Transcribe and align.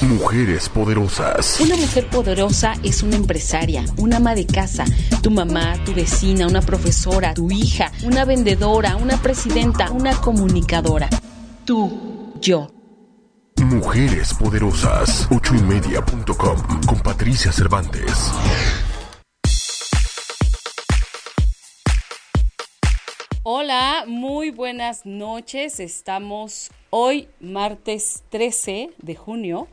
Mujeres 0.00 0.68
poderosas. 0.68 1.58
Una 1.60 1.74
mujer 1.74 2.08
poderosa 2.08 2.74
es 2.84 3.02
una 3.02 3.16
empresaria, 3.16 3.84
una 3.96 4.18
ama 4.18 4.36
de 4.36 4.46
casa, 4.46 4.84
tu 5.22 5.30
mamá, 5.32 5.74
tu 5.84 5.92
vecina, 5.92 6.46
una 6.46 6.62
profesora, 6.62 7.34
tu 7.34 7.50
hija, 7.50 7.90
una 8.04 8.24
vendedora, 8.24 8.94
una 8.94 9.20
presidenta, 9.20 9.90
una 9.90 10.14
comunicadora. 10.20 11.08
Tú, 11.64 12.32
yo. 12.40 12.70
Mujeres 13.56 14.32
poderosas. 14.34 15.26
Ochoymedia.com 15.32 16.62
con 16.86 17.00
Patricia 17.00 17.50
Cervantes. 17.50 18.30
Hola, 23.42 24.04
muy 24.06 24.50
buenas 24.50 25.06
noches. 25.06 25.80
Estamos 25.80 26.70
hoy, 26.90 27.28
martes 27.40 28.22
13 28.28 28.90
de 28.98 29.14
junio, 29.16 29.66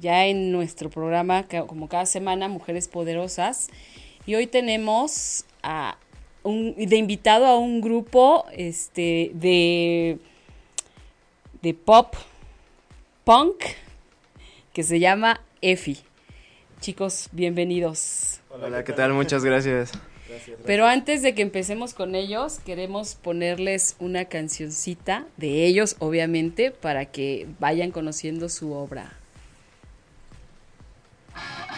ya 0.00 0.26
en 0.26 0.52
nuestro 0.52 0.90
programa, 0.90 1.46
como 1.66 1.88
cada 1.88 2.06
semana, 2.06 2.48
Mujeres 2.48 2.88
Poderosas. 2.88 3.68
Y 4.26 4.34
hoy 4.34 4.46
tenemos 4.46 5.44
a 5.62 5.98
un, 6.42 6.74
de 6.76 6.96
invitado 6.96 7.46
a 7.46 7.58
un 7.58 7.80
grupo 7.80 8.44
este, 8.52 9.30
de, 9.34 10.18
de 11.62 11.74
pop, 11.74 12.14
punk, 13.24 13.64
que 14.72 14.82
se 14.82 14.98
llama 14.98 15.40
EFI. 15.60 15.98
Chicos, 16.80 17.28
bienvenidos. 17.32 18.40
Hola, 18.50 18.84
¿qué 18.84 18.92
tal? 18.92 19.14
Muchas 19.14 19.44
gracias. 19.44 19.92
Pero 20.66 20.86
antes 20.86 21.22
de 21.22 21.34
que 21.34 21.42
empecemos 21.42 21.94
con 21.94 22.14
ellos, 22.14 22.58
queremos 22.58 23.14
ponerles 23.14 23.96
una 23.98 24.24
cancioncita 24.26 25.26
de 25.36 25.64
ellos, 25.66 25.96
obviamente, 25.98 26.70
para 26.70 27.06
que 27.06 27.46
vayan 27.60 27.90
conociendo 27.90 28.48
su 28.48 28.72
obra. 28.72 29.12
you 31.36 31.73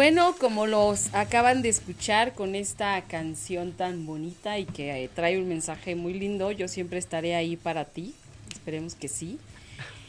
bueno, 0.00 0.34
como 0.40 0.66
los 0.66 1.14
acaban 1.14 1.60
de 1.60 1.68
escuchar 1.68 2.32
con 2.32 2.54
esta 2.54 3.02
canción 3.02 3.72
tan 3.72 4.06
bonita 4.06 4.58
y 4.58 4.64
que 4.64 5.04
eh, 5.04 5.10
trae 5.14 5.36
un 5.36 5.46
mensaje 5.46 5.94
muy 5.94 6.14
lindo, 6.14 6.52
yo 6.52 6.68
siempre 6.68 6.98
estaré 6.98 7.34
ahí 7.34 7.58
para 7.58 7.84
ti. 7.84 8.14
Esperemos 8.50 8.94
que 8.94 9.08
sí. 9.08 9.38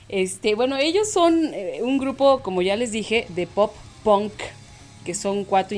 Este, 0.07 0.55
bueno, 0.55 0.77
ellos 0.77 1.11
son 1.11 1.53
eh, 1.53 1.79
un 1.81 1.97
grupo, 1.97 2.39
como 2.41 2.61
ya 2.61 2.77
les 2.77 2.93
dije, 2.93 3.27
de 3.35 3.47
pop 3.47 3.75
punk, 4.01 4.31
que 5.03 5.13
son 5.13 5.43
cuatro, 5.43 5.77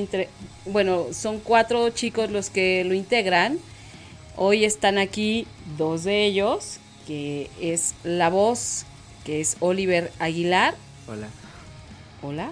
bueno, 0.66 1.08
son 1.12 1.40
cuatro 1.40 1.90
chicos 1.90 2.30
los 2.30 2.52
que 2.52 2.84
lo 2.84 2.94
integran. 2.94 3.58
Hoy 4.38 4.64
están 4.64 5.00
aquí 5.00 5.48
dos 5.76 6.04
de 6.04 6.24
ellos, 6.28 6.78
que 7.08 7.50
es 7.60 7.96
la 8.04 8.30
voz, 8.30 8.86
que 9.26 9.42
es 9.42 9.58
Oliver 9.60 10.12
Aguilar. 10.20 10.76
Hola. 11.08 11.30
Hola. 12.22 12.52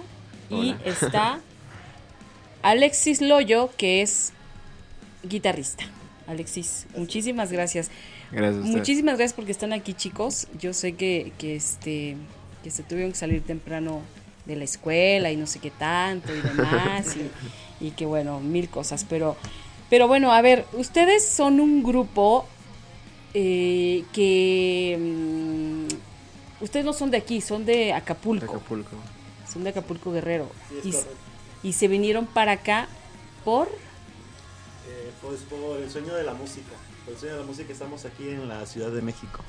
Y 0.50 0.74
está 0.84 1.40
Alexis 2.62 3.20
Loyo, 3.20 3.70
que 3.76 4.02
es 4.02 4.32
guitarrista. 5.22 5.84
Alexis, 6.26 6.86
muchísimas 6.96 7.52
gracias. 7.52 7.90
Gracias. 8.30 8.64
Muchísimas 8.64 9.16
gracias 9.18 9.34
porque 9.34 9.52
están 9.52 9.72
aquí, 9.72 9.94
chicos. 9.94 10.48
Yo 10.58 10.72
sé 10.72 10.94
que, 10.94 11.32
que 11.38 11.56
este 11.56 12.16
que 12.62 12.70
se 12.70 12.82
tuvieron 12.82 13.12
que 13.12 13.18
salir 13.18 13.42
temprano 13.42 14.02
de 14.46 14.56
la 14.56 14.64
escuela 14.64 15.30
y 15.30 15.36
no 15.36 15.46
sé 15.46 15.58
qué 15.58 15.70
tanto 15.70 16.34
y 16.34 16.40
demás 16.40 17.16
y, 17.80 17.90
que 17.90 18.06
bueno, 18.06 18.40
mil 18.40 18.68
cosas, 18.68 19.04
pero 19.08 19.36
pero 19.90 20.08
bueno, 20.08 20.32
a 20.32 20.40
ver, 20.40 20.64
ustedes 20.72 21.26
son 21.26 21.60
un 21.60 21.82
grupo 21.82 22.46
eh, 23.34 24.04
que 24.12 24.96
mm, 24.98 26.62
ustedes 26.64 26.84
no 26.84 26.92
son 26.92 27.10
de 27.10 27.18
aquí, 27.18 27.40
son 27.40 27.66
de 27.66 27.92
Acapulco. 27.92 28.46
Acapulco. 28.46 28.96
Son 29.52 29.64
de 29.64 29.70
Acapulco 29.70 30.12
Guerrero. 30.12 30.48
Y 31.62 31.72
se 31.74 31.88
vinieron 31.88 32.26
para 32.26 32.52
acá 32.52 32.88
por... 33.44 33.68
Eh, 33.68 35.10
pues 35.22 35.40
por 35.42 35.78
el 35.80 35.90
sueño 35.90 36.14
de 36.14 36.24
la 36.24 36.34
música. 36.34 36.72
Por 37.04 37.14
el 37.14 37.20
sueño 37.20 37.34
de 37.34 37.40
la 37.40 37.46
música 37.46 37.72
estamos 37.72 38.04
aquí 38.04 38.28
en 38.28 38.48
la 38.48 38.64
Ciudad 38.66 38.90
de 38.90 39.02
México. 39.02 39.40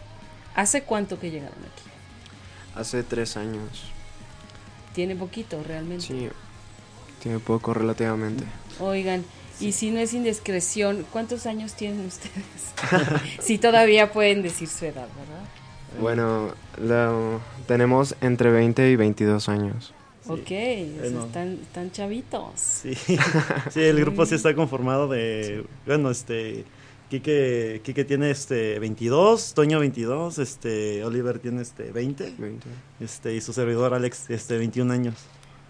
¿Hace 0.55 0.83
cuánto 0.83 1.19
que 1.19 1.31
llegaron 1.31 1.57
aquí? 1.59 1.89
Hace 2.75 3.03
tres 3.03 3.37
años. 3.37 3.83
Tiene 4.93 5.15
poquito 5.15 5.63
realmente. 5.63 6.05
Sí, 6.05 6.29
tiene 7.21 7.39
poco 7.39 7.73
relativamente. 7.73 8.43
Oigan, 8.79 9.25
y 9.59 9.71
si 9.71 9.91
no 9.91 9.99
es 9.99 10.13
indiscreción, 10.13 11.05
¿cuántos 11.11 11.45
años 11.45 11.73
tienen 11.73 12.05
ustedes? 12.05 12.43
si 13.41 13.57
todavía 13.57 14.11
pueden 14.11 14.41
decir 14.43 14.67
su 14.67 14.85
edad, 14.85 15.07
¿verdad? 15.17 15.43
Bueno, 15.99 16.53
la- 16.77 17.39
tenemos 17.67 18.15
entre 18.21 18.51
20 18.51 18.89
y 18.89 18.95
22 18.95 19.49
años. 19.49 19.93
Ok, 20.27 20.39
o 20.39 20.47
sea, 20.47 20.85
Bueno. 21.01 21.25
están, 21.25 21.59
están 21.61 21.91
chavitos. 21.91 22.51
Sí, 22.55 22.93
sí, 23.71 23.81
el 23.81 23.99
grupo 23.99 24.25
sí 24.25 24.35
está 24.35 24.53
conformado 24.55 25.07
de, 25.07 25.63
bueno, 25.85 26.09
este, 26.11 26.63
Quique, 27.09 27.81
Quique 27.83 28.05
tiene 28.05 28.31
este 28.31 28.79
22, 28.79 29.53
Toño 29.53 29.79
22, 29.79 30.39
este, 30.39 31.03
Oliver 31.03 31.39
tiene 31.39 31.61
este 31.61 31.91
20, 31.91 32.33
20. 32.37 32.67
este, 33.01 33.35
y 33.35 33.41
su 33.41 33.53
servidor 33.53 33.93
Alex 33.93 34.29
este 34.29 34.57
21 34.57 34.93
años. 34.93 35.15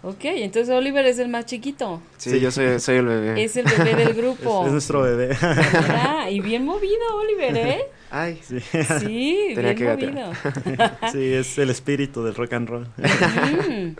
Ok, 0.02 0.20
entonces 0.24 0.68
Oliver 0.74 1.04
es 1.06 1.18
el 1.18 1.28
más 1.30 1.46
chiquito. 1.46 2.00
Sí, 2.18 2.30
Sí. 2.32 2.40
yo 2.40 2.50
soy, 2.50 2.78
soy 2.78 2.96
el 2.96 3.06
bebé. 3.06 3.42
Es 3.42 3.56
el 3.56 3.64
bebé 3.64 3.94
del 3.96 4.12
grupo. 4.14 4.66
es 4.66 4.72
nuestro 4.72 5.00
bebé. 5.02 5.34
Mira, 5.40 6.30
y 6.30 6.40
bien 6.40 6.64
movido, 6.66 7.00
Oliver, 7.16 7.56
¿eh? 7.56 7.80
Ay, 8.10 8.38
sí. 8.46 8.60
Sí, 9.00 9.52
Tenía 9.54 9.72
bien 9.72 9.76
que 9.76 9.84
movido. 10.12 10.30
gatear. 10.44 10.98
sí, 11.12 11.32
es 11.32 11.56
el 11.58 11.70
espíritu 11.70 12.22
del 12.22 12.34
rock 12.34 12.52
and 12.52 12.68
roll. 12.68 12.86
Mm. 12.98 13.96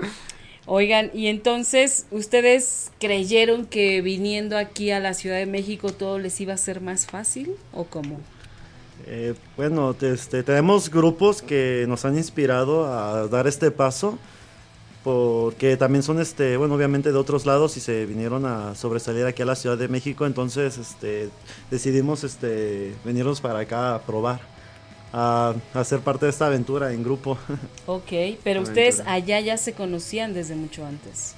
Oigan, 0.67 1.11
y 1.13 1.27
entonces, 1.27 2.07
¿ustedes 2.11 2.91
creyeron 2.99 3.67
que 3.67 4.01
viniendo 4.01 4.57
aquí 4.57 4.91
a 4.91 5.01
la 5.01 5.13
Ciudad 5.13 5.37
de 5.37 5.47
México 5.47 5.93
todo 5.93 6.19
les 6.19 6.41
iba 6.41 6.55
a 6.55 6.57
ser 6.57 6.81
más 6.81 7.07
fácil 7.07 7.53
o 7.73 7.85
cómo? 7.85 8.19
Eh, 9.07 9.35
bueno, 9.59 9.93
te- 9.93 10.13
este, 10.15 10.43
tenemos 10.43 10.89
grupos 10.91 11.43
que 11.43 11.85
nos 11.87 12.07
han 12.07 12.17
inspirado 12.17 12.87
a 12.87 13.29
dar 13.29 13.47
este 13.47 13.71
paso, 13.71 14.19
porque 15.03 15.77
también 15.77 16.03
son, 16.03 16.19
este, 16.19 16.57
bueno, 16.57 16.75
obviamente 16.77 17.13
de 17.13 17.19
otros 17.19 17.45
lados 17.45 17.77
y 17.77 17.81
se 17.81 18.07
vinieron 18.07 18.47
a 18.47 18.75
sobresalir 18.75 19.27
aquí 19.27 19.43
a 19.43 19.45
la 19.45 19.57
Ciudad 19.57 19.77
de 19.77 19.89
México, 19.89 20.25
entonces 20.25 20.79
este, 20.79 21.29
decidimos 21.71 22.25
este, 22.25 22.95
venirnos 23.05 23.43
para 23.43 23.59
acá 23.59 23.95
a 23.97 24.01
probar, 24.01 24.41
a, 25.17 25.55
a 25.73 25.85
ser 25.85 26.01
parte 26.01 26.27
de 26.27 26.31
esta 26.31 26.47
aventura 26.47 26.93
en 26.93 27.05
grupo. 27.05 27.39
Ok, 27.87 28.09
pero 28.43 28.61
Aventura. 28.61 28.63
ustedes 28.63 29.01
allá 29.07 29.39
ya 29.41 29.57
se 29.57 29.73
conocían 29.75 30.35
desde 30.35 30.57
mucho 30.57 30.85
antes. 30.85 31.35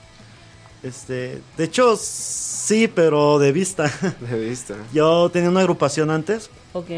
Este, 0.82 1.40
de 1.56 1.64
hecho, 1.64 1.96
sí, 1.96 2.88
pero 2.88 3.38
de 3.38 3.52
vista. 3.52 3.90
de 4.30 4.48
vista. 4.48 4.74
Yo 4.92 5.28
tenía 5.30 5.50
una 5.50 5.60
agrupación 5.60 6.10
antes, 6.10 6.50
Ok, 6.72 6.90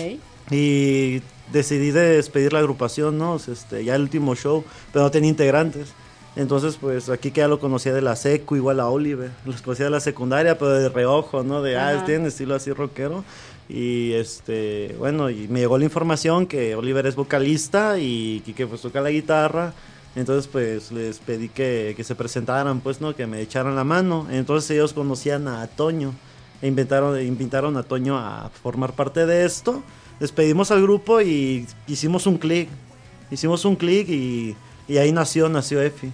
Y 0.50 1.22
decidí 1.52 1.90
de 1.90 2.16
despedir 2.16 2.52
la 2.52 2.58
agrupación, 2.60 3.18
¿no? 3.18 3.36
Este, 3.36 3.84
ya 3.84 3.94
el 3.94 4.02
último 4.02 4.34
show, 4.34 4.64
pero 4.92 5.04
no 5.04 5.10
tenía 5.10 5.30
integrantes. 5.30 5.88
Entonces, 6.36 6.76
pues 6.80 7.08
aquí 7.08 7.30
que 7.32 7.40
ya 7.40 7.48
lo 7.48 7.58
conocía 7.58 7.92
de 7.92 8.02
la 8.02 8.14
secu, 8.14 8.54
igual 8.56 8.78
a 8.80 8.88
Oliver. 8.88 9.30
Los 9.44 9.62
conocía 9.62 9.86
de 9.86 9.90
la 9.90 10.00
secundaria, 10.00 10.56
pero 10.58 10.70
de 10.70 10.88
reojo, 10.88 11.42
¿no? 11.42 11.62
De, 11.62 11.76
Ajá. 11.76 12.00
ah, 12.00 12.04
tienen 12.04 12.26
estilo 12.26 12.54
así 12.54 12.70
rockero. 12.72 13.24
Y 13.68 14.12
este, 14.14 14.94
bueno, 14.98 15.28
y 15.30 15.46
me 15.48 15.60
llegó 15.60 15.76
la 15.78 15.84
información 15.84 16.46
que 16.46 16.74
Oliver 16.74 17.06
es 17.06 17.16
vocalista 17.16 17.98
y 17.98 18.40
que 18.56 18.66
pues 18.66 18.80
toca 18.80 19.00
la 19.00 19.10
guitarra. 19.10 19.74
Entonces, 20.16 20.48
pues 20.50 20.90
les 20.90 21.18
pedí 21.18 21.48
que, 21.48 21.92
que 21.96 22.02
se 22.02 22.14
presentaran, 22.14 22.80
pues, 22.80 23.00
¿no? 23.00 23.14
Que 23.14 23.26
me 23.26 23.40
echaran 23.40 23.76
la 23.76 23.84
mano. 23.84 24.26
Entonces 24.30 24.70
ellos 24.70 24.92
conocían 24.92 25.46
a 25.48 25.66
Toño. 25.66 26.14
E 26.60 26.66
inventaron, 26.66 27.20
invitaron 27.22 27.76
a 27.76 27.82
Toño 27.84 28.16
a 28.18 28.50
formar 28.62 28.94
parte 28.94 29.26
de 29.26 29.44
esto. 29.44 29.82
Despedimos 30.18 30.70
al 30.72 30.82
grupo 30.82 31.20
y 31.20 31.66
hicimos 31.86 32.26
un 32.26 32.38
clic. 32.38 32.68
Hicimos 33.30 33.64
un 33.64 33.76
clic 33.76 34.08
y, 34.08 34.56
y 34.88 34.96
ahí 34.96 35.12
nació, 35.12 35.48
nació 35.48 35.82
Efi. 35.82 36.10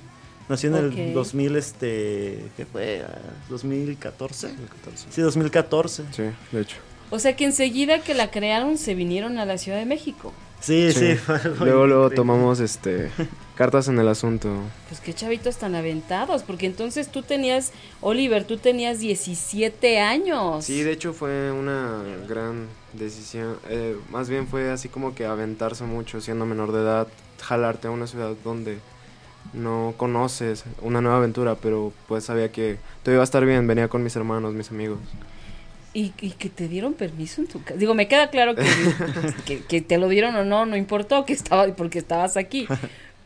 Nació 0.49 0.77
en 0.77 0.89
Ok. 0.89 0.99
el 0.99 1.15
2000, 1.15 1.57
este, 1.57 2.45
¿qué 2.57 2.67
fue? 2.67 3.03
Ah, 3.09 3.19
¿2014? 3.49 4.11
14. 4.11 5.07
Sí, 5.11 5.23
2014. 5.23 6.05
Sí, 6.11 6.23
de 6.53 6.61
hecho. 6.61 6.77
O 7.15 7.19
sea 7.21 7.37
que 7.37 7.45
enseguida 7.45 8.01
que 8.01 8.13
la 8.13 8.33
crearon 8.33 8.77
se 8.77 8.97
vinieron 8.97 9.39
a 9.39 9.45
la 9.45 9.57
Ciudad 9.57 9.79
de 9.79 9.87
México. 9.87 10.33
Sí, 10.61 10.93
sí. 10.93 11.17
Luego, 11.61 11.87
luego 11.87 12.11
tomamos 12.11 12.59
este 12.59 13.11
cartas 13.55 13.87
en 13.87 13.99
el 14.01 14.09
asunto. 14.09 14.49
Pues 14.89 15.01
qué 15.01 15.15
chavitos 15.15 15.59
tan 15.59 15.77
aventados, 15.77 16.43
porque 16.43 16.67
entonces 16.67 17.09
tú 17.09 17.23
tenías, 17.23 17.71
Oliver, 18.01 18.45
tú 18.45 18.57
tenías 18.57 18.99
17 18.99 20.01
años. 20.01 20.65
Sí, 20.65 20.83
de 20.83 20.93
hecho 20.93 21.13
fue 21.13 21.53
una 21.53 22.03
gran 22.29 22.67
decisión. 22.95 23.59
Eh, 23.69 23.97
más 24.11 24.29
bien 24.29 24.49
fue 24.49 24.71
así 24.71 24.89
como 24.89 25.15
que 25.15 25.25
aventarse 25.25 25.85
mucho 25.85 26.21
siendo 26.21 26.47
menor 26.47 26.73
de 26.73 26.81
edad, 26.81 27.09
jalarte 27.41 27.87
a 27.87 27.91
una 27.93 28.09
ciudad 28.09 28.33
donde 28.43 28.79
no 29.53 29.95
conoces 29.97 30.65
una 30.81 31.01
nueva 31.01 31.19
aventura, 31.19 31.55
pero 31.55 31.93
pues 32.09 32.25
sabía 32.25 32.51
que 32.51 32.79
todo 33.05 33.15
iba 33.15 33.23
a 33.23 33.25
estar 33.25 33.45
bien. 33.45 33.69
Venía 33.69 33.87
con 33.87 34.03
mis 34.03 34.17
hermanos, 34.17 34.53
mis 34.55 34.71
amigos. 34.71 34.99
Y, 35.95 36.13
y 36.21 36.31
que 36.33 36.51
te 36.51 36.67
dieron 36.69 36.95
permiso 36.95 37.41
en 37.41 37.47
tu 37.47 37.63
casa. 37.63 37.79
Digo, 37.79 37.95
me 37.95 38.09
queda 38.09 38.29
claro 38.29 38.55
que, 38.57 38.65
que, 39.47 39.61
que 39.63 39.81
te 39.81 39.97
lo 39.97 40.09
dieron 40.09 40.35
o 40.35 40.45
no, 40.45 40.67
no 40.67 40.77
importó 40.77 41.25
que 41.25 41.33
estaba 41.33 41.67
porque 41.75 41.99
estabas 41.99 42.37
aquí. 42.37 42.67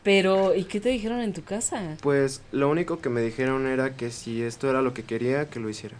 Pero, 0.03 0.55
¿y 0.55 0.63
qué 0.63 0.79
te 0.79 0.89
dijeron 0.89 1.19
en 1.21 1.33
tu 1.33 1.43
casa? 1.43 1.97
Pues 2.01 2.41
lo 2.51 2.69
único 2.69 2.99
que 2.99 3.09
me 3.09 3.21
dijeron 3.21 3.67
era 3.67 3.95
que 3.95 4.11
si 4.11 4.43
esto 4.43 4.69
era 4.69 4.81
lo 4.81 4.93
que 4.93 5.03
quería, 5.03 5.49
que 5.49 5.59
lo 5.59 5.69
hiciera. 5.69 5.97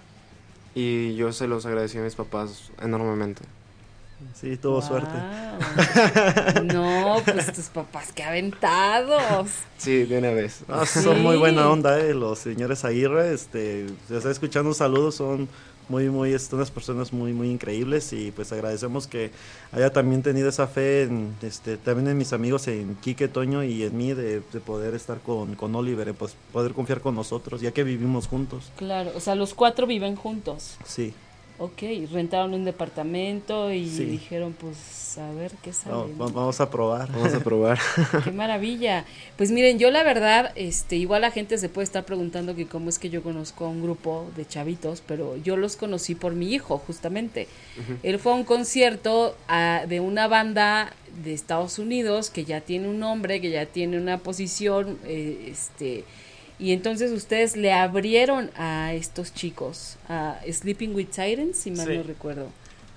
Y 0.75 1.15
yo 1.15 1.33
se 1.33 1.47
los 1.47 1.65
agradecí 1.65 1.97
a 1.97 2.01
mis 2.01 2.15
papás 2.15 2.71
enormemente. 2.81 3.41
Sí, 4.33 4.57
tuvo 4.57 4.81
suerte. 4.81 5.11
No, 6.63 7.21
pues 7.25 7.53
tus 7.53 7.65
papás, 7.65 8.11
qué 8.13 8.23
aventados. 8.23 9.49
Sí, 9.77 10.03
de 10.03 10.17
una 10.17 10.31
vez. 10.31 10.61
Ah, 10.67 10.85
Son 10.85 11.21
muy 11.21 11.37
buena 11.37 11.69
onda, 11.69 11.99
eh, 11.99 12.13
los 12.13 12.39
señores 12.39 12.85
Aguirre. 12.85 13.33
Este, 13.33 13.87
se 14.07 14.17
está 14.17 14.29
escuchando 14.31 14.73
saludos, 14.73 15.15
son 15.15 15.47
muy, 15.89 16.09
muy, 16.09 16.33
este, 16.33 16.55
unas 16.55 16.71
personas 16.71 17.11
muy, 17.11 17.33
muy 17.33 17.49
increíbles 17.49 18.13
y 18.13 18.31
pues 18.31 18.51
agradecemos 18.51 19.07
que 19.07 19.31
haya 19.71 19.91
también 19.91 20.21
tenido 20.21 20.47
esa 20.47 20.67
fe 20.67 21.03
en, 21.03 21.35
este, 21.41 21.77
también 21.77 22.07
en 22.07 22.17
mis 22.17 22.31
amigos, 22.31 22.67
en 22.67 22.95
Quique, 22.95 23.27
Toño 23.27 23.63
y 23.63 23.83
en 23.83 23.97
mí 23.97 24.13
de, 24.13 24.39
de 24.39 24.59
poder 24.59 24.93
estar 24.93 25.19
con, 25.19 25.55
con 25.55 25.75
Oliver, 25.75 26.13
pues 26.13 26.35
poder 26.53 26.73
confiar 26.73 27.01
con 27.01 27.15
nosotros, 27.15 27.59
ya 27.61 27.71
que 27.71 27.83
vivimos 27.83 28.27
juntos. 28.27 28.71
Claro, 28.77 29.11
o 29.15 29.19
sea, 29.19 29.35
los 29.35 29.53
cuatro 29.53 29.87
viven 29.87 30.15
juntos. 30.15 30.77
Sí, 30.85 31.13
Ok, 31.59 31.81
rentaron 32.11 32.53
un 32.53 32.63
departamento 32.65 33.71
y 33.71 33.87
Sí. 33.89 34.05
dijeron, 34.05 34.53
pues, 34.57 35.17
a 35.17 35.31
ver 35.33 35.51
qué 35.61 35.73
sale. 35.73 36.13
vamos 36.15 36.61
a 36.61 36.69
probar. 36.69 37.11
Vamos 37.11 37.33
a 37.33 37.39
probar. 37.41 37.77
Qué 38.23 38.31
maravilla. 38.31 39.05
Pues 39.37 39.51
miren, 39.51 39.77
yo 39.77 39.91
la 39.91 40.03
verdad, 40.03 40.53
este, 40.55 40.95
igual 40.95 41.21
la 41.23 41.31
gente 41.31 41.57
se 41.57 41.67
puede 41.67 41.83
estar 41.83 42.05
preguntando 42.05 42.55
que 42.55 42.67
cómo 42.67 42.87
es 42.89 42.97
que 42.99 43.09
yo 43.09 43.21
conozco 43.23 43.65
a 43.65 43.69
un 43.69 43.81
grupo 43.81 44.27
de 44.37 44.45
chavitos, 44.47 45.03
pero 45.05 45.35
yo 45.37 45.57
los 45.57 45.75
conocí 45.75 46.15
por 46.15 46.33
mi 46.33 46.53
hijo, 46.53 46.77
justamente. 46.77 47.47
Él 48.03 48.19
fue 48.19 48.31
a 48.31 48.35
un 48.35 48.43
concierto 48.45 49.35
ah, 49.49 49.83
de 49.87 49.99
una 49.99 50.27
banda 50.27 50.93
de 51.23 51.33
Estados 51.33 51.77
Unidos 51.79 52.29
que 52.29 52.45
ya 52.45 52.61
tiene 52.61 52.87
un 52.87 52.99
nombre, 52.99 53.41
que 53.41 53.49
ya 53.49 53.65
tiene 53.65 53.97
una 53.97 54.19
posición, 54.19 54.97
eh, 55.05 55.49
este, 55.51 56.05
y 56.59 56.73
entonces 56.73 57.11
ustedes 57.11 57.55
le 57.55 57.71
abrieron 57.71 58.51
a 58.57 58.93
estos 58.93 59.33
chicos, 59.33 59.97
a 60.09 60.37
Sleeping 60.51 60.93
with 60.93 61.07
Sirens, 61.11 61.57
si 61.57 61.71
mal 61.71 61.87
Sí. 61.87 61.97
no 61.97 62.03
recuerdo, 62.03 62.47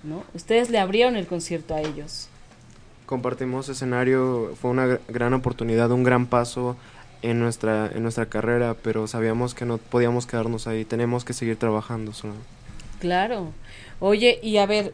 ¿no? 0.02 0.24
Ustedes 0.34 0.68
le 0.70 0.78
abrieron 0.78 1.16
el 1.16 1.26
concierto 1.26 1.74
a 1.74 1.80
ellos. 1.80 2.28
Compartimos 3.06 3.68
escenario, 3.68 4.54
fue 4.60 4.70
una 4.70 4.86
gr- 4.86 5.00
gran 5.08 5.34
oportunidad, 5.34 5.90
un 5.90 6.02
gran 6.02 6.26
paso 6.26 6.76
en 7.20 7.38
nuestra, 7.40 7.90
en 7.94 8.02
nuestra 8.02 8.26
carrera, 8.26 8.74
pero 8.82 9.06
sabíamos 9.06 9.54
que 9.54 9.64
no 9.64 9.78
podíamos 9.78 10.26
quedarnos 10.26 10.66
ahí, 10.66 10.84
tenemos 10.84 11.24
que 11.24 11.32
seguir 11.32 11.56
trabajando. 11.56 12.12
solo. 12.12 12.34
Claro. 13.00 13.52
Oye, 14.00 14.38
y 14.42 14.56
a 14.58 14.66
ver, 14.66 14.92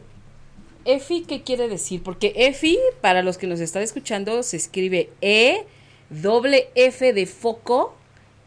EFI, 0.85 1.21
¿qué 1.23 1.43
quiere 1.43 1.67
decir? 1.67 2.01
Porque 2.03 2.33
EFI, 2.35 2.77
para 3.01 3.23
los 3.23 3.37
que 3.37 3.47
nos 3.47 3.59
están 3.59 3.83
escuchando, 3.83 4.43
se 4.43 4.57
escribe 4.57 5.09
E, 5.21 5.65
doble 6.09 6.69
F 6.75 7.13
de 7.13 7.25
foco, 7.25 7.95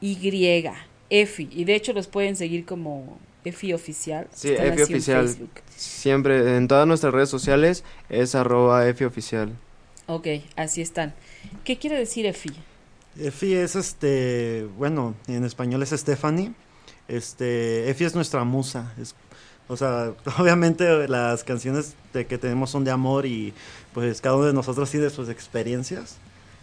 Y, 0.02 0.66
EFI. 1.08 1.48
Y 1.50 1.64
de 1.64 1.74
hecho 1.74 1.92
los 1.92 2.08
pueden 2.08 2.36
seguir 2.36 2.66
como 2.66 3.18
EFI 3.44 3.72
oficial. 3.72 4.28
Sí, 4.34 4.52
en 4.56 4.80
oficial. 4.80 5.34
Siempre, 5.76 6.56
en 6.56 6.68
todas 6.68 6.86
nuestras 6.86 7.14
redes 7.14 7.28
sociales 7.28 7.84
es 8.08 8.34
arroba 8.34 8.86
F 8.88 9.06
oficial. 9.06 9.56
Ok, 10.06 10.26
así 10.56 10.82
están. 10.82 11.14
¿Qué 11.64 11.78
quiere 11.78 11.96
decir 11.96 12.26
EFI? 12.26 12.50
Efi 13.18 13.54
es 13.54 13.76
este, 13.76 14.66
bueno, 14.76 15.14
en 15.28 15.44
español 15.44 15.82
es 15.82 15.90
Stephanie. 15.90 16.52
Este, 17.08 17.88
Efi 17.90 18.04
es 18.04 18.14
nuestra 18.14 18.44
musa. 18.44 18.92
Es, 19.00 19.14
o 19.68 19.76
sea, 19.76 20.12
obviamente 20.38 21.08
las 21.08 21.44
canciones 21.44 21.94
de 22.12 22.26
que 22.26 22.38
tenemos 22.38 22.70
son 22.70 22.84
de 22.84 22.90
amor 22.90 23.26
y 23.26 23.52
pues 23.94 24.20
cada 24.20 24.36
uno 24.36 24.46
de 24.46 24.52
nosotros 24.52 24.90
tiene 24.90 25.10
sus 25.10 25.28
experiencias. 25.28 26.16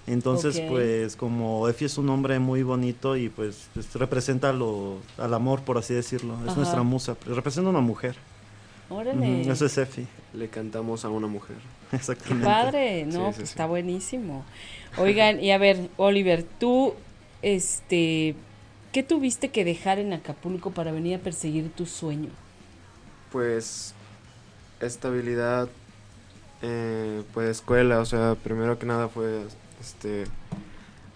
Entonces, 0.10 0.60
pues 0.68 1.16
como 1.16 1.70
Efi 1.70 1.86
es 1.86 1.98
un 2.00 2.08
nombre 2.08 2.39
muy 2.39 2.63
bonito 2.63 3.16
y 3.16 3.30
pues, 3.30 3.70
pues, 3.75 3.94
representa 3.94 4.51
lo, 4.51 4.98
al 5.18 5.34
amor, 5.36 5.62
por 5.62 5.78
así 5.78 5.94
decirlo. 5.94 6.34
Es 6.44 6.50
Ajá. 6.50 6.56
nuestra 6.58 6.84
musa, 6.84 7.16
representa 7.28 7.70
una 7.70 7.80
mujer. 7.80 8.16
Órale. 8.89 9.42
Eso 9.50 9.68
es 9.68 9.78
Efi, 9.78 10.08
Le 10.34 10.48
cantamos 10.48 11.06
a 11.06 11.10
una 11.10 11.28
mujer. 11.28 11.58
Qué 11.92 11.98
exactamente. 11.98 12.44
padre, 12.44 13.06
¿no? 13.06 13.12
Sí, 13.12 13.18
sí, 13.18 13.20
pues 13.20 13.36
sí. 13.36 13.44
está 13.44 13.68
buenísimo. 13.68 14.46
Oigan, 14.98 15.44
y 15.44 15.51
a 15.51 15.60
ver, 15.60 15.89
Oliver, 15.98 16.44
tú, 16.60 16.96
este, 17.44 18.36
¿qué 18.92 19.04
tuviste 19.04 19.50
que 19.50 19.63
dejar 19.63 20.00
en 20.00 20.13
Acapulco 20.13 20.72
para 20.72 20.92
venir 20.92 21.18
a 21.18 21.20
perseguir 21.20 21.72
tu 21.72 21.86
sueño? 21.86 22.32
Pues 23.32 23.94
estabilidad, 24.82 25.70
eh, 26.63 27.22
pues 27.32 27.50
escuela, 27.50 28.00
o 28.00 28.06
sea, 28.06 28.36
primero 28.44 28.80
que 28.80 28.88
nada 28.88 29.08
fue 29.08 29.44
este 29.79 30.25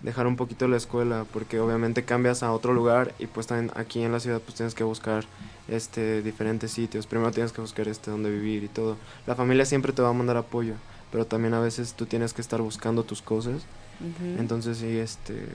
dejar 0.03 0.27
un 0.27 0.35
poquito 0.35 0.67
la 0.67 0.77
escuela, 0.77 1.25
porque 1.31 1.59
obviamente 1.59 2.03
cambias 2.03 2.43
a 2.43 2.51
otro 2.51 2.73
lugar 2.73 3.13
y 3.19 3.27
pues 3.27 3.47
también 3.47 3.71
aquí 3.75 4.03
en 4.03 4.11
la 4.11 4.19
ciudad 4.19 4.41
pues 4.41 4.55
tienes 4.55 4.75
que 4.75 4.83
buscar 4.83 5.23
este 5.67 6.21
diferentes 6.21 6.71
sitios. 6.71 7.07
Primero 7.07 7.31
tienes 7.31 7.53
que 7.53 7.61
buscar 7.61 7.87
este 7.87 8.11
donde 8.11 8.29
vivir 8.29 8.63
y 8.63 8.67
todo. 8.67 8.97
La 9.25 9.35
familia 9.35 9.65
siempre 9.65 9.93
te 9.93 10.01
va 10.01 10.09
a 10.09 10.13
mandar 10.13 10.35
apoyo, 10.37 10.73
pero 11.11 11.25
también 11.25 11.53
a 11.53 11.61
veces 11.61 11.93
tú 11.93 12.05
tienes 12.05 12.33
que 12.33 12.41
estar 12.41 12.61
buscando 12.61 13.03
tus 13.03 13.21
cosas. 13.21 13.63
Entonces 14.37 14.79
sí, 14.79 14.97
este 14.97 15.47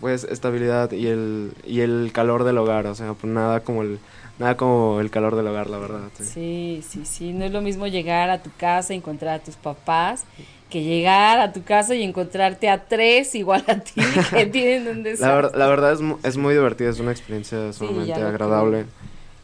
pues 0.00 0.24
estabilidad 0.24 0.92
y 0.92 1.08
el 1.08 1.52
y 1.64 1.80
el 1.80 2.10
calor 2.12 2.44
del 2.44 2.58
hogar, 2.58 2.86
o 2.86 2.94
sea, 2.94 3.14
pues 3.14 3.32
nada 3.32 3.60
como 3.60 3.82
el 3.82 3.98
nada 4.38 4.56
como 4.56 5.00
el 5.00 5.10
calor 5.10 5.34
del 5.34 5.46
hogar, 5.48 5.68
la 5.70 5.78
verdad. 5.78 6.08
sí. 6.16 6.24
Sí, 6.24 6.84
sí, 6.88 7.04
sí. 7.04 7.32
No 7.32 7.44
es 7.44 7.50
lo 7.50 7.62
mismo 7.62 7.88
llegar 7.88 8.30
a 8.30 8.42
tu 8.42 8.50
casa 8.56 8.94
encontrar 8.94 9.40
a 9.40 9.42
tus 9.42 9.56
papás 9.56 10.24
que 10.70 10.82
llegar 10.82 11.38
a 11.40 11.52
tu 11.52 11.62
casa 11.62 11.94
y 11.94 12.02
encontrarte 12.02 12.68
a 12.68 12.84
tres 12.86 13.34
igual 13.34 13.64
a 13.68 13.78
ti 13.78 14.00
que 14.34 14.46
tienen 14.46 14.88
un 14.88 14.98
La, 14.98 15.02
desastre. 15.10 15.42
ver- 15.42 15.56
la 15.56 15.66
verdad 15.68 15.92
es, 15.92 16.00
es 16.24 16.36
muy 16.36 16.54
divertida, 16.54 16.90
es 16.90 16.98
una 17.00 17.12
experiencia 17.12 17.72
sumamente 17.72 18.14
agradable 18.14 18.86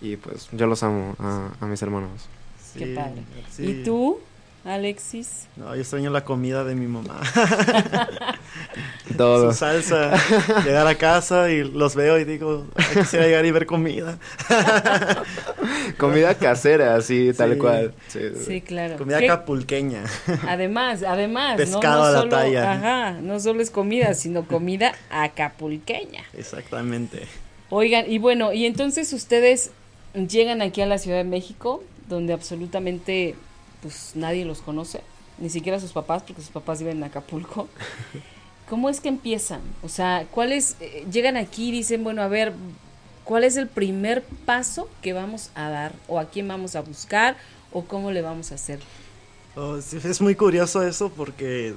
y 0.01 0.17
pues 0.17 0.49
yo 0.53 0.67
los 0.67 0.83
amo 0.83 1.15
a, 1.19 1.51
a 1.61 1.67
mis 1.67 1.81
hermanos. 1.83 2.11
Qué 2.77 2.87
Sí, 2.87 2.93
padre. 2.95 3.23
sí. 3.51 3.63
¿Y 3.69 3.85
tú, 3.85 4.19
Alexis? 4.65 5.49
No, 5.57 5.75
yo 5.75 5.81
extraño 5.81 6.11
la 6.11 6.25
comida 6.25 6.63
de 6.65 6.75
mi 6.77 6.87
mamá. 6.87 7.21
Todo. 9.17 9.51
Su 9.53 9.59
salsa. 9.59 10.13
Llegar 10.65 10.87
a 10.87 10.95
casa 10.95 11.51
y 11.51 11.65
los 11.65 11.95
veo 11.95 12.19
y 12.19 12.25
digo, 12.25 12.67
"Ay, 12.77 12.85
quisiera 13.03 13.27
llegar 13.27 13.45
y 13.45 13.51
ver 13.51 13.67
comida. 13.67 14.19
Comida 15.99 16.35
casera, 16.35 16.95
así, 16.97 17.33
tal 17.37 17.53
Sí. 17.55 17.59
cual. 17.59 17.95
Sí, 18.09 18.21
Sí, 18.47 18.61
claro. 18.61 18.97
Comida 18.97 19.19
¿Qué- 19.19 19.27
capulqueña. 19.27 20.05
Además, 20.49 21.03
además, 21.03 21.53
¿no? 21.53 21.57
Pescado 21.57 21.99
no 22.03 22.05
a 22.05 22.11
la 22.13 22.19
solo, 22.21 22.31
talla. 22.31 22.73
Ajá, 22.73 23.11
no 23.21 23.41
solo 23.41 23.63
es 23.63 23.71
comida, 23.71 24.15
sino 24.15 24.47
comida 24.47 24.93
acapulqueña. 25.11 26.23
Exactamente. 26.37 27.27
Oigan, 27.69 28.11
y 28.11 28.19
bueno, 28.19 28.53
y 28.53 28.67
entonces 28.67 29.13
ustedes 29.13 29.71
llegan 30.15 30.63
aquí 30.63 30.81
a 30.83 30.87
la 30.87 30.99
Ciudad 30.99 31.19
de 31.19 31.25
México, 31.25 31.83
donde 32.09 32.33
absolutamente 32.33 33.35
pues 33.83 34.13
nadie 34.15 34.45
los 34.45 34.63
conoce, 34.63 35.03
ni 35.39 35.51
siquiera 35.51 35.81
sus 35.81 35.93
papás, 35.93 36.23
porque 36.23 36.41
sus 36.41 36.51
papás 36.51 36.79
viven 36.79 36.99
en 36.99 37.05
Acapulco. 37.05 37.69
¿Cómo 38.69 38.89
es 38.89 39.01
que 39.01 39.09
empiezan? 39.09 39.61
O 39.83 39.89
sea, 39.89 40.27
¿cuáles 40.31 40.77
eh, 40.81 41.05
llegan 41.13 41.37
aquí 41.37 41.69
y 41.69 41.73
dicen, 41.73 42.05
bueno, 42.05 42.23
a 42.23 42.29
ver, 42.29 42.55
¿cuál 43.25 43.45
es 43.45 43.57
el 43.57 43.69
primer 43.69 44.23
paso 44.47 44.89
que 45.03 45.13
vamos 45.13 45.51
a 45.55 45.69
dar? 45.69 45.93
¿O 46.09 46.19
a 46.19 46.27
quién 46.27 46.49
vamos 46.49 46.77
a 46.77 46.81
buscar? 46.81 47.37
¿O 47.73 47.85
cómo 47.85 48.13
le 48.13 48.23
vamos 48.23 48.53
a 48.53 48.55
hacer? 48.55 48.81
Oh, 49.57 49.81
sí, 49.81 49.99
es 50.03 50.21
muy 50.21 50.35
curioso 50.35 50.83
eso 50.83 51.11
porque, 51.11 51.75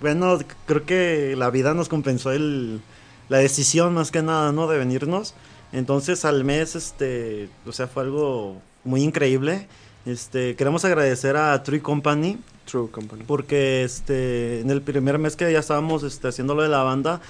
bueno, 0.00 0.38
creo 0.66 0.84
que 0.84 1.36
la 1.36 1.50
vida 1.50 1.74
nos 1.74 1.88
compensó 1.88 2.32
el, 2.32 2.80
la 3.28 3.38
decisión 3.38 3.94
más 3.94 4.10
que 4.10 4.22
nada, 4.22 4.50
¿no? 4.50 4.66
De 4.66 4.78
venirnos. 4.78 5.34
Entonces 5.72 6.24
al 6.24 6.44
mes, 6.44 6.74
este, 6.74 7.48
o 7.66 7.72
sea, 7.72 7.86
fue 7.86 8.04
algo 8.04 8.60
muy 8.84 9.02
increíble. 9.02 9.68
Este, 10.12 10.56
queremos 10.56 10.84
agradecer 10.84 11.36
a 11.36 11.62
Tree 11.62 11.80
Company 11.80 12.38
True 12.64 12.88
Company. 12.90 13.24
porque 13.26 13.82
este, 13.84 14.60
en 14.60 14.70
el 14.70 14.80
primer 14.80 15.18
mes 15.18 15.36
que 15.36 15.52
ya 15.52 15.58
estábamos 15.58 16.02
este, 16.02 16.28
haciendo 16.28 16.54
lo 16.54 16.62
de 16.62 16.68
la 16.68 16.82
banda, 16.82 17.20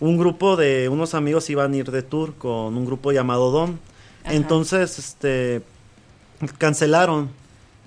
un 0.00 0.16
grupo 0.18 0.56
de 0.56 0.88
unos 0.88 1.14
amigos 1.14 1.48
iban 1.50 1.72
a 1.72 1.76
ir 1.76 1.90
de 1.90 2.02
tour 2.02 2.34
con 2.34 2.76
un 2.76 2.84
grupo 2.84 3.12
llamado 3.12 3.50
Don. 3.52 3.78
Ajá. 4.24 4.34
Entonces, 4.34 4.98
este, 4.98 5.62
cancelaron. 6.58 7.28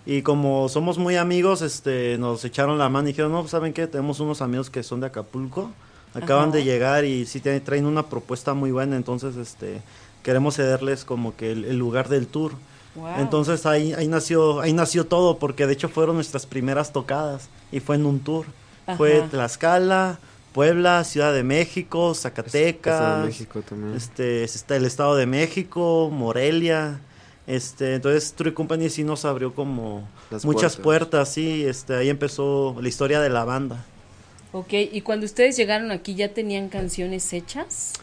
Y 0.05 0.21
como 0.21 0.69
somos 0.69 0.97
muy 0.97 1.17
amigos, 1.17 1.61
este, 1.61 2.17
nos 2.17 2.43
echaron 2.45 2.77
la 2.77 2.87
mano 2.89 3.07
y 3.09 3.11
dijeron, 3.11 3.31
no, 3.31 3.47
¿saben 3.47 3.73
qué? 3.73 3.85
Tenemos 3.87 4.19
unos 4.21 4.41
amigos 4.41 4.69
que 4.69 4.81
son 4.83 5.01
de 5.01 5.07
Acapulco. 5.07 5.71
Acaban 6.15 6.49
Ajá. 6.49 6.57
de 6.57 6.63
llegar 6.63 7.05
y 7.05 7.25
sí 7.25 7.41
traen 7.41 7.85
una 7.85 8.07
propuesta 8.07 8.53
muy 8.55 8.71
buena. 8.71 8.95
Entonces, 8.95 9.35
este, 9.35 9.81
queremos 10.23 10.55
cederles 10.55 11.03
como 11.05 11.35
que 11.35 11.51
el- 11.51 11.65
el 11.65 11.77
lugar 11.77 12.07
del 12.09 12.25
tour. 12.25 12.53
Wow. 12.95 13.19
Entonces 13.19 13.65
ahí, 13.65 13.93
ahí 13.93 14.07
nació, 14.07 14.61
ahí 14.61 14.73
nació 14.73 15.05
todo, 15.05 15.37
porque 15.37 15.67
de 15.67 15.73
hecho 15.73 15.89
fueron 15.89 16.15
nuestras 16.15 16.45
primeras 16.45 16.91
tocadas 16.91 17.49
y 17.71 17.79
fue 17.79 17.95
en 17.95 18.05
un 18.05 18.19
tour. 18.19 18.45
Fue 18.97 19.19
Ajá. 19.19 19.29
Tlaxcala, 19.29 20.19
Puebla, 20.53 21.03
Ciudad 21.03 21.31
de 21.33 21.43
México, 21.43 22.09
de 22.09 22.15
Zacatecas, 22.15 23.25
México 23.25 23.61
también. 23.61 23.95
este, 23.95 24.43
el 24.75 24.85
Estado 24.85 25.15
de 25.15 25.25
México, 25.27 26.09
Morelia. 26.11 26.99
Este, 27.45 27.95
entonces 27.95 28.33
True 28.33 28.53
Company 28.53 28.89
sí 28.89 29.03
nos 29.03 29.25
abrió 29.25 29.53
como 29.55 30.07
Las 30.29 30.45
muchas 30.45 30.75
puertas. 30.75 30.83
puertas, 30.83 31.33
sí, 31.33 31.65
este, 31.65 31.95
ahí 31.95 32.09
empezó 32.09 32.75
la 32.79 32.87
historia 32.89 33.19
de 33.21 33.29
la 33.29 33.43
banda. 33.43 33.85
Ok, 34.51 34.73
y 34.73 35.01
cuando 35.01 35.25
ustedes 35.25 35.55
llegaron 35.57 35.91
aquí, 35.91 36.15
¿ya 36.15 36.33
tenían 36.33 36.69
canciones 36.69 37.31
hechas? 37.33 37.93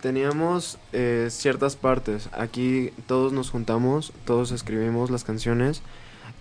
Teníamos 0.00 0.78
eh, 0.92 1.28
ciertas 1.30 1.76
partes. 1.76 2.28
Aquí 2.32 2.92
todos 3.06 3.32
nos 3.32 3.50
juntamos, 3.50 4.12
todos 4.24 4.52
escribimos 4.52 5.10
las 5.10 5.24
canciones 5.24 5.82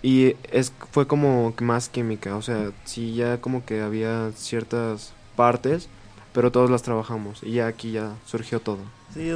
y 0.03 0.35
es 0.51 0.71
fue 0.91 1.07
como 1.07 1.55
que 1.55 1.63
más 1.63 1.89
química. 1.89 2.35
O 2.35 2.41
sea, 2.41 2.71
sí 2.85 3.15
ya 3.15 3.41
como 3.41 3.65
que 3.65 3.81
había 3.81 4.31
ciertas 4.35 5.13
partes, 5.35 5.89
pero 6.33 6.51
todos 6.51 6.69
las 6.69 6.83
trabajamos 6.83 7.41
y 7.41 7.53
ya 7.53 7.67
aquí 7.67 7.93
ya 7.93 8.15
surgió 8.25 8.59
todo. 8.59 8.79
Sí, 9.13 9.31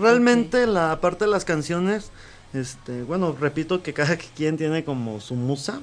realmente 0.00 0.66
la 0.66 1.00
parte 1.00 1.26
de 1.26 1.30
las 1.30 1.44
canciones, 1.44 2.10
este, 2.52 3.04
bueno, 3.04 3.36
repito 3.38 3.82
que 3.82 3.92
cada 3.92 4.16
quien 4.16 4.56
tiene 4.56 4.84
como 4.84 5.20
su 5.20 5.36
musa. 5.36 5.80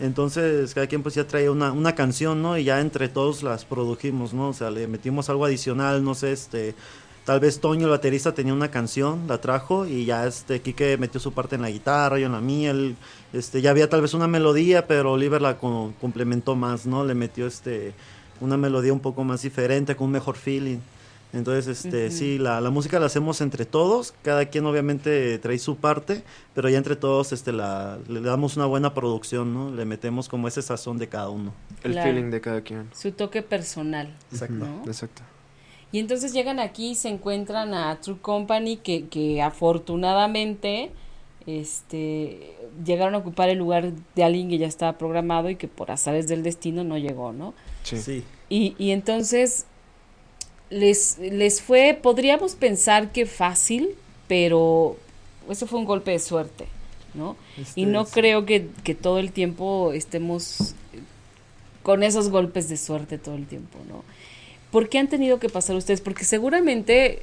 Entonces, 0.00 0.74
cada 0.74 0.86
quien 0.86 1.02
pues 1.02 1.16
ya 1.16 1.26
trae 1.26 1.50
una, 1.50 1.72
una 1.72 1.96
canción, 1.96 2.40
¿no? 2.40 2.56
Y 2.56 2.64
ya 2.64 2.80
entre 2.80 3.08
todos 3.08 3.42
las 3.42 3.64
produjimos, 3.64 4.32
¿no? 4.32 4.50
O 4.50 4.52
sea, 4.52 4.70
le 4.70 4.86
metimos 4.86 5.28
algo 5.28 5.44
adicional, 5.44 6.04
no 6.04 6.14
sé, 6.14 6.30
este, 6.30 6.76
tal 7.28 7.40
vez 7.40 7.60
Toño, 7.60 7.84
el 7.84 7.90
baterista, 7.90 8.32
tenía 8.32 8.54
una 8.54 8.70
canción, 8.70 9.26
la 9.28 9.38
trajo 9.38 9.84
y 9.86 10.06
ya 10.06 10.26
este, 10.26 10.62
Quique 10.62 10.96
metió 10.96 11.20
su 11.20 11.32
parte 11.34 11.56
en 11.56 11.60
la 11.62 11.68
guitarra, 11.70 12.18
yo 12.18 12.24
en 12.24 12.32
la 12.32 12.40
mía, 12.40 12.70
él, 12.70 12.96
este, 13.34 13.60
ya 13.60 13.68
había 13.70 13.90
tal 13.90 14.00
vez 14.00 14.14
una 14.14 14.26
melodía, 14.26 14.86
pero 14.86 15.12
Oliver 15.12 15.42
la 15.42 15.58
co- 15.58 15.92
complementó 16.00 16.56
más, 16.56 16.86
¿no? 16.86 17.04
Le 17.04 17.14
metió 17.14 17.46
este, 17.46 17.92
una 18.40 18.56
melodía 18.56 18.94
un 18.94 19.00
poco 19.00 19.24
más 19.24 19.42
diferente, 19.42 19.94
con 19.94 20.06
un 20.06 20.12
mejor 20.12 20.36
feeling. 20.36 20.78
Entonces, 21.34 21.84
este, 21.84 22.10
sí, 22.10 22.38
la, 22.38 22.62
la 22.62 22.70
música 22.70 22.98
la 22.98 23.04
hacemos 23.04 23.42
entre 23.42 23.66
todos, 23.66 24.14
cada 24.22 24.46
quien 24.46 24.64
obviamente 24.64 25.38
trae 25.38 25.58
su 25.58 25.76
parte, 25.76 26.24
pero 26.54 26.70
ya 26.70 26.78
entre 26.78 26.96
todos 26.96 27.32
este, 27.34 27.52
la, 27.52 27.98
le 28.08 28.22
damos 28.22 28.56
una 28.56 28.64
buena 28.64 28.94
producción, 28.94 29.52
¿no? 29.52 29.70
Le 29.70 29.84
metemos 29.84 30.30
como 30.30 30.48
ese 30.48 30.62
sazón 30.62 30.96
de 30.96 31.08
cada 31.08 31.28
uno. 31.28 31.52
El 31.84 31.92
Claro. 31.92 32.10
feeling 32.10 32.30
de 32.30 32.40
cada 32.40 32.62
quien. 32.62 32.88
Su 32.94 33.12
toque 33.12 33.42
personal. 33.42 34.16
Exacto. 34.32 34.54
¿no? 34.54 34.82
Exacto. 34.86 35.20
Y 35.92 35.98
entonces 36.00 36.32
llegan 36.32 36.60
aquí 36.60 36.90
y 36.90 36.94
se 36.94 37.08
encuentran 37.08 37.72
a 37.74 38.00
True 38.00 38.18
Company 38.20 38.76
que, 38.76 39.06
que 39.08 39.40
afortunadamente 39.42 40.90
este 41.46 42.54
llegaron 42.84 43.14
a 43.14 43.18
ocupar 43.18 43.48
el 43.48 43.58
lugar 43.58 43.92
de 44.14 44.22
alguien 44.24 44.50
que 44.50 44.58
ya 44.58 44.66
estaba 44.66 44.98
programado 44.98 45.48
y 45.48 45.56
que 45.56 45.66
por 45.66 45.90
azares 45.90 46.28
del 46.28 46.42
destino 46.42 46.84
no 46.84 46.98
llegó, 46.98 47.32
¿no? 47.32 47.54
Sí. 47.82 47.96
Sí. 47.98 48.24
Y, 48.50 48.74
y 48.78 48.90
entonces 48.90 49.66
les, 50.70 51.18
les 51.18 51.62
fue, 51.62 51.98
podríamos 52.00 52.54
pensar 52.54 53.10
que 53.12 53.26
fácil, 53.26 53.90
pero 54.26 54.96
eso 55.48 55.66
fue 55.66 55.78
un 55.78 55.86
golpe 55.86 56.10
de 56.10 56.18
suerte, 56.18 56.66
¿no? 57.14 57.36
Este, 57.56 57.80
Y 57.80 57.86
no 57.86 58.04
sí. 58.04 58.12
creo 58.12 58.44
que, 58.44 58.68
que 58.84 58.94
todo 58.94 59.18
el 59.18 59.32
tiempo 59.32 59.92
estemos 59.92 60.74
con 61.82 62.02
esos 62.02 62.28
golpes 62.28 62.68
de 62.68 62.76
suerte 62.76 63.16
todo 63.18 63.34
el 63.34 63.46
tiempo, 63.46 63.78
¿no? 63.88 64.04
¿Por 64.70 64.88
qué 64.88 64.98
han 64.98 65.08
tenido 65.08 65.38
que 65.38 65.48
pasar 65.48 65.76
ustedes? 65.76 66.00
Porque 66.00 66.24
seguramente 66.24 67.22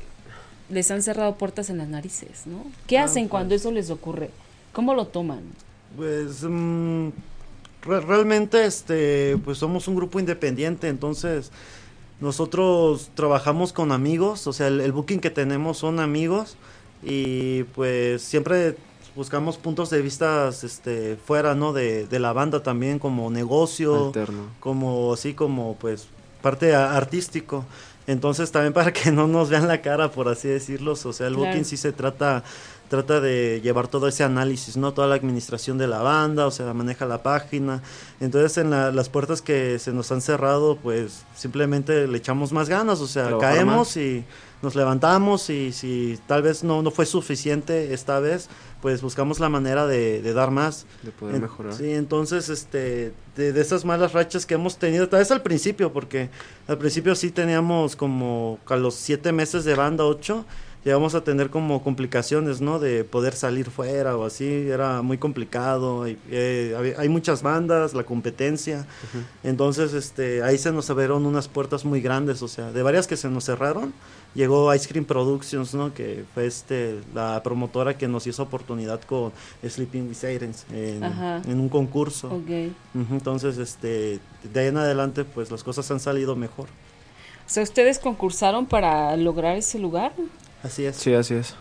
les 0.69 0.89
han 0.91 1.03
cerrado 1.03 1.35
puertas 1.35 1.69
en 1.69 1.77
las 1.77 1.87
narices, 1.87 2.47
¿no? 2.47 2.65
¿Qué 2.87 2.97
Ah, 2.97 3.03
hacen 3.05 3.23
pues. 3.25 3.31
cuando 3.31 3.55
eso 3.55 3.71
les 3.71 3.89
ocurre? 3.91 4.29
¿Cómo 4.73 4.93
lo 4.95 5.05
toman? 5.07 5.41
Pues 5.95 6.43
mm, 6.43 7.09
re- 7.83 8.01
realmente 8.01 8.65
este 8.65 9.37
pues 9.45 9.57
somos 9.59 9.87
un 9.87 9.95
grupo 9.95 10.19
independiente, 10.19 10.87
entonces 10.87 11.51
nosotros 12.19 13.09
trabajamos 13.13 13.73
con 13.73 13.91
amigos, 13.91 14.47
o 14.47 14.53
sea, 14.53 14.67
el, 14.67 14.81
el 14.81 14.91
booking 14.91 15.19
que 15.19 15.29
tenemos 15.29 15.77
son 15.77 15.99
amigos 15.99 16.55
y 17.03 17.63
pues 17.75 18.21
siempre 18.21 18.75
buscamos 19.15 19.57
puntos 19.57 19.89
de 19.89 20.01
vista 20.01 20.49
este 20.49 21.17
fuera, 21.17 21.55
¿no? 21.55 21.73
De, 21.73 22.07
de 22.07 22.19
la 22.19 22.33
banda 22.33 22.63
también 22.63 22.99
como 22.99 23.29
negocio, 23.29 24.07
Alterno. 24.07 24.43
como 24.59 25.13
así 25.13 25.33
como 25.33 25.75
pues 25.75 26.07
parte 26.45 26.75
artístico. 26.75 27.65
Entonces 28.05 28.51
también 28.51 28.71
para 28.71 28.93
que 28.93 29.11
no 29.11 29.25
nos 29.25 29.49
vean 29.49 29.67
la 29.67 29.81
cara, 29.81 30.11
por 30.11 30.27
así 30.27 30.47
decirlo, 30.47 30.91
o 30.91 31.13
sea, 31.13 31.25
el 31.25 31.35
booking 31.35 31.65
sí 31.65 31.75
se 31.75 31.91
trata 31.91 32.43
trata 32.87 33.19
de 33.19 33.61
llevar 33.63 33.87
todo 33.87 34.07
ese 34.07 34.23
análisis, 34.23 34.77
¿no? 34.77 34.93
Toda 34.93 35.07
la 35.07 35.15
administración 35.15 35.79
de 35.79 35.87
la 35.87 36.03
banda, 36.03 36.45
o 36.45 36.51
sea, 36.51 36.71
maneja 36.75 37.07
la 37.07 37.23
página. 37.23 37.81
Entonces, 38.19 38.59
en 38.59 38.69
las 38.69 39.09
puertas 39.09 39.41
que 39.41 39.79
se 39.79 39.91
nos 39.91 40.11
han 40.11 40.21
cerrado, 40.21 40.77
pues 40.77 41.25
simplemente 41.35 42.07
le 42.07 42.19
echamos 42.19 42.51
más 42.51 42.69
ganas, 42.69 43.01
o 43.01 43.07
sea, 43.07 43.39
caemos 43.39 43.97
y 43.97 44.23
nos 44.65 44.75
levantamos 44.75 45.49
y 45.49 45.71
si 45.71 46.19
tal 46.27 46.41
vez 46.41 46.63
no, 46.63 46.81
no 46.81 46.91
fue 46.91 47.05
suficiente 47.05 47.93
esta 47.93 48.19
vez, 48.19 48.49
pues 48.81 49.01
buscamos 49.01 49.39
la 49.39 49.47
manera 49.47 49.87
de, 49.87 50.21
dar 50.33 50.51
más. 50.51 50.85
De 51.03 51.11
poder 51.11 51.39
mejorar. 51.39 51.73
Sí, 51.73 51.93
entonces, 51.93 52.49
este, 52.49 53.13
de, 53.37 53.53
de, 53.53 53.61
esas 53.61 53.85
malas 53.85 54.11
rachas 54.11 54.45
que 54.45 54.55
hemos 54.55 54.77
tenido, 54.77 55.07
tal 55.07 55.19
vez 55.19 55.31
al 55.31 55.43
principio, 55.43 55.93
porque 55.93 56.29
al 56.67 56.77
principio 56.77 57.15
sí 57.15 57.31
teníamos 57.31 57.95
como 57.95 58.59
a 58.65 58.75
los 58.75 58.95
siete 58.95 59.31
meses 59.31 59.63
de 59.63 59.75
banda, 59.75 60.03
ocho, 60.03 60.45
llegamos 60.85 61.15
a 61.15 61.23
tener 61.23 61.49
como 61.49 61.83
complicaciones, 61.83 62.61
¿no? 62.61 62.79
De 62.79 63.03
poder 63.03 63.33
salir 63.33 63.69
fuera 63.71 64.15
o 64.15 64.23
así, 64.23 64.45
era 64.45 65.01
muy 65.01 65.17
complicado. 65.17 66.05
Eh, 66.07 66.95
hay 66.97 67.09
muchas 67.09 67.41
bandas, 67.41 67.93
la 67.93 68.03
competencia. 68.03 68.85
Entonces, 69.43 69.93
este, 69.93 70.43
ahí 70.43 70.57
se 70.57 70.71
nos 70.71 70.89
abrieron 70.89 71.25
unas 71.25 71.47
puertas 71.47 71.83
muy 71.83 72.01
grandes, 72.01 72.41
o 72.43 72.47
sea, 72.47 72.71
de 72.71 72.83
varias 72.83 73.07
que 73.07 73.17
se 73.17 73.27
nos 73.29 73.45
cerraron. 73.45 73.93
Llegó 74.35 74.73
Ice 74.75 74.87
Cream 74.87 75.05
Productions, 75.05 75.73
¿no? 75.73 75.93
Que 75.93 76.25
fue 76.33 76.45
este, 76.45 76.99
la 77.13 77.41
promotora 77.41 77.97
que 77.97 78.07
nos 78.09 78.27
hizo 78.27 78.43
oportunidad 78.43 79.01
con 79.01 79.31
Sleeping 79.65 80.09
with 80.09 80.15
Sirens 80.15 80.65
en, 80.71 81.59
un 81.59 81.69
concurso. 81.69 82.41
entonces, 82.93 83.57
este, 83.57 84.19
de 84.43 84.59
ahí 84.59 84.67
en 84.67 84.77
adelante, 84.77 85.23
pues 85.23 85.49
las 85.51 85.63
cosas 85.63 85.89
han 85.89 86.01
salido 86.01 86.35
mejor. 86.35 86.67
O 86.67 87.49
sea, 87.49 87.63
¿ustedes 87.63 87.97
concursaron 87.97 88.65
para 88.65 89.15
lograr 89.15 89.55
ese 89.55 89.79
lugar? 89.79 90.11
Así 90.63 90.83
es. 90.83 90.97
Sí, 90.97 91.13
así 91.13 91.35
es. 91.35 91.55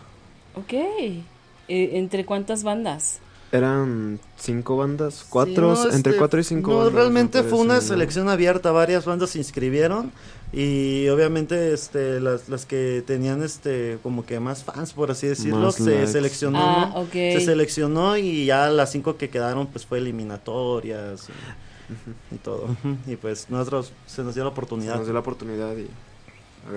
Ok. 0.55 0.73
Eh, 0.73 1.23
¿Entre 1.67 2.25
cuántas 2.25 2.63
bandas? 2.63 3.19
Eran 3.51 4.19
cinco 4.37 4.75
bandas, 4.75 5.25
cuatro, 5.29 5.71
entre 5.85 6.11
este, 6.11 6.17
cuatro 6.17 6.39
y 6.39 6.43
cinco 6.43 6.71
no, 6.83 6.89
realmente 6.89 7.41
fue 7.43 7.59
una 7.59 7.79
selección 7.79 8.27
abierta, 8.27 8.71
varias 8.71 9.05
bandas 9.05 9.29
se 9.29 9.37
inscribieron 9.37 10.11
y 10.55 11.09
obviamente 11.09 11.73
este 11.73 12.21
las, 12.21 12.47
las 12.47 12.65
que 12.65 13.03
tenían 13.05 13.43
este 13.43 13.99
como 14.01 14.25
que 14.25 14.39
más 14.39 14.63
fans 14.63 14.93
por 14.93 15.11
así 15.11 15.27
decirlo 15.27 15.71
se 15.71 16.07
seleccionó 16.07 16.59
ah, 16.95 17.05
se 17.11 17.41
seleccionó 17.41 18.15
y 18.15 18.45
ya 18.45 18.69
las 18.69 18.91
cinco 18.91 19.17
que 19.17 19.29
quedaron 19.29 19.67
pues 19.67 19.85
fue 19.85 19.97
eliminatorias 19.97 21.27
y, 21.29 22.35
y 22.35 22.37
todo 22.37 22.69
y 23.05 23.17
pues 23.17 23.49
nosotros 23.49 23.91
se 24.07 24.23
nos 24.23 24.33
dio 24.33 24.45
la 24.45 24.51
oportunidad 24.51 24.93
se 24.93 24.97
nos 24.99 25.07
dio 25.07 25.13
la 25.13 25.19
oportunidad 25.19 25.75
y 25.75 25.89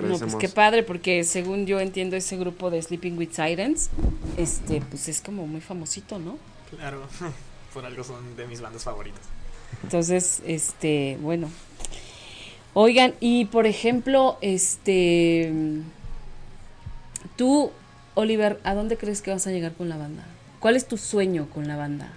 no, 0.03 0.19
pues 0.19 0.35
qué 0.37 0.49
padre, 0.51 0.83
porque 0.83 1.25
según 1.25 1.65
yo 1.65 1.81
entiendo 1.81 2.15
ese 2.15 2.37
grupo 2.37 2.71
de 2.71 2.83
Sleeping 2.83 3.17
with 3.17 3.31
Sirens, 3.33 3.89
este, 4.37 4.83
pues 4.83 5.09
es 5.09 5.23
como 5.23 5.47
muy 5.47 5.63
famosito, 5.63 6.19
¿no? 6.19 6.37
Claro, 6.77 7.07
por 7.73 7.87
algo 7.87 8.05
son 8.05 8.37
de 8.37 8.47
mis 8.47 8.61
bandas 8.61 8.85
favoritas. 8.85 9.23
Entonces, 9.83 10.43
este, 10.47 11.17
bueno. 11.23 11.49
Oigan, 12.81 13.15
y 13.19 13.47
por 13.47 13.67
ejemplo, 13.67 14.39
este, 14.41 15.53
tú, 17.35 17.73
Oliver, 18.15 18.61
¿a 18.63 18.73
dónde 18.73 18.97
crees 18.97 19.21
que 19.21 19.33
vas 19.33 19.49
a 19.49 19.51
llegar 19.51 19.73
con 19.73 19.89
la 19.89 19.97
banda? 19.97 20.25
¿Cuál 20.61 20.77
es 20.77 20.87
tu 20.87 20.97
sueño 20.97 21.49
con 21.53 21.67
la 21.67 21.75
banda? 21.75 22.13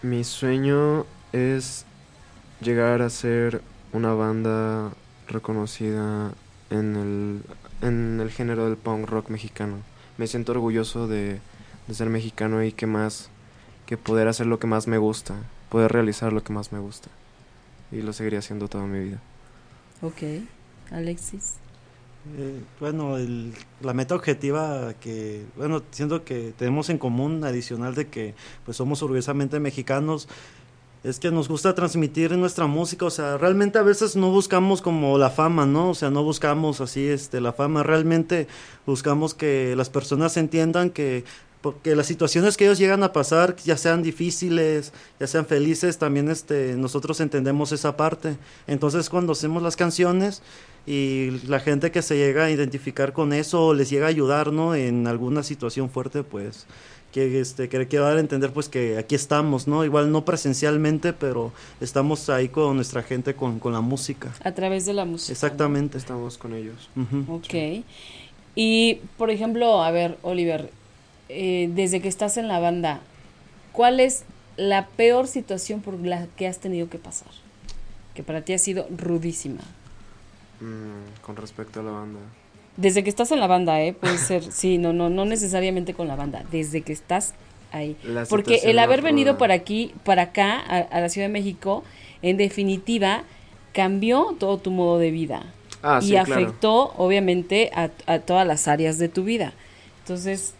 Mi 0.00 0.24
sueño 0.24 1.04
es 1.34 1.84
llegar 2.62 3.02
a 3.02 3.10
ser 3.10 3.60
una 3.92 4.14
banda 4.14 4.94
reconocida 5.28 6.32
en 6.70 6.96
el, 6.96 7.86
en 7.86 8.20
el 8.22 8.30
género 8.30 8.64
del 8.64 8.78
punk 8.78 9.06
rock 9.06 9.28
mexicano. 9.28 9.76
Me 10.16 10.26
siento 10.28 10.52
orgulloso 10.52 11.08
de, 11.08 11.40
de 11.88 11.94
ser 11.94 12.08
mexicano 12.08 12.64
y 12.64 12.72
que 12.72 12.86
más 12.86 13.28
que 13.84 13.98
poder 13.98 14.28
hacer 14.28 14.46
lo 14.46 14.58
que 14.58 14.66
más 14.66 14.86
me 14.86 14.96
gusta, 14.96 15.34
poder 15.68 15.92
realizar 15.92 16.32
lo 16.32 16.42
que 16.42 16.54
más 16.54 16.72
me 16.72 16.78
gusta. 16.78 17.10
Y 17.92 18.00
lo 18.00 18.14
seguiría 18.14 18.38
haciendo 18.38 18.68
toda 18.68 18.86
mi 18.86 19.10
vida. 19.10 19.20
Ok, 20.04 20.22
Alexis. 20.90 21.54
Eh, 22.36 22.60
bueno, 22.78 23.16
el, 23.16 23.54
la 23.80 23.94
meta 23.94 24.14
objetiva 24.14 24.92
que, 25.00 25.46
bueno, 25.56 25.82
siento 25.92 26.24
que 26.24 26.52
tenemos 26.58 26.90
en 26.90 26.98
común, 26.98 27.42
adicional 27.42 27.94
de 27.94 28.08
que 28.08 28.34
pues 28.66 28.76
somos 28.76 29.02
orgullosamente 29.02 29.60
mexicanos, 29.60 30.28
es 31.04 31.18
que 31.18 31.30
nos 31.30 31.48
gusta 31.48 31.74
transmitir 31.74 32.36
nuestra 32.36 32.66
música, 32.66 33.06
o 33.06 33.10
sea, 33.10 33.38
realmente 33.38 33.78
a 33.78 33.82
veces 33.82 34.14
no 34.14 34.30
buscamos 34.30 34.82
como 34.82 35.16
la 35.16 35.30
fama, 35.30 35.64
¿no? 35.64 35.90
O 35.90 35.94
sea, 35.94 36.10
no 36.10 36.22
buscamos 36.22 36.82
así 36.82 37.06
este 37.08 37.40
la 37.40 37.54
fama, 37.54 37.82
realmente 37.82 38.46
buscamos 38.84 39.32
que 39.32 39.74
las 39.74 39.88
personas 39.88 40.36
entiendan 40.36 40.90
que 40.90 41.24
porque 41.64 41.96
las 41.96 42.04
situaciones 42.04 42.58
que 42.58 42.66
ellos 42.66 42.76
llegan 42.76 43.02
a 43.04 43.14
pasar, 43.14 43.56
ya 43.64 43.78
sean 43.78 44.02
difíciles, 44.02 44.92
ya 45.18 45.26
sean 45.26 45.46
felices, 45.46 45.96
también 45.96 46.28
este 46.28 46.76
nosotros 46.76 47.20
entendemos 47.20 47.72
esa 47.72 47.96
parte. 47.96 48.36
Entonces, 48.66 49.08
cuando 49.08 49.32
hacemos 49.32 49.62
las 49.62 49.74
canciones 49.74 50.42
y 50.86 51.30
la 51.46 51.60
gente 51.60 51.90
que 51.90 52.02
se 52.02 52.18
llega 52.18 52.44
a 52.44 52.50
identificar 52.50 53.14
con 53.14 53.32
eso 53.32 53.72
les 53.72 53.88
llega 53.88 54.04
a 54.04 54.10
ayudar, 54.10 54.52
¿no? 54.52 54.74
En 54.74 55.06
alguna 55.06 55.42
situación 55.42 55.88
fuerte, 55.88 56.22
pues 56.22 56.66
que 57.12 57.40
este 57.40 57.70
que 57.70 57.88
quiero 57.88 58.04
dar 58.04 58.18
a 58.18 58.20
entender 58.20 58.52
pues 58.52 58.68
que 58.68 58.98
aquí 58.98 59.14
estamos, 59.14 59.66
¿no? 59.66 59.86
Igual 59.86 60.12
no 60.12 60.26
presencialmente, 60.26 61.14
pero 61.14 61.50
estamos 61.80 62.28
ahí 62.28 62.50
con 62.50 62.76
nuestra 62.76 63.02
gente 63.02 63.32
con, 63.32 63.58
con 63.58 63.72
la 63.72 63.80
música. 63.80 64.34
A 64.44 64.52
través 64.52 64.84
de 64.84 64.92
la 64.92 65.06
música. 65.06 65.32
Exactamente. 65.32 65.96
Estamos 65.96 66.36
con 66.36 66.52
ellos. 66.52 66.90
Ok. 67.26 67.84
Y, 68.54 69.00
por 69.16 69.30
ejemplo, 69.30 69.82
a 69.82 69.90
ver, 69.90 70.18
Oliver, 70.22 70.70
eh, 71.28 71.70
desde 71.72 72.00
que 72.00 72.08
estás 72.08 72.36
en 72.36 72.48
la 72.48 72.58
banda, 72.58 73.00
¿cuál 73.72 74.00
es 74.00 74.24
la 74.56 74.86
peor 74.86 75.26
situación 75.26 75.80
por 75.80 75.98
la 75.98 76.26
que 76.36 76.46
has 76.46 76.58
tenido 76.58 76.88
que 76.88 76.98
pasar? 76.98 77.30
Que 78.14 78.22
para 78.22 78.42
ti 78.42 78.52
ha 78.52 78.58
sido 78.58 78.86
rudísima. 78.96 79.62
Mm, 80.60 81.22
con 81.22 81.36
respecto 81.36 81.80
a 81.80 81.82
la 81.82 81.90
banda. 81.90 82.20
Desde 82.76 83.02
que 83.04 83.10
estás 83.10 83.30
en 83.32 83.40
la 83.40 83.46
banda, 83.46 83.80
¿eh? 83.82 83.92
Puede 83.92 84.18
ser, 84.18 84.44
sí, 84.52 84.78
no, 84.78 84.92
no, 84.92 85.10
no 85.10 85.24
necesariamente 85.24 85.94
con 85.94 86.08
la 86.08 86.16
banda, 86.16 86.44
desde 86.50 86.82
que 86.82 86.92
estás 86.92 87.34
ahí. 87.72 87.96
Porque 88.28 88.60
el 88.64 88.78
haber 88.78 89.02
venido 89.02 89.38
por 89.38 89.50
aquí, 89.50 89.94
para 90.04 90.22
acá, 90.22 90.58
a, 90.58 91.00
la 91.00 91.08
Ciudad 91.08 91.28
de 91.28 91.32
México, 91.32 91.84
en 92.22 92.36
definitiva, 92.36 93.24
cambió 93.72 94.36
todo 94.38 94.58
tu 94.58 94.70
modo 94.70 94.98
de 94.98 95.10
vida. 95.10 95.46
Ah, 95.82 96.00
y 96.02 96.16
afectó, 96.16 96.94
obviamente, 96.96 97.70
a, 97.74 97.90
a 98.06 98.18
todas 98.20 98.46
las 98.46 98.68
áreas 98.68 98.98
de 98.98 99.08
tu 99.08 99.24
vida. 99.24 99.52
Entonces, 100.00 100.54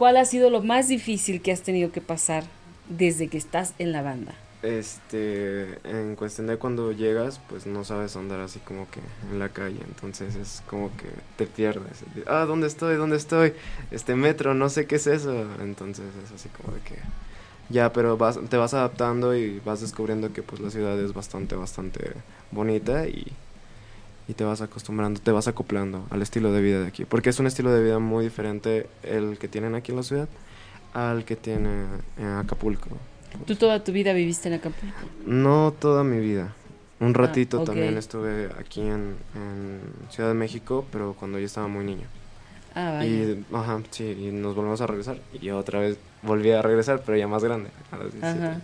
¿cuál 0.00 0.16
ha 0.16 0.24
sido 0.24 0.48
lo 0.48 0.62
más 0.62 0.88
difícil 0.88 1.42
que 1.42 1.52
has 1.52 1.60
tenido 1.60 1.92
que 1.92 2.00
pasar 2.00 2.44
desde 2.88 3.28
que 3.28 3.36
estás 3.36 3.74
en 3.78 3.92
la 3.92 4.00
banda? 4.00 4.34
este 4.62 5.78
en 5.84 6.16
cuestión 6.16 6.46
de 6.46 6.56
cuando 6.56 6.92
llegas 6.92 7.38
pues 7.50 7.66
no 7.66 7.84
sabes 7.84 8.16
andar 8.16 8.40
así 8.40 8.60
como 8.60 8.86
que 8.90 9.00
en 9.30 9.38
la 9.38 9.50
calle 9.50 9.78
entonces 9.86 10.36
es 10.36 10.62
como 10.66 10.90
que 10.96 11.08
te 11.36 11.46
pierdes. 11.46 12.04
Ah 12.26 12.46
dónde 12.46 12.66
estoy 12.66 12.96
dónde 12.96 13.16
estoy 13.16 13.52
este 13.90 14.16
metro 14.16 14.54
no 14.54 14.70
sé 14.70 14.86
qué 14.86 14.96
es 14.96 15.06
eso 15.06 15.46
entonces 15.60 16.06
es 16.24 16.32
así 16.32 16.48
como 16.48 16.74
de 16.74 16.80
que 16.80 16.96
ya 17.68 17.92
pero 17.92 18.16
vas 18.16 18.38
te 18.48 18.56
vas 18.56 18.72
adaptando 18.72 19.34
y 19.34 19.60
vas 19.60 19.82
descubriendo 19.82 20.32
que 20.32 20.42
pues 20.42 20.62
la 20.62 20.70
ciudad 20.70 20.98
es 20.98 21.12
bastante 21.12 21.56
bastante 21.56 22.12
bonita 22.52 23.06
y 23.06 23.32
y 24.30 24.34
te 24.34 24.44
vas 24.44 24.60
acostumbrando 24.60 25.20
te 25.20 25.32
vas 25.32 25.48
acoplando 25.48 26.06
al 26.10 26.22
estilo 26.22 26.52
de 26.52 26.62
vida 26.62 26.80
de 26.80 26.86
aquí 26.86 27.04
porque 27.04 27.30
es 27.30 27.38
un 27.40 27.46
estilo 27.46 27.72
de 27.72 27.82
vida 27.82 27.98
muy 27.98 28.24
diferente 28.24 28.86
el 29.02 29.38
que 29.38 29.48
tienen 29.48 29.74
aquí 29.74 29.90
en 29.90 29.96
la 29.96 30.02
ciudad 30.04 30.28
al 30.94 31.24
que 31.24 31.36
tiene 31.36 31.84
en 32.16 32.26
Acapulco 32.26 32.88
¿Tú 33.46 33.56
toda 33.56 33.82
tu 33.82 33.92
vida 33.92 34.12
viviste 34.12 34.48
en 34.48 34.54
Acapulco? 34.54 34.98
No 35.26 35.72
toda 35.78 36.04
mi 36.04 36.18
vida. 36.18 36.54
Un 36.98 37.10
ah, 37.10 37.18
ratito 37.18 37.62
también 37.64 37.96
estuve 37.96 38.50
aquí 38.58 38.80
en, 38.80 39.16
Ciudad 40.10 40.28
de 40.28 40.34
México, 40.34 40.86
pero 40.90 41.14
cuando 41.14 41.38
yo 41.38 41.46
estaba 41.46 41.68
muy 41.68 41.84
niño. 41.84 42.06
Ah, 42.74 42.92
vaya. 42.98 43.10
Y, 43.10 43.44
ajá, 43.52 43.80
sí, 43.90 44.04
y 44.04 44.30
nos 44.32 44.54
volvimos 44.54 44.80
a 44.80 44.86
regresar. 44.86 45.18
Y 45.32 45.38
yo 45.38 45.58
otra 45.58 45.80
vez 45.80 45.98
volví 46.22 46.50
a 46.50 46.62
regresar, 46.62 47.02
pero 47.04 47.16
ya 47.16 47.26
más 47.26 47.42
grande, 47.42 47.70
a 47.90 47.96
los 47.96 48.12
17 48.12 48.60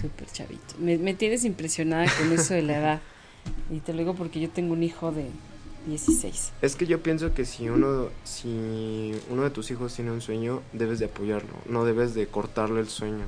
Súper 0.00 0.26
chavito. 0.32 0.74
Me, 0.78 0.96
me 0.96 1.14
tienes 1.14 1.44
impresionada 1.44 2.06
con 2.18 2.32
eso 2.32 2.54
de 2.54 2.62
la 2.62 2.78
edad. 2.78 3.00
Y 3.70 3.80
te 3.80 3.92
lo 3.92 4.00
digo 4.00 4.14
porque 4.14 4.40
yo 4.40 4.50
tengo 4.50 4.74
un 4.74 4.82
hijo 4.82 5.12
de 5.12 5.30
16. 5.86 6.52
Es 6.62 6.76
que 6.76 6.86
yo 6.86 7.02
pienso 7.02 7.34
que 7.34 7.44
si 7.44 7.68
uno, 7.68 8.08
si 8.24 9.14
uno 9.30 9.42
de 9.42 9.50
tus 9.50 9.70
hijos 9.70 9.94
tiene 9.94 10.10
un 10.10 10.20
sueño, 10.20 10.62
debes 10.72 10.98
de 10.98 11.06
apoyarlo, 11.06 11.54
no 11.68 11.84
debes 11.84 12.14
de 12.14 12.26
cortarle 12.26 12.80
el 12.80 12.88
sueño. 12.88 13.24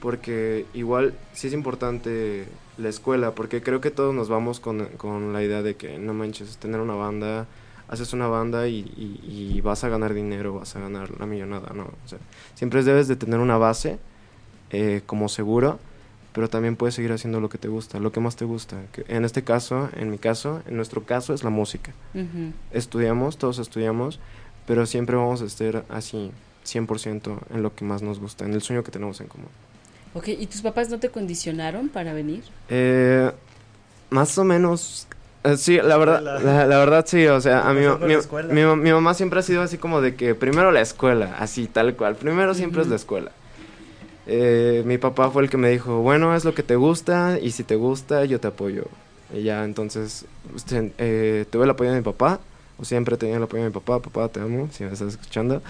Porque 0.00 0.66
igual 0.74 1.14
sí 1.32 1.48
es 1.48 1.52
importante 1.52 2.46
la 2.76 2.88
escuela, 2.88 3.34
porque 3.34 3.62
creo 3.62 3.80
que 3.80 3.90
todos 3.90 4.14
nos 4.14 4.28
vamos 4.28 4.60
con, 4.60 4.86
con 4.96 5.32
la 5.32 5.42
idea 5.42 5.62
de 5.62 5.76
que 5.76 5.98
no 5.98 6.12
manches, 6.12 6.56
tener 6.58 6.80
una 6.80 6.94
banda, 6.94 7.46
haces 7.88 8.12
una 8.12 8.26
banda 8.26 8.68
y, 8.68 8.92
y, 8.96 9.60
vas 9.60 9.84
a 9.84 9.88
ganar 9.88 10.12
dinero, 10.12 10.54
vas 10.54 10.76
a 10.76 10.80
ganar 10.80 11.18
la 11.18 11.26
millonada, 11.26 11.72
¿no? 11.74 11.84
O 11.84 12.08
sea, 12.08 12.18
siempre 12.54 12.82
debes 12.82 13.08
de 13.08 13.16
tener 13.16 13.40
una 13.40 13.56
base 13.56 13.98
eh, 14.70 15.02
como 15.06 15.28
seguro 15.28 15.78
pero 16.34 16.50
también 16.50 16.74
puedes 16.76 16.94
seguir 16.96 17.12
haciendo 17.12 17.40
lo 17.40 17.48
que 17.48 17.56
te 17.58 17.68
gusta, 17.68 17.98
lo 18.00 18.12
que 18.12 18.20
más 18.20 18.34
te 18.36 18.44
gusta. 18.44 18.76
Que 18.92 19.04
en 19.08 19.24
este 19.24 19.44
caso, 19.44 19.88
en 19.96 20.10
mi 20.10 20.18
caso, 20.18 20.60
en 20.66 20.76
nuestro 20.76 21.04
caso 21.04 21.32
es 21.32 21.42
la 21.44 21.50
música. 21.50 21.92
Estudiamos, 22.72 23.38
todos 23.38 23.58
estudiamos, 23.58 24.18
pero 24.66 24.84
siempre 24.84 25.16
vamos 25.16 25.42
a 25.42 25.44
estar 25.46 25.84
así 25.88 26.32
100% 26.66 27.38
en 27.54 27.62
lo 27.62 27.74
que 27.74 27.84
más 27.84 28.02
nos 28.02 28.18
gusta, 28.18 28.44
en 28.44 28.52
el 28.52 28.62
sueño 28.62 28.82
que 28.82 28.90
tenemos 28.90 29.20
en 29.20 29.28
común. 29.28 29.48
Ok, 30.14 30.28
¿y 30.28 30.46
tus 30.46 30.60
papás 30.62 30.88
no 30.90 30.98
te 30.98 31.08
condicionaron 31.08 31.88
para 31.88 32.12
venir? 32.12 32.42
Eh, 32.68 33.30
más 34.10 34.36
o 34.38 34.44
menos. 34.44 35.06
eh, 35.44 35.56
sí, 35.56 35.76
la 35.76 35.96
verdad, 35.96 36.20
la, 36.22 36.66
la 36.66 36.78
verdad 36.78 37.04
sí, 37.06 37.26
o 37.26 37.40
sea, 37.40 37.68
a 37.68 37.72
mi, 37.74 37.82
mi, 38.50 38.64
mi 38.76 38.92
mamá 38.92 39.14
siempre 39.14 39.40
ha 39.40 39.42
sido 39.42 39.62
así 39.62 39.76
como 39.78 40.00
de 40.00 40.14
que 40.14 40.34
primero 40.34 40.70
la 40.72 40.80
escuela, 40.80 41.36
así 41.38 41.66
tal 41.66 41.94
cual, 41.96 42.16
primero 42.16 42.54
siempre 42.54 42.82
es 42.82 42.88
la 42.88 42.96
escuela. 42.96 43.32
Eh, 44.26 44.82
mi 44.86 44.98
papá 44.98 45.30
fue 45.30 45.42
el 45.42 45.50
que 45.50 45.56
me 45.56 45.70
dijo, 45.70 46.00
bueno, 46.00 46.34
es 46.34 46.44
lo 46.44 46.54
que 46.54 46.62
te 46.62 46.76
gusta 46.76 47.38
y 47.40 47.50
si 47.50 47.64
te 47.64 47.76
gusta 47.76 48.24
yo 48.24 48.40
te 48.40 48.48
apoyo. 48.48 48.84
Y 49.32 49.42
ya, 49.42 49.64
entonces, 49.64 50.26
usted, 50.54 50.92
eh, 50.98 51.44
tuve 51.50 51.64
el 51.64 51.70
apoyo 51.70 51.90
de 51.90 51.98
mi 51.98 52.02
papá, 52.04 52.40
o 52.78 52.84
siempre 52.84 53.16
tenía 53.16 53.36
el 53.36 53.42
apoyo 53.42 53.62
de 53.62 53.68
mi 53.70 53.74
papá, 53.74 54.00
papá 54.00 54.28
te 54.28 54.40
amo, 54.40 54.68
si 54.72 54.84
me 54.84 54.92
estás 54.92 55.08
escuchando, 55.08 55.62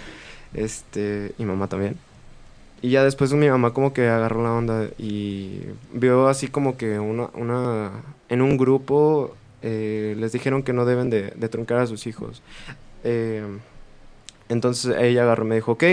este, 0.54 1.32
y 1.38 1.44
mamá 1.44 1.68
también. 1.68 1.96
Y 2.82 2.90
ya 2.90 3.02
después 3.02 3.32
mi 3.32 3.48
mamá 3.48 3.72
como 3.72 3.94
que 3.94 4.08
agarró 4.08 4.42
la 4.42 4.52
onda 4.52 4.88
y 4.98 5.60
vio 5.94 6.28
así 6.28 6.48
como 6.48 6.76
que 6.76 6.98
una, 6.98 7.30
una 7.32 7.92
en 8.28 8.42
un 8.42 8.58
grupo 8.58 9.34
eh, 9.62 10.14
les 10.18 10.32
dijeron 10.32 10.62
que 10.62 10.74
no 10.74 10.84
deben 10.84 11.08
de, 11.08 11.30
de 11.30 11.48
truncar 11.48 11.78
a 11.78 11.86
sus 11.86 12.06
hijos. 12.06 12.42
Eh, 13.02 13.42
entonces 14.50 14.94
ella 14.98 15.22
agarró 15.22 15.46
me 15.46 15.54
dijo, 15.54 15.72
ok, 15.72 15.84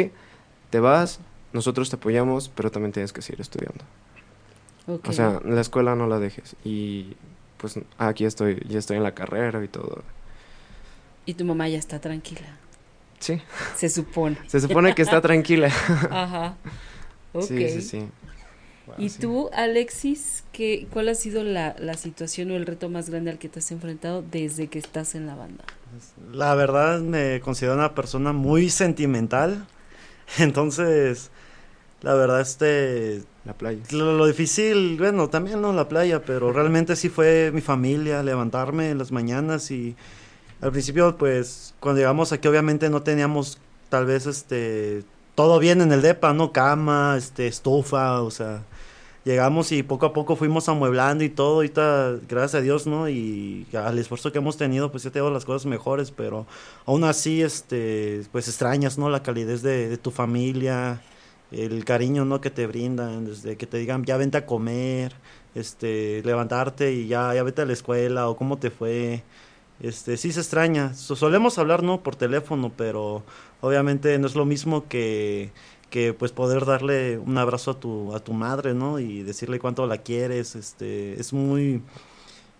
te 0.69 0.79
vas, 0.81 1.21
nosotros 1.53 1.89
te 1.89 1.95
apoyamos, 1.97 2.49
pero 2.49 2.71
también 2.71 2.91
tienes 2.91 3.13
que 3.13 3.21
seguir 3.21 3.41
estudiando. 3.41 3.83
Ok. 4.87 5.07
O 5.09 5.13
sea, 5.13 5.39
la 5.45 5.61
escuela 5.61 5.95
no 5.95 6.07
la 6.07 6.19
dejes. 6.19 6.55
Y 6.63 7.15
pues 7.57 7.79
aquí 7.97 8.25
estoy, 8.25 8.63
ya 8.67 8.79
estoy 8.79 8.97
en 8.97 9.03
la 9.03 9.13
carrera 9.13 9.63
y 9.63 9.67
todo. 9.67 10.03
y 11.25 11.35
tu 11.35 11.45
mamá 11.45 11.67
ya 11.69 11.77
está 11.77 11.99
tranquila, 11.99 12.47
Sí, 13.19 13.39
se 13.75 13.87
supone. 13.89 14.37
se 14.47 14.59
supone 14.59 14.95
que 14.95 15.03
está 15.03 15.21
tranquila. 15.21 15.67
Ajá. 16.09 16.55
Ok. 17.33 17.43
Sí, 17.43 17.69
sí, 17.69 17.81
sí. 17.81 18.07
¿Y 18.97 19.09
Sí. 19.09 19.19
tú, 19.21 19.49
Alexis, 19.53 20.43
qué, 20.51 20.87
cuál 20.91 21.07
ha 21.09 21.15
sido 21.15 21.43
la, 21.43 21.75
la 21.77 21.93
situación 21.93 22.49
o 22.51 22.55
el 22.55 22.65
reto 22.65 22.89
más 22.89 23.09
grande 23.11 23.29
al 23.29 23.37
que 23.37 23.47
te 23.47 23.59
has 23.59 23.71
enfrentado 23.71 24.23
desde 24.23 24.67
que 24.67 24.79
estás 24.79 25.13
en 25.13 25.27
la 25.27 25.35
banda? 25.35 25.63
La 26.33 26.55
verdad 26.55 26.99
me 26.99 27.39
considero 27.41 27.75
una 27.75 27.93
persona 27.93 28.33
muy 28.33 28.69
sentimental. 28.71 29.67
Entonces, 30.39 31.29
la 32.01 32.13
verdad, 32.15 32.41
este, 32.41 33.23
La 33.45 33.53
playa. 33.53 33.81
lo, 33.91 34.13
lo 34.17 34.25
difícil, 34.25 34.97
bueno, 34.97 35.29
también 35.29 35.61
no 35.61 35.73
la 35.73 35.87
playa, 35.87 36.23
pero 36.23 36.51
realmente 36.51 36.95
sí 36.95 37.09
fue 37.09 37.51
mi 37.53 37.61
familia, 37.61 38.23
levantarme 38.23 38.89
en 38.89 38.97
las 38.97 39.11
mañanas 39.11 39.71
y 39.71 39.95
al 40.61 40.71
principio, 40.71 41.17
pues, 41.17 41.73
cuando 41.79 41.99
llegamos 41.99 42.31
aquí, 42.31 42.47
obviamente 42.47 42.89
no 42.89 43.01
teníamos 43.01 43.59
tal 43.89 44.05
vez, 44.05 44.25
este, 44.27 45.03
todo 45.35 45.59
bien 45.59 45.81
en 45.81 45.91
el 45.91 46.01
depa, 46.01 46.33
¿no? 46.33 46.51
Cama, 46.51 47.15
este, 47.17 47.47
estufa, 47.47 48.21
o 48.21 48.31
sea, 48.31 48.63
llegamos 49.23 49.71
y 49.71 49.83
poco 49.83 50.05
a 50.07 50.13
poco 50.13 50.35
fuimos 50.35 50.69
amueblando 50.69 51.23
y 51.23 51.29
todo, 51.29 51.55
ahorita, 51.55 52.17
gracias 52.29 52.55
a 52.55 52.61
Dios, 52.61 52.87
¿no? 52.87 53.09
Y 53.09 53.67
al 53.73 53.97
esfuerzo 53.99 54.31
que 54.31 54.37
hemos 54.39 54.57
tenido, 54.57 54.91
pues 54.91 55.03
ya 55.03 55.11
tengo 55.11 55.29
las 55.31 55.45
cosas 55.45 55.65
mejores, 55.65 56.11
pero 56.11 56.45
aún 56.85 57.03
así, 57.03 57.41
este, 57.41 58.23
pues 58.31 58.47
extrañas, 58.47 58.97
¿no? 58.97 59.09
La 59.09 59.23
calidez 59.23 59.61
de, 59.63 59.89
de 59.89 59.97
tu 59.97 60.11
familia, 60.11 61.01
el 61.51 61.85
cariño, 61.85 62.25
¿no? 62.25 62.41
Que 62.41 62.49
te 62.51 62.67
brindan, 62.67 63.25
desde 63.25 63.57
que 63.57 63.67
te 63.67 63.77
digan, 63.77 64.05
ya 64.05 64.17
vente 64.17 64.37
a 64.37 64.45
comer, 64.45 65.13
este, 65.55 66.21
levantarte 66.25 66.93
y 66.93 67.07
ya, 67.07 67.33
ya 67.35 67.43
vete 67.43 67.61
a 67.63 67.65
la 67.65 67.73
escuela, 67.73 68.29
o 68.29 68.37
cómo 68.37 68.57
te 68.57 68.69
fue, 68.71 69.23
este, 69.81 70.17
sí 70.17 70.31
se 70.31 70.39
extraña. 70.41 70.93
So- 70.93 71.15
solemos 71.15 71.57
hablar, 71.57 71.83
¿no? 71.83 72.01
Por 72.03 72.15
teléfono, 72.15 72.71
pero 72.75 73.23
obviamente 73.61 74.17
no 74.19 74.27
es 74.27 74.35
lo 74.35 74.45
mismo 74.45 74.87
que, 74.87 75.51
que 75.89 76.13
pues 76.13 76.31
poder 76.31 76.65
darle 76.65 77.17
un 77.19 77.37
abrazo 77.37 77.71
a 77.71 77.79
tu, 77.79 78.15
a 78.15 78.19
tu 78.19 78.33
madre, 78.33 78.73
¿no? 78.73 78.99
Y 78.99 79.23
decirle 79.23 79.59
cuánto 79.59 79.85
la 79.87 79.97
quieres, 79.99 80.55
este, 80.55 81.19
es 81.19 81.33
muy, 81.33 81.81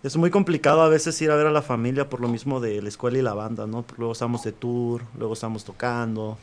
es 0.02 0.16
muy 0.16 0.30
complicado 0.30 0.82
a 0.82 0.88
veces 0.88 1.20
ir 1.22 1.30
a 1.30 1.36
ver 1.36 1.46
a 1.46 1.50
la 1.52 1.62
familia 1.62 2.08
por 2.08 2.20
lo 2.20 2.28
mismo 2.28 2.60
de 2.60 2.82
la 2.82 2.88
escuela 2.88 3.18
y 3.18 3.22
la 3.22 3.34
banda, 3.34 3.66
¿no? 3.66 3.84
Luego 3.98 4.12
estamos 4.12 4.42
de 4.42 4.52
tour, 4.52 5.02
luego 5.18 5.34
estamos 5.34 5.64
tocando. 5.64 6.38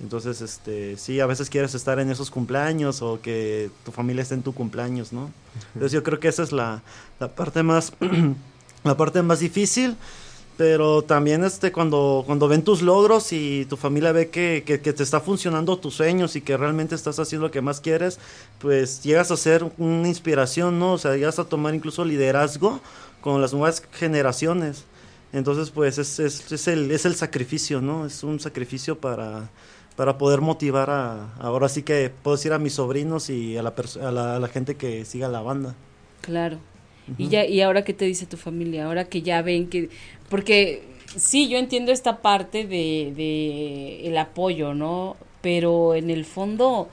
Entonces, 0.00 0.42
este, 0.42 0.96
sí, 0.98 1.20
a 1.20 1.26
veces 1.26 1.48
quieres 1.48 1.74
estar 1.74 1.98
en 1.98 2.10
esos 2.10 2.30
cumpleaños 2.30 3.00
o 3.00 3.20
que 3.20 3.70
tu 3.84 3.92
familia 3.92 4.22
esté 4.22 4.34
en 4.34 4.42
tu 4.42 4.52
cumpleaños, 4.52 5.12
¿no? 5.12 5.30
Entonces 5.74 5.92
yo 5.92 6.02
creo 6.02 6.20
que 6.20 6.28
esa 6.28 6.42
es 6.42 6.52
la, 6.52 6.82
la 7.18 7.28
parte 7.28 7.62
más, 7.62 7.92
la 8.84 8.96
parte 8.96 9.22
más 9.22 9.40
difícil. 9.40 9.96
Pero 10.56 11.02
también 11.02 11.44
este 11.44 11.70
cuando, 11.70 12.22
cuando 12.24 12.48
ven 12.48 12.62
tus 12.62 12.80
logros 12.80 13.30
y 13.32 13.66
tu 13.66 13.76
familia 13.76 14.12
ve 14.12 14.30
que, 14.30 14.62
que, 14.64 14.80
que 14.80 14.94
te 14.94 15.02
está 15.02 15.20
funcionando 15.20 15.78
tus 15.78 15.94
sueños 15.94 16.34
y 16.34 16.40
que 16.40 16.56
realmente 16.56 16.94
estás 16.94 17.18
haciendo 17.18 17.48
lo 17.48 17.52
que 17.52 17.60
más 17.60 17.80
quieres, 17.80 18.18
pues 18.58 19.02
llegas 19.02 19.30
a 19.30 19.36
ser 19.36 19.70
una 19.76 20.08
inspiración, 20.08 20.78
¿no? 20.78 20.94
O 20.94 20.98
sea, 20.98 21.14
llegas 21.14 21.38
a 21.38 21.44
tomar 21.44 21.74
incluso 21.74 22.06
liderazgo 22.06 22.80
con 23.20 23.42
las 23.42 23.52
nuevas 23.52 23.82
generaciones. 23.92 24.84
Entonces, 25.34 25.70
pues 25.70 25.98
es, 25.98 26.18
es, 26.18 26.50
es 26.50 26.68
el, 26.68 26.90
es 26.90 27.04
el 27.04 27.16
sacrificio, 27.16 27.82
¿no? 27.82 28.06
Es 28.06 28.22
un 28.22 28.40
sacrificio 28.40 28.98
para, 28.98 29.50
para 29.96 30.18
poder 30.18 30.40
motivar 30.42 30.90
a, 30.90 31.34
ahora 31.36 31.68
sí 31.68 31.82
que 31.82 32.10
puedo 32.22 32.36
decir 32.36 32.52
a 32.52 32.58
mis 32.58 32.74
sobrinos 32.74 33.30
y 33.30 33.56
a 33.56 33.62
la, 33.62 33.74
a 34.02 34.10
la, 34.12 34.36
a 34.36 34.40
la 34.40 34.48
gente 34.48 34.76
que 34.76 35.04
siga 35.04 35.28
la 35.28 35.42
banda. 35.42 35.76
Claro. 36.20 36.58
Y 37.16 37.28
ya 37.28 37.44
y 37.46 37.60
ahora 37.62 37.84
qué 37.84 37.94
te 37.94 38.04
dice 38.04 38.26
tu 38.26 38.36
familia, 38.36 38.86
ahora 38.86 39.08
que 39.08 39.22
ya 39.22 39.42
ven 39.42 39.68
que 39.70 39.90
porque 40.28 40.98
sí, 41.16 41.48
yo 41.48 41.58
entiendo 41.58 41.92
esta 41.92 42.20
parte 42.22 42.66
de, 42.66 43.12
de 43.16 44.06
el 44.08 44.18
apoyo, 44.18 44.74
¿no? 44.74 45.16
Pero 45.40 45.94
en 45.94 46.10
el 46.10 46.24
fondo 46.24 46.90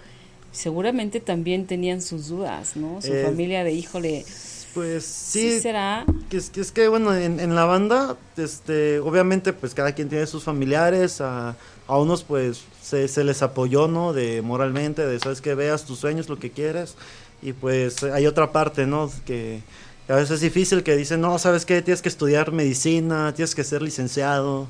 seguramente 0.51 1.19
también 1.21 1.67
tenían 1.67 2.01
sus 2.01 2.27
dudas, 2.29 2.75
¿no? 2.75 3.01
Su 3.01 3.13
Eh, 3.13 3.15
familia 3.15 3.63
de 3.63 3.73
híjole, 3.73 4.27
Pues 4.73 5.05
sí, 5.05 5.51
sí, 5.51 5.59
será. 5.61 6.05
que 6.29 6.37
es, 6.37 6.49
que 6.49 6.61
es 6.61 6.71
que 6.71 6.87
bueno, 6.87 7.15
en, 7.15 7.39
en 7.39 7.55
la 7.55 7.65
banda, 7.65 8.17
este, 8.37 8.99
obviamente 8.99 9.53
pues 9.53 9.73
cada 9.75 9.93
quien 9.93 10.09
tiene 10.09 10.25
sus 10.27 10.43
familiares, 10.43 11.21
a, 11.21 11.57
a 11.87 11.97
unos 11.99 12.23
pues 12.23 12.65
se, 12.83 13.07
se 13.07 13.23
les 13.23 13.41
apoyó, 13.41 13.87
¿no? 13.87 14.13
De 14.13 14.41
moralmente, 14.41 15.05
de 15.05 15.19
sabes 15.19 15.41
que 15.41 15.55
veas 15.55 15.85
tus 15.85 15.99
sueños, 15.99 16.29
lo 16.29 16.37
que 16.37 16.51
quieres, 16.51 16.95
y 17.41 17.53
pues 17.53 18.03
hay 18.03 18.27
otra 18.27 18.51
parte, 18.51 18.85
¿no? 18.85 19.09
Que 19.25 19.61
a 20.09 20.15
veces 20.15 20.31
es 20.31 20.41
difícil 20.41 20.83
que 20.83 20.95
dicen, 20.95 21.21
no, 21.21 21.39
sabes 21.39 21.65
qué, 21.65 21.81
tienes 21.81 22.01
que 22.01 22.09
estudiar 22.09 22.51
medicina, 22.51 23.33
tienes 23.33 23.55
que 23.55 23.63
ser 23.63 23.81
licenciado. 23.81 24.67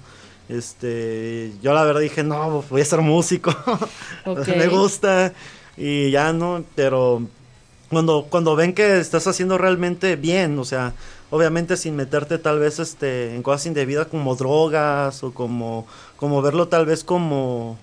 Este, 0.47 1.53
yo 1.61 1.73
la 1.73 1.83
verdad 1.83 2.01
dije, 2.01 2.23
no, 2.23 2.63
voy 2.69 2.81
a 2.81 2.85
ser 2.85 3.01
músico, 3.01 3.55
me 4.47 4.67
gusta, 4.67 5.33
y 5.77 6.11
ya 6.11 6.33
no, 6.33 6.63
pero 6.75 7.23
cuando, 7.89 8.27
cuando 8.29 8.55
ven 8.55 8.73
que 8.73 8.99
estás 8.99 9.25
haciendo 9.25 9.57
realmente 9.57 10.17
bien, 10.17 10.59
o 10.59 10.65
sea, 10.65 10.93
obviamente 11.29 11.77
sin 11.77 11.95
meterte 11.95 12.37
tal 12.37 12.59
vez 12.59 12.79
este, 12.79 13.35
en 13.35 13.41
cosas 13.41 13.65
indebidas 13.65 14.07
como 14.07 14.35
drogas 14.35 15.23
o 15.23 15.33
como, 15.33 15.87
como 16.17 16.41
verlo 16.41 16.67
tal 16.67 16.85
vez 16.85 17.03
como, 17.03 17.79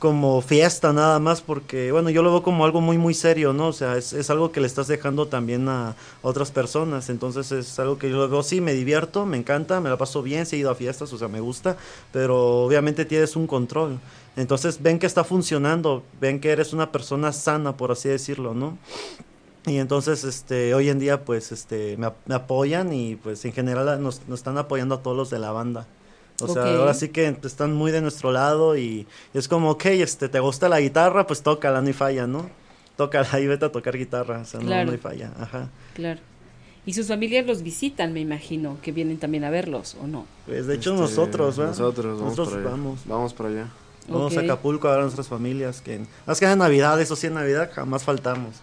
como 0.00 0.40
fiesta 0.40 0.92
nada 0.92 1.20
más, 1.20 1.42
porque 1.42 1.92
bueno, 1.92 2.10
yo 2.10 2.22
lo 2.22 2.30
veo 2.32 2.42
como 2.42 2.64
algo 2.64 2.80
muy 2.80 2.98
muy 2.98 3.14
serio, 3.14 3.52
¿no? 3.52 3.68
O 3.68 3.72
sea, 3.72 3.96
es, 3.96 4.14
es 4.14 4.30
algo 4.30 4.50
que 4.50 4.60
le 4.60 4.66
estás 4.66 4.88
dejando 4.88 5.28
también 5.28 5.68
a, 5.68 5.94
otras 6.22 6.50
personas, 6.50 7.10
entonces 7.10 7.52
es 7.52 7.78
algo 7.78 7.98
que 7.98 8.10
yo 8.10 8.16
lo 8.16 8.28
veo, 8.28 8.42
sí, 8.42 8.60
me 8.60 8.72
divierto, 8.72 9.26
me 9.26 9.36
encanta, 9.36 9.80
me 9.80 9.90
la 9.90 9.98
paso 9.98 10.22
bien, 10.22 10.46
sí 10.46 10.56
he 10.56 10.58
ido 10.60 10.70
a 10.70 10.74
fiestas, 10.74 11.12
o 11.12 11.18
sea, 11.18 11.28
me 11.28 11.40
gusta, 11.40 11.76
pero 12.12 12.64
obviamente 12.64 13.04
tienes 13.04 13.36
un 13.36 13.46
control. 13.46 14.00
Entonces 14.36 14.82
ven 14.82 14.98
que 14.98 15.06
está 15.06 15.22
funcionando, 15.22 16.02
ven 16.20 16.40
que 16.40 16.50
eres 16.50 16.72
una 16.72 16.90
persona 16.90 17.32
sana, 17.32 17.76
por 17.76 17.92
así 17.92 18.08
decirlo, 18.08 18.54
¿no? 18.54 18.78
Y 19.66 19.76
entonces, 19.76 20.24
este, 20.24 20.74
hoy 20.74 20.88
en 20.88 20.98
día, 20.98 21.24
pues, 21.24 21.52
este, 21.52 21.98
me 21.98 22.34
apoyan 22.34 22.94
y, 22.94 23.16
pues, 23.16 23.44
en 23.44 23.52
general 23.52 24.02
nos, 24.02 24.26
nos 24.26 24.40
están 24.40 24.56
apoyando 24.56 24.94
a 24.94 25.02
todos 25.02 25.16
los 25.16 25.28
de 25.28 25.38
la 25.38 25.52
banda. 25.52 25.86
O 26.42 26.48
sea, 26.48 26.64
ahora 26.76 26.94
sí 26.94 27.08
que 27.08 27.36
están 27.44 27.72
muy 27.74 27.90
de 27.92 28.00
nuestro 28.00 28.32
lado 28.32 28.76
y, 28.76 29.06
es 29.34 29.48
como, 29.48 29.70
ok, 29.70 29.86
este, 29.86 30.28
¿te 30.28 30.40
gusta 30.40 30.68
la 30.68 30.80
guitarra? 30.80 31.26
Pues 31.26 31.42
tócala, 31.42 31.80
no 31.80 31.86
hay 31.88 31.92
falla, 31.92 32.26
¿no? 32.26 32.48
Tócala 32.96 33.40
y 33.40 33.46
vete 33.46 33.64
a 33.66 33.72
tocar 33.72 33.96
guitarra, 33.96 34.40
o 34.40 34.44
sea, 34.44 34.60
no, 34.60 34.66
Claro. 34.66 34.86
no 34.86 34.92
hay 34.92 34.98
falla, 34.98 35.32
ajá. 35.38 35.68
Claro. 35.94 36.20
Y 36.86 36.94
sus 36.94 37.08
familias 37.08 37.46
los 37.46 37.62
visitan, 37.62 38.12
me 38.12 38.20
imagino, 38.20 38.78
que 38.82 38.90
vienen 38.92 39.18
también 39.18 39.44
a 39.44 39.50
verlos, 39.50 39.96
¿o 40.02 40.06
no? 40.06 40.26
Pues, 40.46 40.66
de 40.66 40.74
hecho, 40.76 40.90
Este, 40.92 41.02
nosotros, 41.02 41.56
¿verdad? 41.56 41.72
Nosotros, 41.72 42.06
vamos 42.18 42.22
Nosotros 42.22 42.48
para 42.48 42.60
allá. 42.60 42.70
vamos. 42.70 43.00
Vamos 43.06 43.34
para 43.34 43.48
allá. 43.50 43.66
Vamos 44.08 44.36
a 44.36 44.40
Acapulco 44.40 44.88
a 44.88 44.92
ver 44.92 45.00
a 45.00 45.02
nuestras 45.02 45.28
familias, 45.28 45.80
que 45.82 46.00
más 46.26 46.40
que 46.40 46.46
en 46.46 46.58
Navidad, 46.58 47.00
eso 47.00 47.14
sí, 47.16 47.26
en 47.28 47.34
Navidad 47.34 47.70
jamás 47.72 48.02
faltamos. 48.02 48.56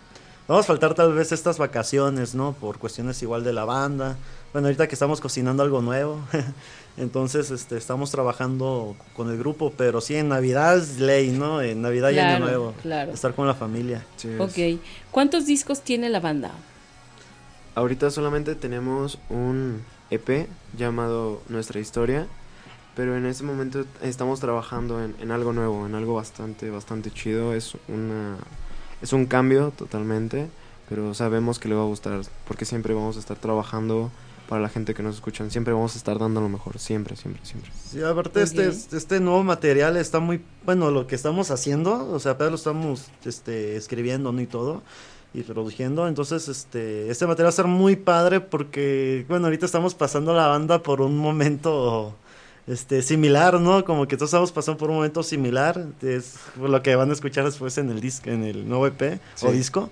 Vamos 0.47 0.65
a 0.65 0.67
faltar 0.67 0.93
tal 0.93 1.13
vez 1.13 1.31
estas 1.31 1.57
vacaciones, 1.57 2.33
¿no? 2.33 2.53
Por 2.53 2.79
cuestiones 2.79 3.21
igual 3.21 3.43
de 3.43 3.53
la 3.53 3.65
banda. 3.65 4.17
Bueno, 4.53 4.67
ahorita 4.67 4.87
que 4.87 4.95
estamos 4.95 5.21
cocinando 5.21 5.61
algo 5.63 5.81
nuevo. 5.81 6.19
Entonces, 6.97 7.51
este, 7.51 7.77
estamos 7.77 8.09
trabajando 8.09 8.95
con 9.15 9.29
el 9.29 9.37
grupo, 9.37 9.71
pero 9.77 10.01
sí, 10.01 10.15
en 10.15 10.29
Navidad 10.29 10.77
es 10.77 10.99
ley, 10.99 11.29
¿no? 11.29 11.61
En 11.61 11.81
Navidad 11.83 12.09
y 12.09 12.17
Año 12.19 12.39
Nuevo. 12.39 12.73
Claro. 12.81 13.11
Estar 13.11 13.35
con 13.35 13.45
la 13.47 13.53
familia. 13.53 14.03
Sí, 14.17 14.29
es- 14.29 14.39
Ok. 14.39 14.81
¿Cuántos 15.11 15.45
discos 15.45 15.81
tiene 15.81 16.09
la 16.09 16.19
banda? 16.19 16.51
Ahorita 17.75 18.09
solamente 18.09 18.55
tenemos 18.55 19.19
un 19.29 19.83
EP 20.09 20.47
llamado 20.75 21.41
Nuestra 21.49 21.79
Historia, 21.79 22.25
pero 22.95 23.15
en 23.15 23.27
este 23.27 23.43
momento 23.43 23.85
estamos 24.01 24.39
trabajando 24.39 25.03
en, 25.03 25.15
en 25.21 25.29
algo 25.29 25.53
nuevo, 25.53 25.85
en 25.85 25.93
algo 25.93 26.15
bastante, 26.15 26.71
bastante 26.71 27.11
chido. 27.11 27.53
Es 27.53 27.75
una, 27.87 28.37
es 29.03 29.13
un 29.13 29.27
cambio 29.27 29.71
totalmente, 29.77 30.47
pero 30.89 31.13
sabemos 31.13 31.59
que 31.59 31.69
le 31.69 31.75
va 31.75 31.81
a 31.83 31.85
gustar, 31.85 32.19
porque 32.47 32.65
siempre 32.65 32.95
vamos 32.95 33.17
a 33.17 33.19
estar 33.19 33.37
trabajando 33.37 34.09
para 34.47 34.61
la 34.61 34.69
gente 34.69 34.93
que 34.93 35.03
nos 35.03 35.15
escuchan. 35.15 35.51
Siempre 35.51 35.73
vamos 35.73 35.95
a 35.95 35.97
estar 35.97 36.17
dando 36.19 36.41
lo 36.41 36.49
mejor, 36.49 36.79
siempre, 36.79 37.15
siempre, 37.15 37.41
siempre. 37.45 37.71
Sí, 37.89 38.01
aparte 38.01 38.41
este, 38.41 38.69
Ok. 38.69 38.75
este 38.93 39.19
nuevo 39.19 39.43
material 39.43 39.97
está 39.97 40.19
muy, 40.19 40.41
bueno, 40.65 40.89
lo 40.91 41.05
que 41.07 41.15
estamos 41.15 41.51
haciendo, 41.51 42.09
o 42.11 42.19
sea, 42.19 42.33
apenas 42.33 42.51
lo 42.51 42.55
estamos 42.57 43.05
este, 43.25 43.75
escribiendo, 43.75 44.31
¿no? 44.31 44.41
Y 44.41 44.47
todo, 44.47 44.81
y 45.33 45.43
produciendo, 45.43 46.07
entonces 46.07 46.47
este, 46.47 47.09
este 47.11 47.27
material 47.27 47.47
va 47.47 47.49
a 47.49 47.51
ser 47.51 47.65
muy 47.67 47.95
padre 47.97 48.39
porque, 48.39 49.25
bueno, 49.27 49.45
ahorita 49.47 49.65
estamos 49.65 49.93
pasando 49.93 50.33
la 50.33 50.47
banda 50.47 50.81
por 50.81 51.01
un 51.01 51.17
momento 51.17 52.15
este 52.65 53.01
similar, 53.01 53.59
¿no? 53.61 53.85
Como 53.85 54.07
que 54.07 54.17
todos 54.17 54.29
estamos 54.29 54.51
pasando 54.51 54.77
por 54.77 54.89
un 54.89 54.95
momento 54.97 55.23
similar, 55.23 55.85
es 56.01 56.35
lo 56.59 56.81
que 56.81 56.95
van 56.95 57.09
a 57.09 57.13
escuchar 57.13 57.45
después 57.45 57.77
en 57.77 57.89
el 57.89 58.01
disco, 58.01 58.29
en 58.29 58.43
el 58.43 58.67
nuevo 58.67 58.87
EP 58.87 59.19
o 59.43 59.51
Sí. 59.51 59.57
disco. 59.57 59.89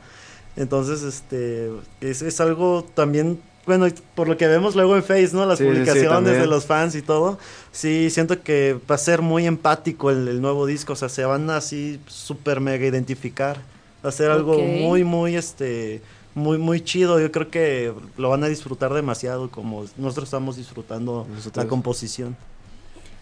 Entonces, 0.58 1.04
este, 1.04 1.70
es, 2.02 2.22
es 2.22 2.40
algo 2.42 2.86
también, 2.94 3.42
bueno, 3.66 3.88
por 4.16 4.28
lo 4.28 4.38
que 4.38 4.48
vemos 4.48 4.76
luego 4.76 4.96
en 4.96 5.04
Face, 5.04 5.32
¿no? 5.34 5.46
Las 5.46 5.58
Sí, 5.58 5.64
sí, 5.64 5.70
sí, 5.70 5.74
publicaciones 5.74 6.38
de 6.40 6.48
los 6.48 6.66
fans 6.66 6.96
y 6.96 7.02
todo. 7.02 7.40
Sí, 7.72 8.10
siento 8.10 8.42
que 8.44 8.78
va 8.90 8.96
a 8.96 9.00
ser 9.00 9.22
muy 9.22 9.46
empático 9.48 10.12
el, 10.12 10.28
el 10.28 10.42
nuevo 10.42 10.66
disco, 10.66 10.94
o 10.94 10.96
sea, 10.96 11.10
se 11.10 11.26
van 11.26 11.50
así 11.50 12.00
súper 12.08 12.60
mega 12.60 12.86
identificar. 12.86 13.60
Va 14.06 14.10
a 14.10 14.12
ser 14.12 14.30
algo 14.30 14.60
muy, 14.60 15.04
muy, 15.04 15.36
este, 15.36 16.02
muy, 16.36 16.58
muy 16.60 16.82
chido. 16.82 17.20
Yo 17.20 17.32
creo 17.32 17.50
que 17.50 17.92
lo 18.18 18.30
van 18.30 18.44
a 18.44 18.48
disfrutar 18.48 18.94
demasiado 18.94 19.50
como 19.50 19.86
nosotros 19.98 20.26
estamos 20.26 20.58
disfrutando 20.58 21.26
Nosotros. 21.30 21.64
la 21.64 21.68
composición. 21.68 22.38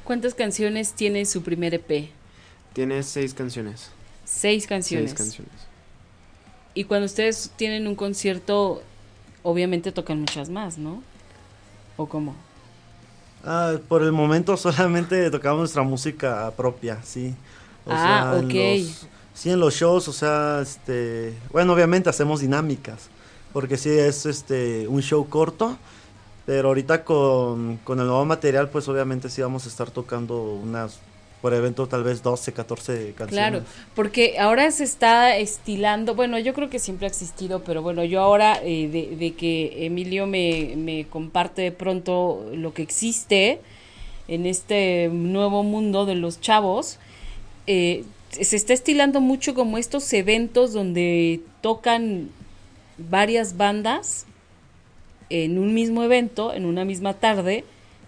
¿Cuántas 0.03 0.33
canciones 0.33 0.91
tiene 0.91 1.25
su 1.25 1.41
primer 1.41 1.73
EP? 1.73 2.09
Tiene 2.73 3.01
seis 3.03 3.33
canciones. 3.33 3.91
Seis 4.25 4.67
canciones. 4.67 5.11
Seis 5.11 5.17
canciones. 5.17 5.53
Y 6.73 6.83
cuando 6.85 7.05
ustedes 7.05 7.51
tienen 7.55 7.87
un 7.87 7.95
concierto, 7.95 8.81
obviamente 9.43 9.91
tocan 9.91 10.19
muchas 10.21 10.49
más, 10.49 10.77
¿no? 10.77 11.03
¿O 11.97 12.09
cómo? 12.09 12.35
Ah, 13.43 13.75
por 13.87 14.03
el 14.03 14.11
momento 14.11 14.55
solamente 14.57 15.29
tocamos 15.31 15.59
nuestra 15.59 15.83
música 15.83 16.51
propia, 16.55 17.01
sí. 17.03 17.35
Ah, 17.85 18.31
en 18.39 18.45
ok. 18.45 18.53
los- 18.55 19.09
sí, 19.33 19.49
en 19.49 19.59
los 19.59 19.73
shows, 19.75 20.07
o 20.07 20.13
sea, 20.13 20.61
este, 20.61 21.33
bueno, 21.51 21.73
obviamente 21.73 22.09
hacemos 22.09 22.39
dinámicas, 22.41 23.09
porque 23.51 23.77
sí 23.77 23.89
es 23.89 24.25
este 24.25 24.87
un 24.87 25.01
show 25.01 25.27
corto, 25.29 25.77
pero 26.45 26.69
ahorita 26.69 27.03
con, 27.05 27.77
con 27.79 27.99
el 27.99 28.07
nuevo 28.07 28.25
material, 28.25 28.69
pues 28.69 28.87
obviamente 28.87 29.29
sí 29.29 29.41
vamos 29.41 29.65
a 29.65 29.69
estar 29.69 29.91
tocando 29.91 30.41
unas, 30.55 30.99
por 31.43 31.53
evento 31.53 31.87
tal 31.87 32.05
vez 32.05 32.23
12, 32.23 32.53
14 32.53 33.13
canciones. 33.17 33.29
Claro, 33.29 33.65
porque 33.95 34.39
ahora 34.39 34.71
se 34.71 34.85
está 34.85 35.35
estilando, 35.35 36.15
bueno, 36.15 36.39
yo 36.39 36.53
creo 36.53 36.69
que 36.69 36.79
siempre 36.79 37.05
ha 37.05 37.09
existido, 37.09 37.65
pero 37.65 37.81
bueno, 37.81 38.05
yo 38.05 38.21
ahora 38.21 38.61
eh, 38.63 38.87
de, 38.87 39.33
que 39.33 39.85
Emilio 39.85 40.25
me, 40.25 40.75
me 40.77 41.05
comparte 41.05 41.63
de 41.63 41.73
pronto 41.73 42.49
lo 42.53 42.73
que 42.73 42.81
existe 42.81 43.59
en 44.29 44.45
este 44.45 45.09
nuevo 45.11 45.63
mundo 45.63 46.05
de 46.05 46.15
los 46.15 46.39
chavos, 46.39 46.97
eh, 47.67 48.05
se 48.29 48.55
está 48.55 48.71
estilando 48.71 49.19
mucho 49.19 49.53
como 49.53 49.77
estos 49.77 50.13
eventos 50.13 50.71
donde 50.71 51.41
tocan 51.59 52.29
varias 52.97 53.57
bandas 53.57 54.27
en 55.29 55.57
un 55.57 55.73
mismo 55.73 56.03
evento, 56.03 56.53
en 56.53 56.63
una 56.63 56.85
misma 56.85 57.15
tarde, 57.15 57.65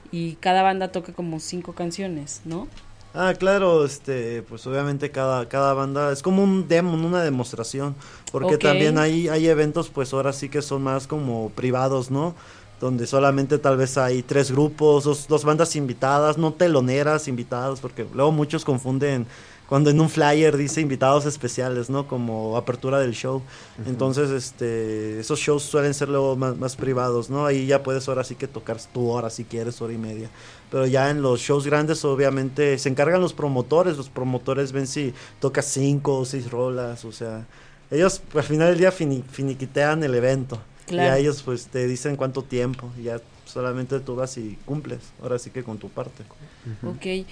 y 0.10 0.36
cada 0.36 0.64
banda 0.64 0.94
toca 0.94 1.12
como 1.12 1.42
cinco 1.42 1.74
canciones, 1.74 2.40
¿no? 2.46 2.70
Ah, 3.18 3.34
claro, 3.34 3.86
este, 3.86 4.42
pues 4.42 4.68
obviamente 4.68 5.10
cada, 5.10 5.48
cada 5.48 5.74
banda 5.74 6.12
es 6.12 6.22
como 6.22 6.44
un 6.44 6.68
demo, 6.68 6.94
una 6.94 7.24
demostración, 7.24 7.96
porque 8.30 8.58
también 8.58 8.98
hay, 8.98 9.30
hay 9.30 9.48
eventos, 9.48 9.88
pues 9.90 10.14
ahora 10.14 10.34
sí 10.34 10.50
que 10.50 10.62
son 10.62 10.84
más 10.84 11.08
como 11.08 11.50
privados, 11.52 12.12
¿no? 12.12 12.36
Donde 12.82 13.08
solamente 13.08 13.58
tal 13.58 13.78
vez 13.78 13.98
hay 13.98 14.22
tres 14.22 14.52
grupos, 14.52 15.06
dos, 15.06 15.30
dos 15.30 15.46
bandas 15.46 15.78
invitadas, 15.78 16.38
no 16.38 16.52
teloneras 16.52 17.30
invitadas, 17.30 17.80
porque 17.80 18.06
luego 18.14 18.34
muchos 18.34 18.66
confunden 18.66 19.28
cuando 19.68 19.90
en 19.90 20.00
un 20.00 20.10
flyer 20.10 20.58
dice 20.58 20.82
invitados 20.82 21.26
especiales, 21.26 21.90
¿no? 21.90 22.08
Como 22.08 22.56
apertura 22.58 23.00
del 23.00 23.14
show. 23.14 23.42
Entonces, 23.88 24.30
este, 24.30 25.20
esos 25.20 25.40
shows 25.40 25.64
suelen 25.64 25.94
ser 25.94 26.10
luego 26.10 26.36
más, 26.36 26.58
más 26.58 26.76
privados, 26.76 27.30
¿no? 27.30 27.46
Ahí 27.46 27.66
ya 27.66 27.82
puedes 27.82 28.08
ahora 28.08 28.24
sí 28.24 28.36
que 28.36 28.48
tocar 28.48 28.78
tu 28.94 29.10
hora 29.10 29.30
si 29.30 29.44
quieres, 29.44 29.82
hora 29.82 29.94
y 29.94 29.98
media. 29.98 30.30
Pero 30.72 30.86
ya 30.86 31.10
en 31.10 31.22
los 31.22 31.40
shows 31.40 31.66
grandes, 31.66 32.06
obviamente, 32.06 32.78
se 32.78 32.90
encargan 32.90 33.22
los 33.22 33.34
promotores. 33.34 33.98
Los 33.98 34.10
promotores 34.10 34.72
ven 34.72 34.88
si 34.88 35.14
tocas 35.40 35.66
cinco 35.66 36.20
o 36.20 36.26
seis 36.26 36.52
rolas, 36.52 37.06
o 37.06 37.12
sea, 37.12 37.46
ellos 37.92 38.22
al 38.34 38.44
final 38.44 38.70
del 38.70 38.78
día 38.80 38.92
fini- 38.92 39.24
finiquitean 39.24 40.04
el 40.04 40.16
evento. 40.16 40.60
Claro. 40.86 41.08
Y 41.08 41.12
a 41.12 41.18
ellos 41.18 41.42
pues 41.44 41.68
te 41.68 41.88
dicen 41.88 42.16
cuánto 42.16 42.44
tiempo, 42.44 42.92
y 43.00 43.04
ya 43.04 43.20
solamente 43.46 44.00
tú 44.00 44.16
vas 44.16 44.38
y 44.38 44.58
cumples, 44.66 45.00
ahora 45.22 45.40
sí 45.40 45.50
que 45.50 45.64
con 45.64 45.78
tu 45.80 45.90
parte. 45.90 46.24
Ok. 46.84 47.26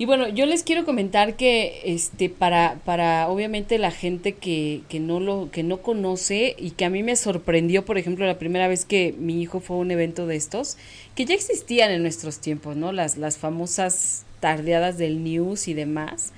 Y 0.00 0.06
bueno, 0.06 0.30
yo 0.30 0.46
les 0.46 0.62
quiero 0.62 0.86
comentar 0.86 1.36
que 1.36 1.82
este 1.84 2.30
para 2.30 2.76
para 2.86 3.28
obviamente 3.28 3.76
la 3.76 3.90
gente 3.90 4.32
que, 4.32 4.80
que 4.88 4.98
no 4.98 5.20
lo 5.20 5.50
que 5.52 5.62
no 5.62 5.82
conoce 5.82 6.56
y 6.58 6.70
que 6.70 6.86
a 6.86 6.90
mí 6.90 7.02
me 7.02 7.16
sorprendió, 7.16 7.84
por 7.84 7.98
ejemplo, 7.98 8.24
la 8.24 8.38
primera 8.38 8.66
vez 8.66 8.86
que 8.86 9.14
mi 9.18 9.42
hijo 9.42 9.60
fue 9.60 9.76
a 9.76 9.80
un 9.80 9.90
evento 9.90 10.26
de 10.26 10.36
estos, 10.36 10.78
que 11.14 11.26
ya 11.26 11.34
existían 11.34 11.90
en 11.90 12.00
nuestros 12.00 12.38
tiempos, 12.38 12.76
¿no? 12.76 12.92
Las 12.92 13.18
las 13.18 13.36
famosas 13.36 14.24
tardeadas 14.40 14.96
del 14.96 15.22
news 15.22 15.68
y 15.68 15.74
demás. 15.74 16.32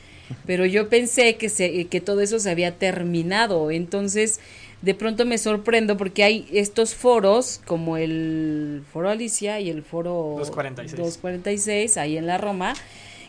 Pero 0.45 0.67
yo 0.67 0.89
pensé 0.89 1.37
que 1.37 1.49
se 1.49 1.85
que 1.85 2.01
todo 2.01 2.21
eso 2.21 2.41
se 2.41 2.51
había 2.51 2.77
terminado, 2.79 3.71
entonces 3.71 4.41
de 4.81 4.95
pronto 4.95 5.25
me 5.25 5.39
sorprendo 5.39 5.97
porque 5.97 6.25
hay 6.25 6.49
estos 6.53 6.97
foros 6.97 7.61
como 7.65 7.97
el 7.97 8.83
foro 8.93 9.09
Alicia 9.09 9.61
y 9.61 9.71
el 9.71 9.85
foro 9.85 10.35
246. 10.39 10.97
246 10.97 11.97
ahí 11.97 12.17
en 12.17 12.27
la 12.27 12.39
Roma 12.39 12.75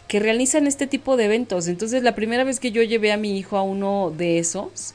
que 0.07 0.19
realizan 0.19 0.67
este 0.67 0.87
tipo 0.87 1.17
de 1.17 1.25
eventos. 1.25 1.67
Entonces, 1.67 2.03
la 2.03 2.15
primera 2.15 2.43
vez 2.43 2.59
que 2.59 2.71
yo 2.71 2.83
llevé 2.83 3.11
a 3.11 3.17
mi 3.17 3.37
hijo 3.37 3.57
a 3.57 3.63
uno 3.63 4.13
de 4.15 4.39
esos, 4.39 4.93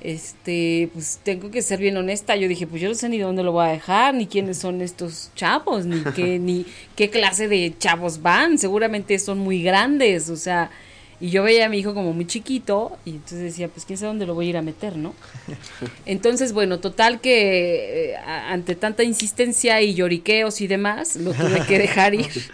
este, 0.00 0.88
pues 0.92 1.20
tengo 1.22 1.50
que 1.50 1.62
ser 1.62 1.78
bien 1.78 1.96
honesta. 1.96 2.36
Yo 2.36 2.48
dije, 2.48 2.66
pues 2.66 2.80
yo 2.80 2.88
no 2.88 2.94
sé 2.94 3.08
ni 3.08 3.18
dónde 3.18 3.42
lo 3.42 3.52
voy 3.52 3.66
a 3.66 3.72
dejar, 3.72 4.14
ni 4.14 4.26
quiénes 4.26 4.58
son 4.58 4.80
estos 4.80 5.30
chavos, 5.34 5.86
ni 5.86 6.02
qué, 6.14 6.38
ni 6.40 6.66
qué 6.96 7.10
clase 7.10 7.48
de 7.48 7.74
chavos 7.78 8.22
van. 8.22 8.58
Seguramente 8.58 9.18
son 9.18 9.38
muy 9.38 9.62
grandes, 9.62 10.30
o 10.30 10.36
sea, 10.36 10.70
y 11.20 11.28
yo 11.28 11.42
veía 11.42 11.66
a 11.66 11.68
mi 11.68 11.78
hijo 11.78 11.92
como 11.92 12.14
muy 12.14 12.26
chiquito, 12.26 12.96
y 13.04 13.10
entonces 13.10 13.40
decía, 13.40 13.68
pues 13.68 13.84
quién 13.84 13.98
sabe 13.98 14.08
dónde 14.08 14.26
lo 14.26 14.34
voy 14.34 14.46
a 14.46 14.50
ir 14.50 14.56
a 14.56 14.62
meter, 14.62 14.96
¿no? 14.96 15.14
Entonces, 16.06 16.54
bueno, 16.54 16.80
total 16.80 17.20
que 17.20 18.12
eh, 18.12 18.16
ante 18.16 18.74
tanta 18.74 19.04
insistencia 19.04 19.82
y 19.82 19.94
lloriqueos 19.94 20.62
y 20.62 20.66
demás, 20.66 21.16
lo 21.16 21.34
tuve 21.34 21.66
que 21.66 21.78
dejar 21.78 22.14
ir. 22.14 22.50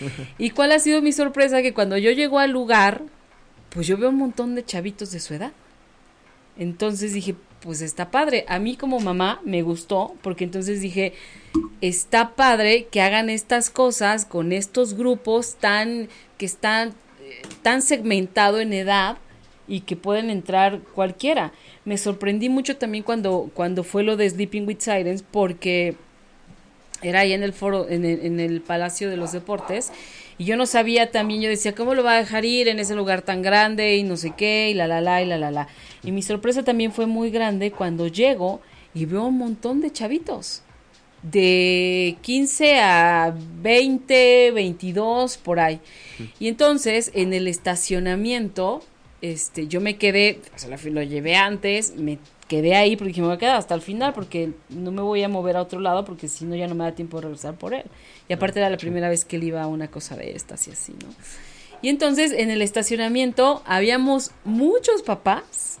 ¿Y 0.38 0.50
cuál 0.50 0.72
ha 0.72 0.78
sido 0.78 1.02
mi 1.02 1.12
sorpresa? 1.12 1.62
Que 1.62 1.74
cuando 1.74 1.96
yo 1.98 2.10
llego 2.10 2.38
al 2.38 2.50
lugar, 2.50 3.02
pues 3.70 3.86
yo 3.86 3.96
veo 3.96 4.10
un 4.10 4.16
montón 4.16 4.54
de 4.54 4.64
chavitos 4.64 5.10
de 5.12 5.20
su 5.20 5.34
edad. 5.34 5.52
Entonces 6.58 7.12
dije, 7.12 7.34
pues 7.60 7.80
está 7.82 8.10
padre. 8.10 8.44
A 8.48 8.58
mí 8.58 8.76
como 8.76 9.00
mamá 9.00 9.40
me 9.44 9.62
gustó, 9.62 10.14
porque 10.22 10.44
entonces 10.44 10.80
dije, 10.80 11.12
está 11.80 12.34
padre 12.34 12.86
que 12.90 13.00
hagan 13.00 13.30
estas 13.30 13.70
cosas 13.70 14.24
con 14.24 14.52
estos 14.52 14.94
grupos 14.94 15.56
tan, 15.56 16.08
que 16.38 16.46
están 16.46 16.90
eh, 17.20 17.42
tan 17.62 17.82
segmentado 17.82 18.60
en 18.60 18.72
edad 18.72 19.18
y 19.68 19.80
que 19.80 19.96
pueden 19.96 20.30
entrar 20.30 20.80
cualquiera. 20.94 21.52
Me 21.84 21.98
sorprendí 21.98 22.48
mucho 22.48 22.76
también 22.76 23.04
cuando, 23.04 23.50
cuando 23.52 23.84
fue 23.84 24.02
lo 24.02 24.16
de 24.16 24.30
Sleeping 24.30 24.66
with 24.66 24.78
Sirens, 24.78 25.22
porque 25.22 25.96
era 27.08 27.20
ahí 27.20 27.32
en 27.32 27.42
el 27.42 27.52
foro, 27.52 27.88
en 27.88 28.04
el, 28.04 28.24
en 28.24 28.40
el 28.40 28.60
Palacio 28.60 29.08
de 29.10 29.16
los 29.16 29.32
Deportes, 29.32 29.92
y 30.38 30.44
yo 30.44 30.56
no 30.56 30.66
sabía 30.66 31.10
también, 31.10 31.40
yo 31.40 31.48
decía, 31.48 31.74
¿cómo 31.74 31.94
lo 31.94 32.02
va 32.04 32.14
a 32.14 32.18
dejar 32.18 32.44
ir 32.44 32.68
en 32.68 32.78
ese 32.78 32.94
lugar 32.94 33.22
tan 33.22 33.40
grande 33.42 33.96
y 33.96 34.02
no 34.02 34.16
sé 34.16 34.32
qué, 34.36 34.68
y 34.70 34.74
la 34.74 34.86
la 34.86 35.00
la 35.00 35.22
y 35.22 35.26
la 35.26 35.38
la 35.38 35.50
la? 35.50 35.68
Y 36.04 36.12
mi 36.12 36.22
sorpresa 36.22 36.62
también 36.62 36.92
fue 36.92 37.06
muy 37.06 37.30
grande 37.30 37.70
cuando 37.70 38.06
llego 38.08 38.60
y 38.94 39.04
veo 39.06 39.24
un 39.26 39.38
montón 39.38 39.80
de 39.80 39.90
chavitos, 39.92 40.62
de 41.22 42.16
15 42.20 42.78
a 42.80 43.34
20, 43.62 44.52
22, 44.52 45.38
por 45.38 45.58
ahí. 45.60 45.80
Y 46.38 46.48
entonces, 46.48 47.10
en 47.14 47.32
el 47.32 47.48
estacionamiento, 47.48 48.82
este, 49.22 49.66
yo 49.66 49.80
me 49.80 49.96
quedé, 49.96 50.40
o 50.54 50.58
sea, 50.58 50.68
lo- 50.70 50.90
lo 50.90 51.02
llevé 51.02 51.36
antes, 51.36 51.94
me 51.96 52.18
quedé 52.48 52.74
ahí 52.76 52.96
porque 52.96 53.08
dije, 53.08 53.20
me 53.20 53.28
voy 53.28 53.36
a 53.36 53.38
quedar 53.38 53.56
hasta 53.56 53.74
el 53.74 53.80
final 53.80 54.12
porque 54.12 54.52
no 54.68 54.92
me 54.92 55.02
voy 55.02 55.22
a 55.22 55.28
mover 55.28 55.56
a 55.56 55.62
otro 55.62 55.80
lado 55.80 56.04
porque 56.04 56.28
si 56.28 56.44
no 56.44 56.54
ya 56.54 56.68
no 56.68 56.74
me 56.74 56.84
da 56.84 56.94
tiempo 56.94 57.18
de 57.18 57.22
regresar 57.22 57.54
por 57.54 57.74
él. 57.74 57.84
Y 58.28 58.32
aparte 58.32 58.60
era 58.60 58.70
la 58.70 58.76
primera 58.76 59.08
vez 59.08 59.24
que 59.24 59.36
él 59.36 59.44
iba 59.44 59.62
a 59.62 59.66
una 59.66 59.88
cosa 59.88 60.16
de 60.16 60.32
estas 60.32 60.66
y 60.68 60.70
así, 60.72 60.92
¿no? 60.92 61.08
Y 61.82 61.88
entonces 61.88 62.32
en 62.32 62.50
el 62.50 62.62
estacionamiento 62.62 63.62
habíamos 63.66 64.30
muchos 64.44 65.02
papás 65.02 65.78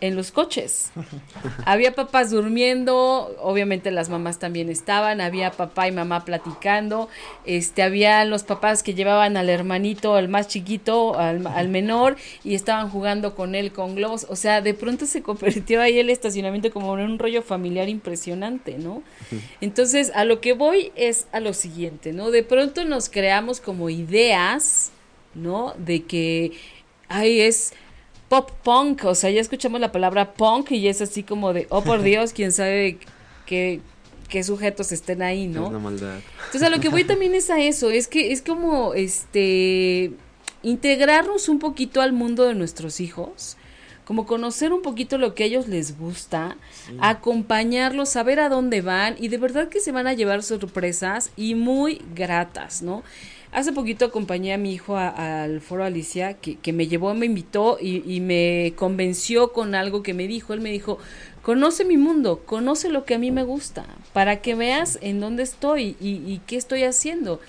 en 0.00 0.16
los 0.16 0.30
coches. 0.30 0.90
Había 1.64 1.94
papás 1.94 2.30
durmiendo, 2.30 3.34
obviamente 3.40 3.90
las 3.90 4.08
mamás 4.08 4.38
también 4.38 4.68
estaban, 4.68 5.20
había 5.20 5.50
papá 5.50 5.88
y 5.88 5.92
mamá 5.92 6.24
platicando, 6.24 7.08
este, 7.44 7.82
había 7.82 8.24
los 8.24 8.42
papás 8.42 8.82
que 8.82 8.94
llevaban 8.94 9.36
al 9.36 9.48
hermanito, 9.48 10.14
al 10.14 10.28
más 10.28 10.48
chiquito, 10.48 11.18
al, 11.18 11.46
al 11.46 11.68
menor, 11.68 12.16
y 12.44 12.54
estaban 12.54 12.90
jugando 12.90 13.34
con 13.34 13.54
él 13.54 13.72
con 13.72 13.94
globos. 13.94 14.26
O 14.28 14.36
sea, 14.36 14.60
de 14.60 14.74
pronto 14.74 15.06
se 15.06 15.22
convirtió 15.22 15.80
ahí 15.80 15.98
el 15.98 16.10
estacionamiento 16.10 16.70
como 16.70 16.96
en 16.98 17.04
un 17.04 17.18
rollo 17.18 17.42
familiar 17.42 17.88
impresionante, 17.88 18.78
¿no? 18.78 19.02
Entonces, 19.60 20.12
a 20.14 20.24
lo 20.24 20.40
que 20.40 20.52
voy 20.52 20.92
es 20.94 21.26
a 21.32 21.40
lo 21.40 21.52
siguiente, 21.52 22.12
¿no? 22.12 22.30
De 22.30 22.42
pronto 22.42 22.84
nos 22.84 23.08
creamos 23.08 23.60
como 23.60 23.90
ideas, 23.90 24.90
¿no? 25.34 25.74
De 25.78 26.04
que, 26.04 26.52
ay, 27.08 27.40
es 27.40 27.74
pop 28.28 28.50
punk, 28.62 29.04
o 29.04 29.14
sea, 29.14 29.30
ya 29.30 29.40
escuchamos 29.40 29.80
la 29.80 29.92
palabra 29.92 30.32
punk 30.34 30.72
y 30.72 30.88
es 30.88 31.00
así 31.00 31.22
como 31.22 31.52
de, 31.52 31.66
oh 31.70 31.82
por 31.82 32.02
Dios, 32.04 32.32
quién 32.32 32.52
sabe 32.52 32.98
qué, 33.46 33.80
qué 34.28 34.42
sujetos 34.42 34.92
estén 34.92 35.22
ahí, 35.22 35.46
¿no? 35.46 35.66
Es 35.66 35.72
la 35.72 35.78
maldad. 35.78 36.18
Entonces 36.46 36.62
a 36.62 36.70
lo 36.70 36.80
que 36.80 36.88
voy 36.88 37.04
también 37.04 37.34
es 37.34 37.50
a 37.50 37.60
eso, 37.60 37.90
es 37.90 38.08
que 38.08 38.32
es 38.32 38.42
como 38.42 38.94
este 38.94 40.12
integrarnos 40.62 41.48
un 41.48 41.58
poquito 41.58 42.00
al 42.00 42.12
mundo 42.12 42.44
de 42.44 42.54
nuestros 42.54 43.00
hijos, 43.00 43.56
como 44.04 44.26
conocer 44.26 44.72
un 44.72 44.82
poquito 44.82 45.18
lo 45.18 45.34
que 45.34 45.44
a 45.44 45.46
ellos 45.46 45.68
les 45.68 45.98
gusta, 45.98 46.56
acompañarlos, 47.00 48.08
saber 48.08 48.40
a 48.40 48.48
dónde 48.48 48.80
van 48.80 49.16
y 49.18 49.28
de 49.28 49.38
verdad 49.38 49.68
que 49.68 49.80
se 49.80 49.92
van 49.92 50.06
a 50.06 50.14
llevar 50.14 50.42
sorpresas 50.42 51.30
y 51.36 51.54
muy 51.54 52.02
gratas, 52.14 52.82
¿no? 52.82 53.02
Hace 53.52 53.72
poquito 53.72 54.04
acompañé 54.04 54.52
a 54.52 54.58
mi 54.58 54.72
hijo 54.74 54.96
al 54.96 55.60
foro 55.60 55.84
Alicia, 55.84 56.34
que, 56.34 56.72
me 56.72 56.88
llevó, 56.88 57.14
me 57.14 57.26
invitó 57.26 57.78
y, 57.80 58.02
y 58.06 58.20
me 58.20 58.74
convenció 58.76 59.52
con 59.52 59.74
algo 59.74 60.02
que 60.02 60.14
me 60.14 60.26
dijo. 60.26 60.52
Él 60.52 60.60
me 60.60 60.70
dijo, 60.70 60.98
conoce 61.42 61.84
mi 61.84 61.96
mundo, 61.96 62.42
conoce 62.44 62.88
lo 62.88 63.04
que 63.04 63.14
a 63.14 63.18
mí 63.18 63.30
me 63.30 63.44
gusta, 63.44 63.86
para 64.12 64.42
que 64.42 64.54
veas 64.54 64.98
en 65.00 65.20
dónde 65.20 65.44
estoy 65.44 65.96
y, 66.00 66.16
y 66.26 66.40
qué 66.46 66.56
estoy 66.56 66.82
haciendo. 66.82 67.40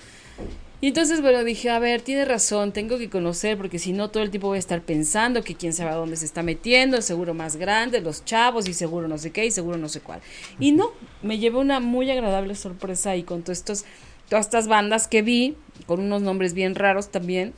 Y 0.80 0.86
entonces, 0.86 1.20
bueno, 1.20 1.42
dije, 1.42 1.70
a 1.70 1.80
ver, 1.80 2.02
tiene 2.02 2.24
razón, 2.24 2.70
tengo 2.70 2.98
que 2.98 3.10
conocer, 3.10 3.56
porque 3.58 3.80
si 3.80 3.92
no 3.92 4.10
todo 4.10 4.22
el 4.22 4.30
tiempo 4.30 4.46
voy 4.46 4.56
a 4.56 4.60
estar 4.60 4.80
pensando 4.80 5.42
que 5.42 5.56
quién 5.56 5.72
sabe 5.72 5.90
a 5.90 5.94
dónde 5.94 6.16
se 6.16 6.24
está 6.24 6.44
metiendo, 6.44 7.02
seguro 7.02 7.34
más 7.34 7.56
grande, 7.56 8.00
los 8.00 8.24
chavos, 8.24 8.68
y 8.68 8.74
seguro 8.74 9.08
no 9.08 9.18
sé 9.18 9.32
qué, 9.32 9.44
y 9.44 9.50
seguro 9.50 9.76
no 9.76 9.88
sé 9.88 10.00
cuál. 10.00 10.20
Y 10.60 10.70
no, 10.70 10.92
me 11.20 11.38
llevé 11.38 11.58
una 11.58 11.80
muy 11.80 12.08
agradable 12.12 12.54
sorpresa 12.54 13.10
ahí 13.10 13.24
con 13.24 13.42
todos 13.42 13.58
estos, 13.58 13.84
todas 14.28 14.46
estas 14.46 14.68
bandas 14.68 15.08
que 15.08 15.22
vi, 15.22 15.56
con 15.86 16.00
unos 16.00 16.22
nombres 16.22 16.54
bien 16.54 16.74
raros 16.74 17.08
también, 17.10 17.54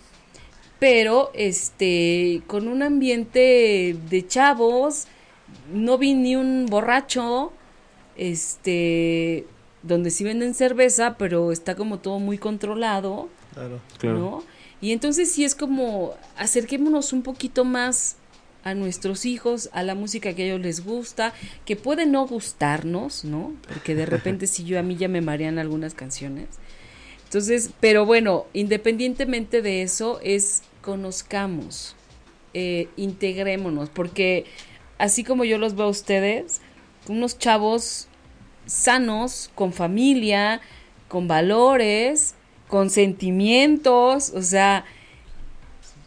pero 0.78 1.30
este, 1.34 2.42
con 2.46 2.68
un 2.68 2.82
ambiente 2.82 3.96
de 4.08 4.26
chavos, 4.26 5.06
no 5.72 5.98
vi 5.98 6.14
ni 6.14 6.36
un 6.36 6.66
borracho, 6.66 7.52
este, 8.16 9.46
donde 9.82 10.10
sí 10.10 10.24
venden 10.24 10.54
cerveza, 10.54 11.16
pero 11.18 11.52
está 11.52 11.74
como 11.74 11.98
todo 11.98 12.18
muy 12.18 12.38
controlado, 12.38 13.28
Claro. 13.54 13.80
Claro. 13.98 14.18
¿no? 14.18 14.44
Y 14.80 14.92
entonces 14.92 15.30
sí 15.30 15.44
es 15.44 15.54
como 15.54 16.14
acerquémonos 16.36 17.12
un 17.12 17.22
poquito 17.22 17.64
más 17.64 18.16
a 18.62 18.74
nuestros 18.74 19.24
hijos, 19.24 19.70
a 19.72 19.82
la 19.82 19.94
música 19.94 20.34
que 20.34 20.42
a 20.42 20.46
ellos 20.46 20.60
les 20.60 20.84
gusta, 20.84 21.32
que 21.64 21.76
puede 21.76 22.06
no 22.06 22.26
gustarnos, 22.26 23.24
¿no? 23.24 23.54
Porque 23.68 23.94
de 23.94 24.06
repente 24.06 24.46
si 24.48 24.64
yo 24.64 24.78
a 24.78 24.82
mí 24.82 24.96
ya 24.96 25.08
me 25.08 25.20
marean 25.20 25.58
algunas 25.58 25.94
canciones. 25.94 26.48
Entonces, 27.24 27.70
pero 27.80 28.06
bueno, 28.06 28.46
independientemente 28.52 29.62
de 29.62 29.82
eso, 29.82 30.20
es 30.22 30.62
conozcamos, 30.82 31.94
eh, 32.54 32.88
integrémonos, 32.96 33.88
porque 33.88 34.46
así 34.98 35.22
como 35.22 35.44
yo 35.44 35.58
los 35.58 35.76
veo 35.76 35.86
a 35.86 35.90
ustedes, 35.90 36.60
unos 37.08 37.38
chavos 37.38 38.08
sanos, 38.66 39.50
con 39.54 39.72
familia, 39.72 40.60
con 41.08 41.28
valores, 41.28 42.34
con 42.68 42.90
sentimientos, 42.90 44.30
o 44.30 44.42
sea, 44.42 44.84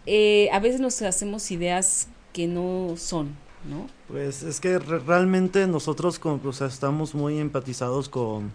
eh, 0.06 0.50
a 0.52 0.60
veces 0.60 0.82
nos 0.82 1.02
hacemos 1.02 1.52
ideas 1.52 2.08
que 2.34 2.48
no 2.48 2.96
son, 2.98 3.28
¿no? 3.70 3.88
Pues 4.10 4.44
es 4.44 4.60
que 4.60 4.80
re- 4.80 5.00
realmente 5.00 5.66
nosotros 5.68 6.20
con, 6.20 6.42
o 6.44 6.52
sea, 6.54 6.68
estamos 6.68 7.16
muy 7.16 7.38
empatizados 7.40 8.10
con, 8.10 8.52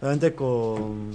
realmente 0.00 0.34
con, 0.34 1.10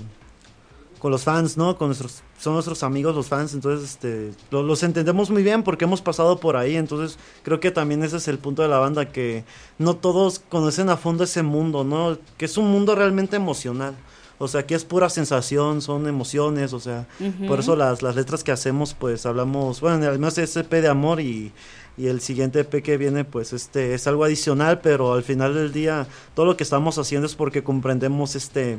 con 1.00 1.12
los 1.12 1.24
fans, 1.24 1.58
¿no? 1.58 1.78
Con 1.78 1.90
nuestros, 1.90 2.24
son 2.40 2.54
nuestros 2.54 2.82
amigos 2.84 3.16
los 3.16 3.28
fans, 3.28 3.54
entonces 3.54 3.90
este, 3.92 4.32
lo- 4.52 4.64
los 4.64 4.82
entendemos 4.84 5.30
muy 5.30 5.44
bien 5.44 5.62
porque 5.64 5.86
hemos 5.86 6.02
pasado 6.02 6.40
por 6.40 6.58
ahí, 6.58 6.76
entonces 6.76 7.18
creo 7.44 7.60
que 7.60 7.70
también 7.72 8.04
ese 8.04 8.18
es 8.18 8.28
el 8.28 8.40
punto 8.40 8.64
de 8.64 8.68
la 8.68 8.80
banda, 8.80 9.12
que 9.12 9.44
no 9.78 9.96
todos 9.96 10.40
conocen 10.40 10.90
a 10.90 10.98
fondo 10.98 11.24
ese 11.24 11.44
mundo, 11.44 11.84
¿no? 11.84 12.18
Que 12.38 12.46
es 12.46 12.58
un 12.58 12.72
mundo 12.72 12.96
realmente 12.96 13.36
emocional. 13.36 13.96
O 14.40 14.48
sea, 14.48 14.62
aquí 14.62 14.76
es 14.76 14.86
pura 14.86 15.10
sensación, 15.10 15.82
son 15.82 16.08
emociones, 16.08 16.72
o 16.74 16.80
sea, 16.80 17.08
por 17.48 17.60
eso 17.60 17.76
las, 17.76 18.04
las 18.04 18.16
letras 18.16 18.44
que 18.44 18.52
hacemos, 18.52 18.94
pues 18.94 19.26
hablamos, 19.26 19.82
bueno, 19.82 20.06
además 20.06 20.38
es 20.38 20.56
EP 20.56 20.72
de 20.80 20.88
amor 20.90 21.20
y, 21.22 21.52
y 21.98 22.08
el 22.08 22.22
siguiente 22.22 22.60
EP 22.62 22.82
que 22.84 22.98
viene, 22.98 23.26
pues 23.26 23.54
este 23.54 23.94
es 23.94 24.08
algo 24.08 24.24
adicional, 24.24 24.82
pero 24.82 25.14
al 25.14 25.24
final 25.24 25.54
del 25.56 25.74
día 25.74 26.08
todo 26.36 26.46
lo 26.46 26.56
que 26.58 26.64
estamos 26.64 26.98
haciendo 26.98 27.26
es 27.28 27.36
porque 27.36 27.64
comprendemos 27.64 28.36
este, 28.36 28.78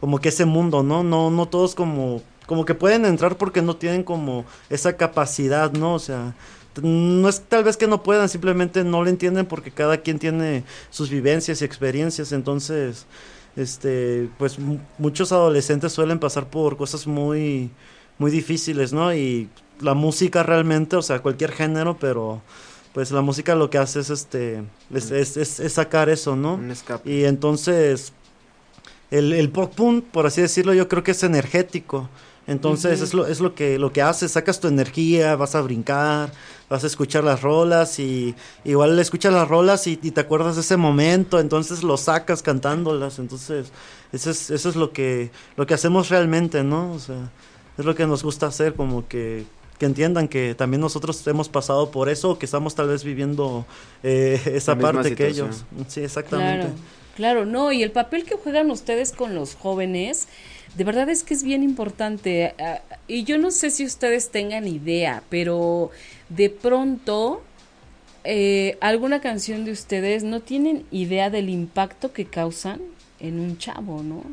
como 0.00 0.20
que 0.20 0.28
ese 0.30 0.44
mundo, 0.44 0.82
¿no? 0.82 1.02
No, 1.02 1.30
no 1.30 1.48
todos 1.48 1.74
como, 1.74 2.22
como 2.46 2.64
que 2.64 2.74
pueden 2.74 3.04
entrar 3.04 3.36
porque 3.36 3.60
no 3.62 3.76
tienen 3.76 4.04
como 4.04 4.44
esa 4.70 4.96
capacidad, 4.96 5.72
¿no? 5.72 5.94
O 5.94 5.98
sea, 5.98 6.34
no 6.82 7.28
es 7.28 7.42
tal 7.42 7.64
vez 7.64 7.76
que 7.76 7.88
no 7.88 8.02
puedan, 8.02 8.28
simplemente 8.28 8.84
no 8.84 9.02
lo 9.02 9.10
entienden 9.10 9.46
porque 9.46 9.72
cada 9.72 9.98
quien 9.98 10.18
tiene 10.18 10.64
sus 10.90 11.10
vivencias 11.10 11.62
y 11.62 11.64
experiencias, 11.64 12.32
entonces 12.32 13.06
este 13.56 14.28
pues 14.38 14.58
mu- 14.58 14.78
muchos 14.98 15.32
adolescentes 15.32 15.92
suelen 15.92 16.18
pasar 16.20 16.48
por 16.48 16.76
cosas 16.76 17.06
muy 17.06 17.70
muy 18.18 18.30
difíciles 18.30 18.92
no 18.92 19.12
y 19.14 19.48
la 19.80 19.94
música 19.94 20.42
realmente 20.42 20.96
o 20.96 21.02
sea 21.02 21.20
cualquier 21.20 21.52
género 21.52 21.96
pero 21.98 22.40
pues 22.92 23.10
la 23.12 23.20
música 23.20 23.54
lo 23.54 23.70
que 23.70 23.78
hace 23.78 24.00
es 24.00 24.10
este 24.10 24.62
es, 24.92 25.10
es- 25.10 25.36
es- 25.36 25.60
es 25.60 25.72
sacar 25.72 26.08
eso 26.08 26.36
no 26.36 26.54
Un 26.54 26.70
escape. 26.70 27.10
y 27.10 27.24
entonces 27.24 28.12
el, 29.10 29.32
el 29.32 29.50
pop 29.50 29.74
punk 29.74 30.04
por 30.04 30.26
así 30.26 30.40
decirlo 30.40 30.72
yo 30.74 30.88
creo 30.88 31.02
que 31.02 31.10
es 31.12 31.22
energético. 31.22 32.08
Entonces 32.46 33.00
es 33.00 33.14
lo 33.14 33.26
es 33.26 33.38
lo 33.40 33.54
que 33.54 33.78
lo 33.78 33.92
que 33.92 34.02
haces 34.02 34.32
sacas 34.32 34.58
tu 34.58 34.66
energía 34.66 35.36
vas 35.36 35.54
a 35.54 35.60
brincar 35.60 36.32
vas 36.68 36.82
a 36.82 36.86
escuchar 36.88 37.22
las 37.22 37.42
rolas 37.42 37.98
y 38.00 38.34
igual 38.64 38.98
escuchas 38.98 39.32
las 39.32 39.46
rolas 39.46 39.86
y, 39.86 40.00
y 40.02 40.10
te 40.10 40.20
acuerdas 40.22 40.56
de 40.56 40.62
ese 40.62 40.76
momento 40.76 41.38
entonces 41.38 41.84
lo 41.84 41.96
sacas 41.96 42.42
cantándolas. 42.42 43.18
Entonces 43.20 43.70
eso 44.12 44.30
es 44.30 44.50
eso 44.50 44.68
es 44.68 44.74
lo 44.76 44.90
que 44.92 45.30
lo 45.56 45.66
que 45.66 45.74
hacemos 45.74 46.08
realmente 46.08 46.64
no 46.64 46.92
o 46.92 46.98
sea 46.98 47.30
es 47.78 47.84
lo 47.84 47.94
que 47.94 48.06
nos 48.06 48.24
gusta 48.24 48.46
hacer 48.46 48.74
como 48.74 49.06
que 49.06 49.44
que 49.80 49.86
entiendan 49.86 50.28
que 50.28 50.54
también 50.54 50.82
nosotros 50.82 51.26
hemos 51.26 51.48
pasado 51.48 51.90
por 51.90 52.10
eso, 52.10 52.38
que 52.38 52.44
estamos 52.44 52.74
tal 52.74 52.88
vez 52.88 53.02
viviendo 53.02 53.64
eh, 54.02 54.38
esa 54.44 54.74
La 54.74 54.82
parte 54.82 55.14
que 55.16 55.26
ellos. 55.26 55.64
Sí, 55.88 56.02
exactamente. 56.02 56.66
Claro, 56.66 56.74
claro, 57.16 57.46
no, 57.46 57.72
y 57.72 57.82
el 57.82 57.90
papel 57.90 58.24
que 58.24 58.34
juegan 58.34 58.70
ustedes 58.70 59.10
con 59.12 59.34
los 59.34 59.54
jóvenes, 59.54 60.28
de 60.76 60.84
verdad 60.84 61.08
es 61.08 61.24
que 61.24 61.32
es 61.32 61.42
bien 61.42 61.62
importante. 61.62 62.54
ah, 62.58 62.82
Y 63.08 63.24
yo 63.24 63.38
no 63.38 63.50
sé 63.50 63.70
si 63.70 63.86
ustedes 63.86 64.28
tengan 64.28 64.68
idea, 64.68 65.22
pero 65.30 65.90
de 66.28 66.50
pronto 66.50 67.40
eh, 68.24 68.76
alguna 68.82 69.22
canción 69.22 69.64
de 69.64 69.72
ustedes 69.72 70.24
no 70.24 70.40
tienen 70.40 70.84
idea 70.90 71.30
del 71.30 71.48
impacto 71.48 72.12
que 72.12 72.26
causan 72.26 72.82
en 73.18 73.40
un 73.40 73.56
chavo, 73.56 74.02
¿no? 74.02 74.24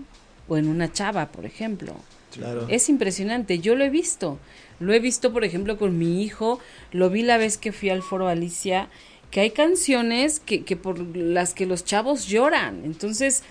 O 0.49 0.57
en 0.57 0.67
una 0.67 0.91
chava, 0.91 1.27
por 1.27 1.45
ejemplo. 1.45 1.95
Claro. 2.33 2.67
Es 2.67 2.89
impresionante, 2.89 3.59
yo 3.59 3.75
lo 3.75 3.85
he 3.85 3.89
visto. 3.89 4.39
Lo 4.79 4.93
he 4.93 4.99
visto, 4.99 5.33
por 5.33 5.43
ejemplo, 5.43 5.77
con 5.77 5.97
mi 5.97 6.21
hijo, 6.23 6.59
lo 6.91 7.09
vi 7.09 7.23
la 7.23 7.37
vez 7.37 7.57
que 7.57 7.71
fui 7.71 7.89
al 7.89 8.03
foro 8.03 8.27
Alicia, 8.27 8.89
que 9.31 9.39
hay 9.41 9.51
canciones 9.51 10.39
que, 10.39 10.63
que 10.63 10.75
por 10.77 10.99
las 11.15 11.53
que 11.53 11.65
los 11.65 11.83
chavos 11.83 12.27
lloran. 12.27 12.83
Entonces, 12.85 13.43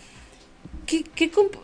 ¿qué, 0.86 1.02
qué, 1.14 1.30
comp- 1.30 1.58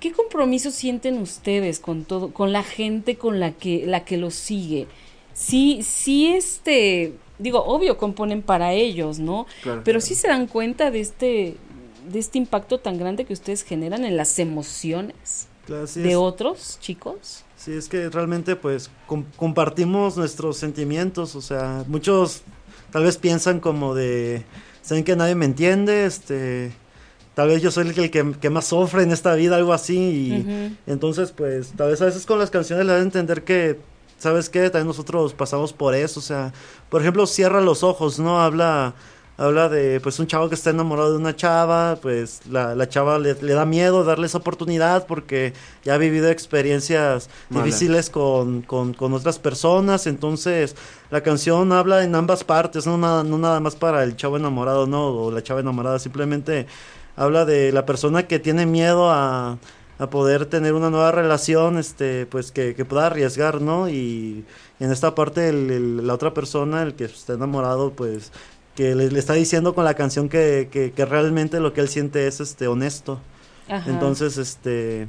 qué 0.00 0.12
compromiso 0.12 0.70
sienten 0.70 1.18
ustedes 1.18 1.78
con 1.80 2.04
todo, 2.04 2.32
con 2.32 2.52
la 2.52 2.62
gente 2.62 3.16
con 3.16 3.40
la 3.40 3.52
que, 3.52 3.84
la 3.86 4.04
que 4.04 4.16
los 4.16 4.34
sigue? 4.34 4.86
Sí, 5.34 5.80
sí, 5.82 6.28
este, 6.28 7.12
digo, 7.38 7.62
obvio 7.64 7.98
componen 7.98 8.40
para 8.42 8.72
ellos, 8.72 9.18
¿no? 9.18 9.46
Claro. 9.62 9.82
Pero 9.84 10.00
sí 10.00 10.14
se 10.14 10.28
dan 10.28 10.46
cuenta 10.46 10.90
de 10.90 11.00
este, 11.00 11.56
de 12.08 12.18
este 12.18 12.38
impacto 12.38 12.78
tan 12.78 12.98
grande 12.98 13.24
que 13.24 13.32
ustedes 13.32 13.62
generan 13.64 14.04
en 14.04 14.16
las 14.16 14.38
emociones 14.38 15.48
de 15.66 16.10
es- 16.10 16.16
otros 16.16 16.78
chicos. 16.80 17.43
Sí, 17.64 17.72
es 17.72 17.88
que 17.88 18.10
realmente 18.10 18.56
pues 18.56 18.90
com- 19.06 19.24
compartimos 19.36 20.16
nuestros 20.16 20.58
sentimientos, 20.58 21.34
o 21.34 21.40
sea, 21.40 21.84
muchos 21.88 22.42
tal 22.90 23.04
vez 23.04 23.16
piensan 23.16 23.58
como 23.60 23.94
de, 23.94 24.44
saben 24.82 25.02
que 25.04 25.16
nadie 25.16 25.34
me 25.34 25.46
entiende, 25.46 26.04
este, 26.04 26.72
tal 27.34 27.48
vez 27.48 27.62
yo 27.62 27.70
soy 27.70 27.88
el 27.88 28.10
que, 28.10 28.34
que 28.38 28.50
más 28.50 28.66
sufre 28.66 29.02
en 29.02 29.12
esta 29.12 29.34
vida, 29.34 29.56
algo 29.56 29.72
así, 29.72 29.96
y 29.96 30.76
entonces 30.86 31.32
pues 31.32 31.72
tal 31.74 31.90
vez 31.90 32.02
a 32.02 32.04
veces 32.04 32.26
con 32.26 32.38
las 32.38 32.50
canciones 32.50 32.84
le 32.84 32.92
dan 32.92 33.00
a 33.00 33.04
entender 33.04 33.44
que, 33.44 33.80
¿sabes 34.18 34.50
qué? 34.50 34.68
También 34.68 34.88
nosotros 34.88 35.32
pasamos 35.32 35.72
por 35.72 35.94
eso, 35.94 36.20
o 36.20 36.22
sea, 36.22 36.52
por 36.90 37.00
ejemplo, 37.00 37.26
Cierra 37.26 37.62
los 37.62 37.82
ojos, 37.82 38.18
¿no? 38.18 38.42
Habla 38.42 38.94
habla 39.36 39.68
de 39.68 40.00
pues 40.00 40.18
un 40.18 40.26
chavo 40.26 40.48
que 40.48 40.54
está 40.54 40.70
enamorado 40.70 41.12
de 41.12 41.18
una 41.18 41.34
chava, 41.34 41.96
pues 42.00 42.42
la, 42.48 42.74
la 42.74 42.88
chava 42.88 43.18
le, 43.18 43.34
le, 43.34 43.52
da 43.54 43.64
miedo 43.64 44.04
darle 44.04 44.26
esa 44.26 44.38
oportunidad 44.38 45.06
porque 45.06 45.52
ya 45.84 45.94
ha 45.94 45.98
vivido 45.98 46.30
experiencias 46.30 47.28
Mala. 47.48 47.64
difíciles 47.64 48.10
con, 48.10 48.62
con, 48.62 48.94
con, 48.94 49.12
otras 49.12 49.38
personas, 49.38 50.06
entonces 50.06 50.76
la 51.10 51.22
canción 51.22 51.72
habla 51.72 52.04
en 52.04 52.14
ambas 52.14 52.44
partes, 52.44 52.86
no 52.86 52.96
nada, 52.96 53.24
no 53.24 53.38
nada 53.38 53.60
más 53.60 53.74
para 53.74 54.04
el 54.04 54.16
chavo 54.16 54.36
enamorado, 54.36 54.86
no, 54.86 55.08
o 55.08 55.30
la 55.30 55.42
chava 55.42 55.60
enamorada, 55.60 55.98
simplemente 55.98 56.66
habla 57.16 57.44
de 57.44 57.72
la 57.72 57.86
persona 57.86 58.26
que 58.28 58.38
tiene 58.38 58.66
miedo 58.66 59.10
a, 59.10 59.58
a 59.98 60.10
poder 60.10 60.46
tener 60.46 60.74
una 60.74 60.90
nueva 60.90 61.12
relación, 61.12 61.78
este, 61.78 62.26
pues 62.26 62.52
que, 62.52 62.74
que 62.74 62.84
pueda 62.84 63.06
arriesgar, 63.06 63.60
¿no? 63.60 63.88
Y 63.88 64.44
en 64.80 64.90
esta 64.90 65.14
parte 65.14 65.48
el, 65.48 65.70
el, 65.70 66.06
la 66.06 66.14
otra 66.14 66.34
persona, 66.34 66.82
el 66.82 66.94
que 66.94 67.04
está 67.04 67.34
enamorado, 67.34 67.92
pues 67.92 68.32
que 68.74 68.94
le, 68.94 69.10
le, 69.10 69.18
está 69.18 69.34
diciendo 69.34 69.74
con 69.74 69.84
la 69.84 69.94
canción 69.94 70.28
que, 70.28 70.68
que, 70.70 70.92
que, 70.92 71.04
realmente 71.04 71.60
lo 71.60 71.72
que 71.72 71.80
él 71.80 71.88
siente 71.88 72.26
es 72.26 72.40
este 72.40 72.66
honesto. 72.66 73.20
Ajá. 73.68 73.90
Entonces, 73.90 74.36
este 74.36 75.08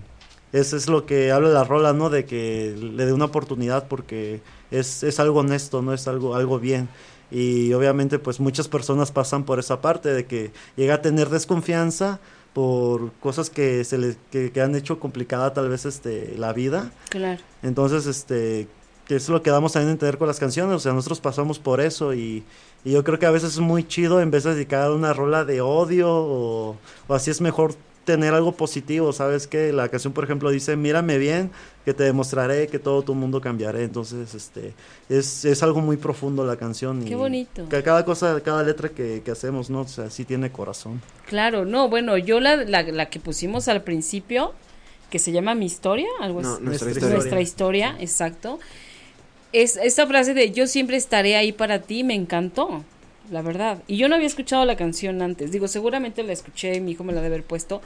eso 0.56 0.78
es 0.78 0.88
lo 0.88 1.06
que 1.06 1.34
habla 1.34 1.50
la 1.50 1.66
rola, 1.66 1.92
¿no? 1.92 2.10
De 2.10 2.24
que 2.24 2.74
le 2.80 3.06
dé 3.06 3.12
una 3.12 3.26
oportunidad 3.26 3.90
porque 3.90 4.42
es, 4.72 5.04
es 5.04 5.20
algo 5.20 5.42
honesto, 5.42 5.82
no 5.82 5.94
es 5.94 6.08
algo, 6.08 6.34
algo 6.34 6.60
bien. 6.60 6.88
Y 7.30 7.74
obviamente 7.74 8.20
pues 8.20 8.40
muchas 8.40 8.70
personas 8.70 9.12
pasan 9.12 9.44
por 9.44 9.60
esa 9.60 9.82
parte 9.82 10.14
de 10.14 10.26
que 10.26 10.52
llega 10.78 10.96
a 10.96 11.02
tener 11.02 11.30
desconfianza 11.30 12.22
por 12.54 13.12
cosas 13.14 13.50
que 13.50 13.84
se 13.84 13.98
le 13.98 14.16
que, 14.32 14.52
que 14.54 14.62
han 14.62 14.76
hecho 14.76 14.98
complicada 14.98 15.54
tal 15.54 15.68
vez 15.68 15.86
este 15.86 16.36
la 16.38 16.54
vida. 16.54 16.94
Claro. 17.10 17.42
Entonces, 17.62 18.06
este 18.06 18.70
que 19.08 19.18
es 19.18 19.28
lo 19.28 19.44
que 19.44 19.52
damos 19.52 19.76
a 19.76 19.82
entender 19.82 20.18
con 20.18 20.28
las 20.28 20.40
canciones, 20.40 20.76
o 20.76 20.80
sea, 20.80 20.94
nosotros 20.94 21.20
pasamos 21.20 21.60
por 21.60 21.82
eso 21.82 22.14
y, 22.14 22.44
y 22.86 22.92
yo 22.92 23.04
creo 23.04 23.20
que 23.20 23.26
a 23.26 23.32
veces 23.32 23.54
es 23.54 23.60
muy 23.60 23.86
chido 23.86 24.22
en 24.22 24.32
vez 24.32 24.44
de 24.44 24.54
dedicar 24.54 24.92
una 24.92 25.12
rola 25.12 25.44
de 25.44 25.60
odio 25.60 26.08
o, 26.10 26.78
o 27.08 27.14
así 27.14 27.32
es 27.32 27.42
mejor 27.42 27.76
tener 28.06 28.34
algo 28.34 28.54
positivo, 28.54 29.12
¿sabes? 29.12 29.48
Que 29.48 29.74
la 29.74 29.90
canción, 29.90 30.14
por 30.14 30.24
ejemplo, 30.24 30.50
dice, 30.52 30.78
mírame 30.78 31.18
bien, 31.18 31.52
que 31.84 31.94
te 31.94 32.04
demostraré 32.04 32.68
que 32.68 32.80
todo 32.80 33.02
tu 33.02 33.16
mundo 33.16 33.42
cambiaré. 33.42 33.84
Entonces, 33.84 34.34
este, 34.34 34.74
es, 35.10 35.44
es 35.44 35.64
algo 35.64 35.82
muy 35.82 35.98
profundo 35.98 36.46
la 36.46 36.56
canción. 36.56 37.04
Qué 37.04 37.12
y 37.12 37.16
bonito. 37.16 37.68
Que 37.68 37.84
cada 37.84 38.06
cosa, 38.06 38.40
cada 38.42 38.64
letra 38.64 38.90
que, 38.90 39.22
que, 39.26 39.32
hacemos, 39.32 39.70
¿no? 39.70 39.82
O 39.82 39.88
sea, 39.88 40.10
sí 40.10 40.24
tiene 40.24 40.52
corazón. 40.52 41.02
Claro, 41.26 41.66
no, 41.66 41.90
bueno, 41.90 42.18
yo 42.18 42.40
la, 42.40 42.56
la, 42.58 42.84
la 42.84 43.08
que 43.08 43.20
pusimos 43.20 43.68
al 43.68 43.82
principio, 43.82 44.54
que 45.10 45.20
se 45.20 45.32
llama 45.32 45.56
Mi 45.56 45.66
Historia, 45.66 46.08
algo 46.22 46.42
no, 46.42 46.54
así. 46.54 46.64
Nuestra, 46.64 46.92
historia. 46.92 47.16
Nuestra 47.16 47.42
historia, 47.42 47.98
exacto. 48.00 48.60
Es, 49.56 49.78
esta 49.78 50.06
frase 50.06 50.34
de 50.34 50.52
yo 50.52 50.68
siempre 50.68 50.98
estaré 50.98 51.38
ahí 51.38 51.54
para 51.54 51.80
ti 51.80 52.04
me 52.04 52.14
encantó, 52.14 52.84
la 53.32 53.42
verdad. 53.42 53.78
Y 53.88 53.96
yo 53.96 54.10
no 54.10 54.16
había 54.16 54.28
escuchado 54.28 54.66
la 54.66 54.76
canción 54.76 55.22
antes. 55.22 55.50
Digo, 55.54 55.70
seguramente 55.70 56.24
la 56.24 56.34
escuché, 56.34 56.82
mi 56.82 56.92
hijo 56.92 57.06
me 57.06 57.14
la 57.14 57.22
debe 57.22 57.36
haber 57.36 57.48
puesto. 57.48 57.82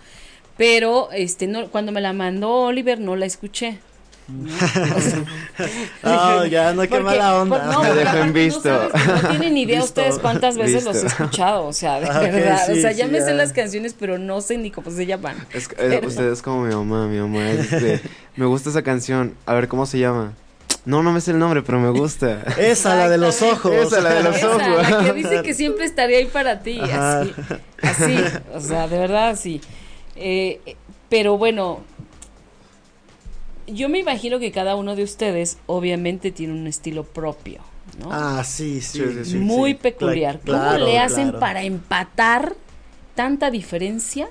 Pero 0.58 1.12
este 1.12 1.46
no, 1.46 1.68
cuando 1.68 1.92
me 1.92 2.02
la 2.02 2.12
mandó 2.12 2.50
Oliver 2.54 3.00
no 3.00 3.16
la 3.16 3.28
escuché. 3.28 3.78
¿no? 4.30 4.52
O 4.52 5.00
sea, 5.00 6.38
oh, 6.42 6.46
ya 6.46 6.74
no, 6.74 6.82
qué 6.82 6.88
porque, 6.88 7.04
mala 7.04 7.40
onda. 7.40 7.64
Por, 7.64 7.74
no, 7.74 7.84
me 7.84 7.94
dejó 7.94 8.18
en 8.18 8.34
visto. 8.34 8.70
No, 8.70 8.90
sabes, 8.90 9.24
no, 9.24 9.30
tienen 9.30 9.58
idea 9.58 9.82
visto. 9.82 10.02
ustedes 10.02 10.18
cuántas 10.18 10.58
veces 10.58 10.84
visto. 10.84 10.92
los 10.92 11.04
he 11.04 11.06
escuchado, 11.06 11.68
o 11.68 11.74
sea, 11.74 12.00
de 12.00 12.10
okay, 12.10 12.32
verdad. 12.32 12.66
Sí, 12.66 12.72
o 12.72 12.76
sea, 12.82 12.92
ya 12.94 13.06
sí, 13.06 13.12
me 13.12 13.20
ya. 13.20 13.26
sé 13.26 13.34
las 13.36 13.54
canciones, 13.54 13.96
pero 13.98 14.18
no 14.18 14.42
sé 14.42 14.58
ni 14.58 14.72
cómo 14.72 14.90
se 14.90 15.06
llaman. 15.06 15.38
Es, 15.54 15.68
eh, 15.68 15.76
pero... 15.78 16.08
Usted 16.08 16.32
es 16.32 16.42
como 16.42 16.64
mi 16.66 16.74
mamá, 16.74 17.06
mi 17.06 17.20
mamá 17.20 17.52
es 17.52 18.02
me 18.36 18.48
gusta 18.48 18.72
esa 18.72 18.82
canción, 18.82 19.36
a 19.46 19.54
ver 19.54 19.68
cómo 19.68 19.86
se 19.86 20.00
llama. 20.00 20.34
No, 20.86 21.04
no 21.04 21.12
me 21.12 21.22
sé 21.22 21.32
el 21.32 21.40
nombre, 21.40 21.62
pero 21.62 21.80
me 21.80 21.90
gusta. 21.90 22.42
Esa, 22.58 22.96
la 22.96 23.10
de 23.10 23.18
los 23.18 23.42
ojos. 23.42 23.72
Esa, 23.72 24.02
la 24.02 24.14
de 24.14 24.24
los 24.24 24.38
Esa, 24.38 24.50
ojos. 24.50 24.90
La 24.90 25.04
que 25.04 25.14
dice 25.14 25.42
que 25.44 25.54
siempre 25.54 25.86
estaría 25.86 26.18
ahí 26.18 26.26
para 26.26 26.62
ti. 26.62 26.80
Así, 26.80 27.34
así, 27.82 28.16
o 28.54 28.60
sea, 28.60 28.88
de 28.88 28.98
verdad, 28.98 29.30
así. 29.30 29.62
Eh, 30.16 30.76
pero 31.10 31.38
bueno, 31.38 31.82
yo 33.68 33.90
me 33.90 34.00
imagino 34.00 34.40
que 34.40 34.52
cada 34.52 34.76
uno 34.76 34.96
de 34.96 35.04
ustedes 35.04 35.58
obviamente 35.66 36.32
tiene 36.32 36.54
un 36.54 36.68
estilo 36.68 37.04
propio, 37.04 37.62
¿no? 38.00 38.10
Ah, 38.12 38.44
sí, 38.44 38.82
sí. 38.82 39.00
sí, 39.00 39.26
sí 39.26 39.38
Muy 39.38 39.72
sí. 39.72 39.80
peculiar. 39.82 40.40
¿Cómo 40.46 40.58
claro, 40.58 40.86
le 40.86 41.00
hacen 41.00 41.30
claro. 41.30 41.40
para 41.40 41.64
empatar 41.64 42.56
tanta 43.16 43.52
diferencia 43.52 44.30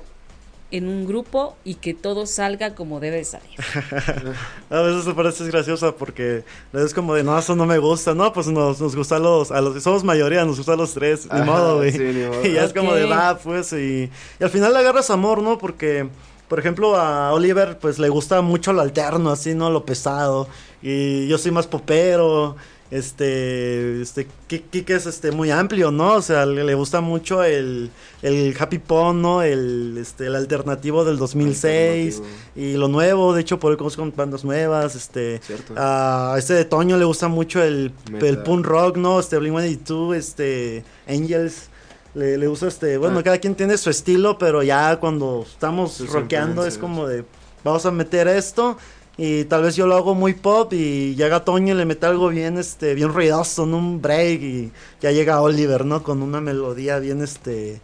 en 0.71 0.89
un 0.89 1.07
grupo 1.07 1.57
y 1.65 1.77
que 1.77 1.95
todo 1.95 2.27
salga 2.27 2.75
como 2.75 3.01
debe 3.01 3.25
salir. 3.25 3.59
a 4.71 4.81
veces 4.81 5.07
me 5.07 5.15
parece 5.15 5.47
graciosa 5.47 5.93
porque 5.93 6.45
es 6.73 6.95
como 6.95 7.15
de, 7.15 7.25
no, 7.25 7.39
eso 7.39 7.57
no 7.57 7.67
me 7.67 7.79
gusta, 7.79 8.15
no, 8.15 8.33
pues 8.33 8.49
nos, 8.49 8.81
nos 8.81 8.95
gusta 8.95 9.17
a 9.17 9.19
los, 9.19 9.51
a 9.51 9.61
los, 9.61 9.83
somos 9.83 10.05
mayoría, 10.05 10.45
nos 10.45 10.59
gusta 10.59 10.75
a 10.75 10.77
los 10.77 10.93
tres, 10.93 11.27
Ajá, 11.31 11.41
ni 11.41 11.51
modo, 11.51 11.77
güey. 11.79 11.93
Sí, 11.93 11.99
ni 11.99 12.27
modo. 12.27 12.41
Y 12.45 12.53
ya 12.53 12.61
okay. 12.61 12.67
es 12.67 12.73
como 12.75 12.95
de, 12.95 13.07
va, 13.07 13.39
pues, 13.39 13.73
y, 13.73 14.11
y 14.39 14.45
al 14.45 14.51
final 14.51 14.73
le 14.73 14.81
agarras 14.81 15.11
amor, 15.11 15.43
¿no? 15.43 15.59
Porque 15.59 16.09
por 16.49 16.59
ejemplo, 16.59 16.97
a 16.97 17.33
Oliver, 17.35 17.79
pues 17.79 17.99
le 17.99 18.09
gusta 18.09 18.41
mucho 18.41 18.73
lo 18.73 18.81
alterno, 18.81 19.31
así, 19.31 19.55
¿no? 19.55 19.71
Lo 19.71 19.85
pesado. 19.85 20.49
Y 20.81 21.29
yo 21.29 21.37
soy 21.37 21.53
más 21.53 21.67
popero. 21.67 22.57
Este, 22.91 24.01
este, 24.01 24.27
Kike 24.47 24.95
es 24.95 25.05
este 25.05 25.31
muy 25.31 25.51
amplio, 25.51 25.91
¿no? 25.91 26.15
O 26.15 26.23
sea, 26.23 26.47
le, 26.47 26.65
le 26.65 26.75
gusta 26.75 27.03
mucho 27.03 27.45
el, 27.45 27.91
el 28.23 28.57
Happy 28.59 28.79
Pond, 28.79 29.21
¿no? 29.21 29.43
El, 29.43 29.99
este, 30.01 30.27
el 30.27 30.35
alternativo 30.35 31.05
del 31.05 31.19
2006 31.19 32.17
alternativo. 32.17 32.27
y 32.57 32.73
lo 32.79 32.89
nuevo, 32.89 33.35
de 33.35 33.43
hecho, 33.43 33.59
por 33.61 33.73
el 33.73 33.79
con 33.79 34.15
bandas 34.17 34.43
nuevas, 34.43 34.95
este, 34.95 35.41
Cierto. 35.43 35.75
a 35.77 36.37
este 36.39 36.55
de 36.55 36.65
Toño 36.65 36.97
le 36.97 37.05
gusta 37.05 37.29
mucho 37.29 37.63
el, 37.63 37.93
el 38.21 38.39
punk 38.39 38.65
rock, 38.65 38.97
¿no? 38.97 39.21
Este, 39.21 39.39
Blink-182, 39.39 40.15
este, 40.15 40.85
Angels 41.07 41.69
le, 42.15 42.39
le 42.39 42.49
usa 42.49 42.69
este, 42.69 42.97
bueno, 42.97 43.19
ah. 43.19 43.23
cada 43.23 43.39
quien 43.39 43.55
tiene 43.55 43.77
su 43.77 43.91
estilo, 43.91 44.39
pero 44.39 44.63
ya 44.63 44.97
cuando 44.99 45.45
estamos 45.47 45.93
sí, 45.93 46.07
rockeando 46.07 46.65
es 46.65 46.79
como 46.79 47.07
de, 47.07 47.25
vamos 47.65 47.85
a 47.85 47.91
meter 47.91 48.29
esto 48.29 48.79
y 49.21 49.45
tal 49.47 49.65
vez 49.65 49.75
yo 49.75 49.89
lo 49.89 49.97
hago 49.97 50.15
muy 50.15 50.33
pop 50.33 50.73
y 50.73 51.17
llega 51.17 51.45
Toño 51.45 51.75
y 51.75 51.77
le 51.77 51.85
mete 51.85 52.07
algo 52.07 52.29
bien, 52.29 52.57
este, 52.57 52.95
bien 52.95 53.13
ruidoso, 53.13 53.65
en 53.65 53.75
un 53.75 54.01
break 54.01 54.41
y 54.41 54.73
ya 55.01 55.11
llega 55.11 55.41
Oliver, 55.41 55.85
¿no? 55.85 56.05
Con 56.05 56.23
una 56.23 56.41
melodía 56.41 57.01
bien, 57.01 57.21
este, 57.21 57.81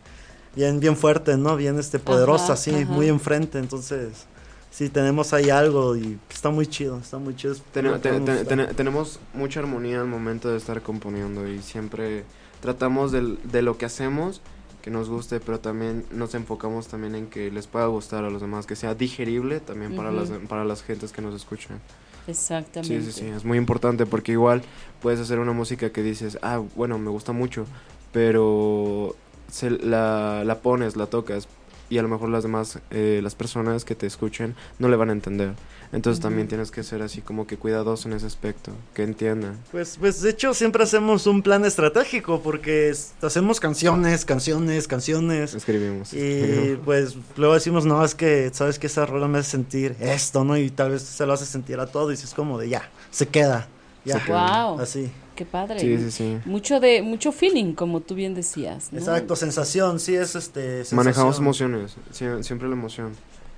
bien, 0.55 0.79
bien 0.79 0.97
fuerte, 0.97 1.37
¿no? 1.37 1.57
Bien, 1.57 1.77
este, 1.77 1.99
poderosa, 1.99 2.45
ajá, 2.45 2.53
así, 2.53 2.71
ajá. 2.71 2.91
muy 2.91 3.09
enfrente, 3.09 3.59
entonces... 3.59 4.27
Sí, 4.71 4.89
tenemos 4.89 5.33
ahí 5.33 5.51
algo 5.51 5.95
y 5.95 6.19
está 6.29 6.51
muy 6.51 6.67
chido, 6.67 6.99
está 6.99 7.19
muy 7.19 7.37
chido. 7.37 7.55
Ten, 7.73 8.01
ten, 8.01 8.25
ten, 8.25 8.75
tenemos 8.75 9.21
mucha 9.33 9.61
armonía 9.61 10.01
al 10.01 10.09
momento 10.09 10.51
de 10.51 10.57
estar 10.57 10.83
componiendo 10.83 11.47
y 11.47 11.63
siempre 11.63 12.25
tratamos 12.61 13.13
de, 13.13 13.37
de, 13.45 13.63
lo 13.63 13.79
que 13.79 13.87
hacemos 13.87 14.41
que 14.85 14.91
nos 14.91 15.09
guste, 15.09 15.41
pero 15.41 15.61
también 15.61 16.05
nos 16.11 16.35
enfocamos 16.35 16.89
también 16.89 17.15
en 17.15 17.27
que 17.29 17.51
les 17.51 17.67
pueda 17.67 17.87
gustar 17.87 18.23
a 18.23 18.29
los 18.29 18.43
demás, 18.43 18.67
que 18.67 18.77
sea 18.77 18.95
digerible 18.95 19.61
también 19.61 19.93
uh 19.93 19.95
-huh. 19.95 19.97
para 19.97 20.13
las 20.13 20.29
para 20.47 20.65
las 20.67 20.83
gentes 20.83 21.11
que 21.11 21.23
nos 21.23 21.35
escuchan. 21.35 21.81
Exactamente. 22.27 23.01
Sí, 23.01 23.13
sí, 23.13 23.21
sí, 23.21 23.27
es 23.27 23.47
muy 23.47 23.57
importante 23.57 24.05
porque 24.05 24.33
igual 24.33 24.61
puedes 25.01 25.21
hacer 25.21 25.39
una 25.39 25.53
música 25.53 25.89
que 25.91 26.03
dices, 26.03 26.39
ah, 26.43 26.61
bueno, 26.77 26.99
me 26.99 27.09
gusta 27.09 27.33
mucho, 27.33 27.65
pero 28.13 29.17
se, 29.51 29.71
la, 29.71 30.43
la 30.45 30.59
pones, 30.61 30.97
la 30.97 31.07
tocas 31.07 31.49
y 31.95 31.99
a 31.99 32.03
lo 32.03 32.09
mejor 32.09 32.29
las 32.29 32.43
demás, 32.43 32.81
eh, 32.91 33.21
las 33.23 33.37
personas 33.37 33.85
que 33.85 33.95
te 33.95 34.05
escuchen 34.05 34.57
no 34.81 34.89
le 34.89 34.97
van 34.97 35.11
a 35.11 35.13
entender. 35.13 35.53
Entonces 35.93 36.19
uh 36.19 36.23
-huh. 36.23 36.23
también 36.25 36.49
tienes 36.49 36.73
que 36.73 36.83
ser 36.83 37.03
así 37.03 37.21
como 37.21 37.47
que 37.47 37.57
cuidadoso 37.57 38.09
en 38.09 38.15
ese 38.15 38.27
aspecto, 38.27 38.73
que 38.95 39.05
entiendan. 39.05 39.61
Pues, 39.71 39.97
pues 40.01 40.21
de 40.21 40.31
hecho 40.31 40.55
siempre 40.55 40.83
hacemos 40.83 41.29
un 41.29 41.41
plan 41.41 41.65
estratégico 41.65 42.41
porque 42.43 42.93
hacemos 43.23 43.61
canciones, 43.61 44.25
canciones, 44.25 44.89
canciones. 44.89 45.55
Escribimos. 45.55 46.13
Y 46.13 46.19
escribimos. 46.19 46.81
pues 46.85 47.17
luego 47.37 47.55
decimos, 47.55 47.87
no, 47.87 48.05
es 48.05 48.17
que 48.17 48.51
sabes 48.53 48.81
que 48.81 48.89
esa 48.89 49.07
rola 49.07 49.29
me 49.29 49.39
hace 49.39 49.53
sentir 49.53 49.95
esto, 50.01 50.43
¿no? 50.43 50.57
Y 50.57 50.71
tal 50.71 50.91
vez 50.91 51.03
se 51.03 51.25
lo 51.25 51.33
hace 51.33 51.47
sentir 51.47 51.79
a 51.79 51.87
todo 51.87 52.11
y 52.11 52.15
es 52.15 52.35
como 52.35 52.59
de 52.59 52.71
ya, 52.71 52.91
se 53.13 53.29
queda. 53.29 53.69
Ya. 54.05 54.19
Se 54.19 54.27
queda. 54.27 54.65
Wow. 54.67 54.81
Así. 54.81 55.13
Qué 55.35 55.45
padre. 55.45 55.81
Sí, 55.81 55.99
sí, 55.99 56.11
sí. 56.11 56.39
Mucho 56.45 56.81
de 56.81 57.03
mucho 57.03 57.33
feeling, 57.33 57.75
como 57.75 58.01
tú 58.01 58.15
bien 58.15 58.35
decías. 58.35 58.93
¿no? 58.93 58.99
Exacto, 58.99 59.35
sensación, 59.35 59.99
sí 59.99 60.15
es 60.15 60.37
este. 60.37 60.85
Sensación. 60.85 60.97
Manejamos 60.97 61.39
emociones, 61.39 61.97
siempre 62.13 62.69
la 62.69 62.75
emoción, 62.75 63.15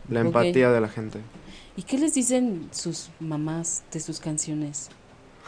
la 0.08 0.20
okay. 0.20 0.26
empatía 0.28 0.70
de 0.70 0.80
la 0.80 0.88
gente. 0.88 1.20
¿Y 1.76 1.82
qué 1.82 1.98
les 1.98 2.14
dicen 2.14 2.68
sus 2.72 3.10
mamás 3.20 3.82
de 3.92 4.00
sus 4.00 4.20
canciones? 4.20 4.88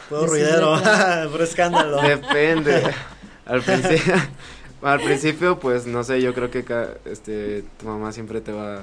Todo 0.09 0.27
ruidero, 0.27 0.79
por 1.31 1.41
escándalo. 1.41 2.01
Depende. 2.01 2.83
Al 3.45 3.63
principio, 3.63 4.13
Al 4.81 4.99
principio, 5.01 5.59
pues, 5.59 5.85
no 5.85 6.03
sé, 6.03 6.21
yo 6.21 6.33
creo 6.33 6.49
que 6.49 6.63
este, 7.05 7.63
tu 7.79 7.85
mamá 7.87 8.11
siempre 8.11 8.39
te 8.41 8.51
va, 8.51 8.79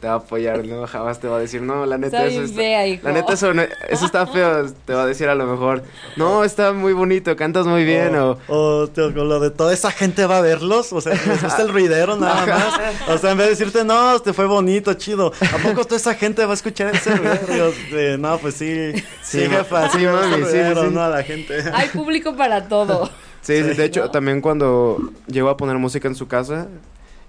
te 0.00 0.06
va 0.06 0.12
a 0.14 0.16
apoyar, 0.16 0.64
¿no? 0.64 0.86
Jamás 0.86 1.18
te 1.20 1.26
va 1.28 1.38
a 1.38 1.40
decir, 1.40 1.60
no, 1.62 1.86
la 1.86 1.98
neta, 1.98 2.24
eso 2.26 2.42
está, 2.42 2.86
hijo. 2.86 3.06
la 3.06 3.12
neta, 3.12 3.32
eso, 3.32 3.50
eso 3.88 4.06
está 4.06 4.26
feo, 4.26 4.66
te 4.86 4.94
va 4.94 5.02
a 5.02 5.06
decir 5.06 5.28
a 5.28 5.34
lo 5.34 5.46
mejor, 5.46 5.82
no, 6.16 6.44
está 6.44 6.72
muy 6.72 6.92
bonito, 6.92 7.34
cantas 7.34 7.66
muy 7.66 7.84
bien, 7.84 8.14
o... 8.16 8.38
O, 8.48 8.86
te- 8.88 9.12
con 9.12 9.28
lo 9.28 9.40
de 9.40 9.50
toda 9.50 9.72
esa 9.72 9.90
gente 9.90 10.24
va 10.26 10.38
a 10.38 10.40
verlos, 10.40 10.92
o 10.92 11.00
sea, 11.00 11.14
les 11.14 11.42
gusta 11.42 11.62
el 11.62 11.68
ruidero 11.70 12.16
nada 12.16 12.46
más. 12.46 12.80
O 13.08 13.18
sea, 13.18 13.32
en 13.32 13.38
vez 13.38 13.46
de 13.46 13.50
decirte, 13.50 13.84
no, 13.84 14.20
te 14.20 14.32
fue 14.32 14.46
bonito, 14.46 14.94
chido. 14.94 15.32
¿A 15.52 15.58
poco 15.58 15.84
toda 15.84 15.96
esa 15.96 16.14
gente 16.14 16.44
va 16.44 16.52
a 16.52 16.54
escuchar 16.54 16.94
ese 16.94 17.14
ruidero? 17.16 17.72
Eh, 17.92 18.16
no, 18.18 18.38
pues 18.38 18.54
sí, 18.54 18.92
sí, 19.22 19.40
Sí, 19.40 19.48
jefa, 19.48 19.88
sí, 19.90 19.98
sí, 20.00 20.06
mami, 20.06 20.34
sí, 20.44 20.50
sí, 20.50 20.58
sí. 20.74 20.88
no 20.92 21.02
a 21.02 21.08
la 21.08 21.22
gente. 21.22 21.62
Hay 21.74 21.88
público 21.88 22.36
para 22.36 22.68
todo. 22.68 23.10
Sí, 23.42 23.56
sí, 23.56 23.62
de 23.62 23.84
hecho, 23.84 24.02
¿no? 24.02 24.10
también 24.10 24.40
cuando 24.40 25.12
llegó 25.26 25.48
a 25.48 25.56
poner 25.56 25.76
música 25.78 26.08
en 26.08 26.14
su 26.14 26.28
casa, 26.28 26.68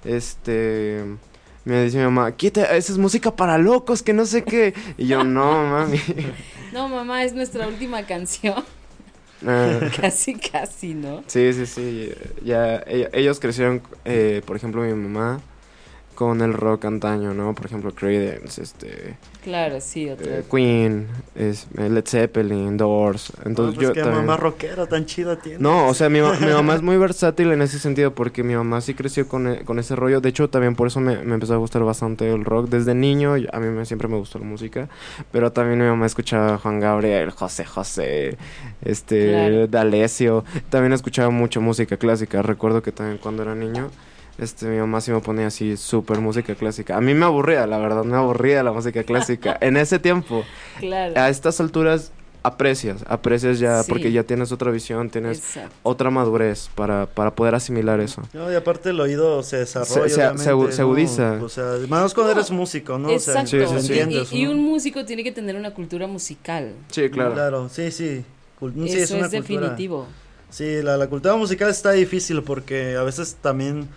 este... 0.04 1.04
Me 1.64 1.84
dice 1.84 1.98
mi 1.98 2.04
mamá, 2.06 2.32
quita, 2.32 2.76
esa 2.76 2.92
es 2.92 2.98
música 2.98 3.36
para 3.36 3.60
locos, 3.60 4.02
que 4.02 4.14
no 4.14 4.26
sé 4.26 4.44
qué. 4.44 4.74
Y 4.98 5.06
yo, 5.06 5.24
no, 5.24 5.64
mami. 5.70 6.00
No, 6.74 6.88
mamá, 6.88 7.24
es 7.24 7.34
nuestra 7.34 7.68
última 7.68 8.04
canción. 8.04 8.64
Ah, 9.46 9.80
Casi, 10.02 10.36
casi, 10.36 10.94
¿no? 10.94 11.24
Sí, 11.28 11.54
sí, 11.54 11.66
sí. 11.66 12.14
Ya, 12.44 12.82
ellos 12.88 13.40
crecieron, 13.40 13.82
eh, 14.06 14.42
por 14.46 14.56
ejemplo, 14.56 14.82
mi 14.82 14.94
mamá 14.94 15.42
con 16.16 16.42
el 16.42 16.54
rock 16.54 16.86
antaño, 16.86 17.34
¿no? 17.34 17.54
Por 17.56 17.66
ejemplo, 17.66 17.94
Creedence, 17.96 18.62
este, 18.62 19.16
Claro, 19.44 19.82
sí, 19.82 20.08
otra 20.10 20.40
eh, 20.40 20.44
Queen, 20.52 21.08
es, 21.34 21.66
eh, 21.78 21.90
Led 21.90 22.06
Zeppelin, 22.08 22.78
Doors. 22.78 23.34
No, 23.44 23.50
Entonces 23.50 23.76
pues 23.76 23.88
yo 23.88 23.94
qué 23.94 24.02
también. 24.02 24.26
mamá 24.26 24.38
rockera 24.38 24.86
tan 24.86 25.06
chida 25.08 25.36
tiene. 25.38 25.58
No, 25.60 25.88
o 25.88 25.94
sea, 25.96 26.10
mi, 26.10 26.22
ma- 26.22 26.38
mi 26.40 26.48
mamá 26.52 26.76
es 26.76 26.82
muy 26.84 26.98
versátil 26.98 27.52
en 27.52 27.62
ese 27.64 27.80
sentido 27.80 28.14
porque 28.14 28.44
mi 28.44 28.54
mamá 28.56 28.82
sí 28.82 28.94
creció 28.94 29.28
con, 29.28 29.48
e- 29.48 29.66
con 29.66 29.80
ese 29.80 29.96
rollo. 29.96 30.22
De 30.22 30.30
hecho, 30.30 30.48
también 30.50 30.76
por 30.76 30.88
eso 30.88 31.00
me, 31.00 31.18
me 31.24 31.34
empezó 31.34 31.56
a 31.56 31.58
gustar 31.58 31.84
bastante 31.84 32.32
el 32.32 32.46
rock. 32.46 32.70
Desde 32.70 32.94
niño, 32.94 33.34
a 33.52 33.60
mí 33.60 33.68
me- 33.70 33.86
siempre 33.86 34.08
me 34.08 34.18
gustó 34.18 34.38
la 34.38 34.46
música. 34.46 34.90
Pero 35.32 35.52
también 35.52 35.80
mi 35.80 35.86
mamá 35.86 36.06
escuchaba 36.06 36.54
a 36.54 36.58
Juan 36.60 36.80
Gabriel, 36.80 37.32
José 37.32 37.66
José, 37.66 38.38
este, 38.84 39.32
Claro. 39.32 39.68
D'Alessio. 39.68 40.44
También 40.70 40.94
escuchaba 40.94 41.30
mucho 41.32 41.62
música 41.62 41.98
clásica. 41.98 42.42
Recuerdo 42.44 42.84
que 42.84 42.92
también 42.92 43.18
cuando 43.18 43.42
era 43.42 43.56
niño, 43.56 43.90
este, 44.38 44.66
mi 44.68 44.78
mamá 44.78 45.02
sí 45.02 45.12
me 45.12 45.20
ponía 45.20 45.48
así 45.48 45.78
súper 45.78 46.20
música 46.20 46.56
clásica. 46.56 46.98
A 46.98 47.02
mí 47.02 47.14
me 47.14 47.26
aburría, 47.26 47.68
la 47.68 47.78
verdad, 47.78 48.04
me 48.04 48.18
aburría 48.18 48.64
la 48.64 48.72
música 48.72 49.04
clásica. 49.04 49.58
en 49.62 49.78
ese 49.78 50.00
tiempo, 50.00 50.44
Claro. 50.80 51.14
a 51.20 51.30
estas 51.30 51.60
alturas 51.60 52.12
aprecias, 52.44 53.04
aprecias 53.08 53.60
ya, 53.60 53.84
Sí. 53.84 53.90
porque 53.92 54.12
ya 54.12 54.24
tienes 54.24 54.52
otra 54.52 54.72
visión, 54.72 55.12
tienes 55.12 55.38
Exacto. 55.38 55.76
otra 55.84 56.10
madurez 56.10 56.70
para, 56.74 57.06
para 57.06 57.36
poder 57.36 57.54
asimilar 57.54 58.00
eso. 58.00 58.24
No, 58.34 58.52
y 58.52 58.56
aparte 58.56 58.90
el 58.90 59.00
oído 59.00 59.44
se 59.44 59.58
desarrolla. 59.58 60.36
Se- 60.38 60.44
se- 60.44 60.82
agudiza. 60.82 61.34
O 61.44 61.50
sea, 61.50 61.76
más 61.88 62.16
cuando 62.16 62.34
No, 62.34 62.40
eres 62.40 62.50
músico, 62.50 62.98
¿no? 62.98 63.10
O 63.10 63.20
sea, 63.20 63.42
Exacto. 63.42 63.50
Sí, 63.52 63.58
sí, 63.68 63.74
lo 63.76 63.82
sí. 63.82 63.94
Y- 63.94 64.00
entiendes, 64.00 64.34
y, 64.34 64.42
y 64.42 64.46
¿no? 64.46 64.52
un 64.52 64.60
músico 64.64 65.06
tiene 65.06 65.24
que 65.24 65.32
tener 65.32 65.56
una 65.56 65.72
cultura 65.76 66.08
musical. 66.08 66.74
Sí, 66.90 67.10
claro. 67.12 67.34
Claro, 67.36 67.70
sí, 67.70 67.92
sí. 67.92 68.26
Eso 68.60 68.98
es, 68.98 69.12
una 69.12 69.22
cultura. 69.30 69.42
definitivo. 69.42 70.08
Sí, 70.50 70.82
la, 70.82 70.98
la 70.98 71.08
cultura 71.08 71.36
musical 71.36 71.70
está 71.70 71.92
difícil 71.92 72.42
porque 72.44 72.96
a 72.96 73.04
veces 73.04 73.38
también 73.42 73.88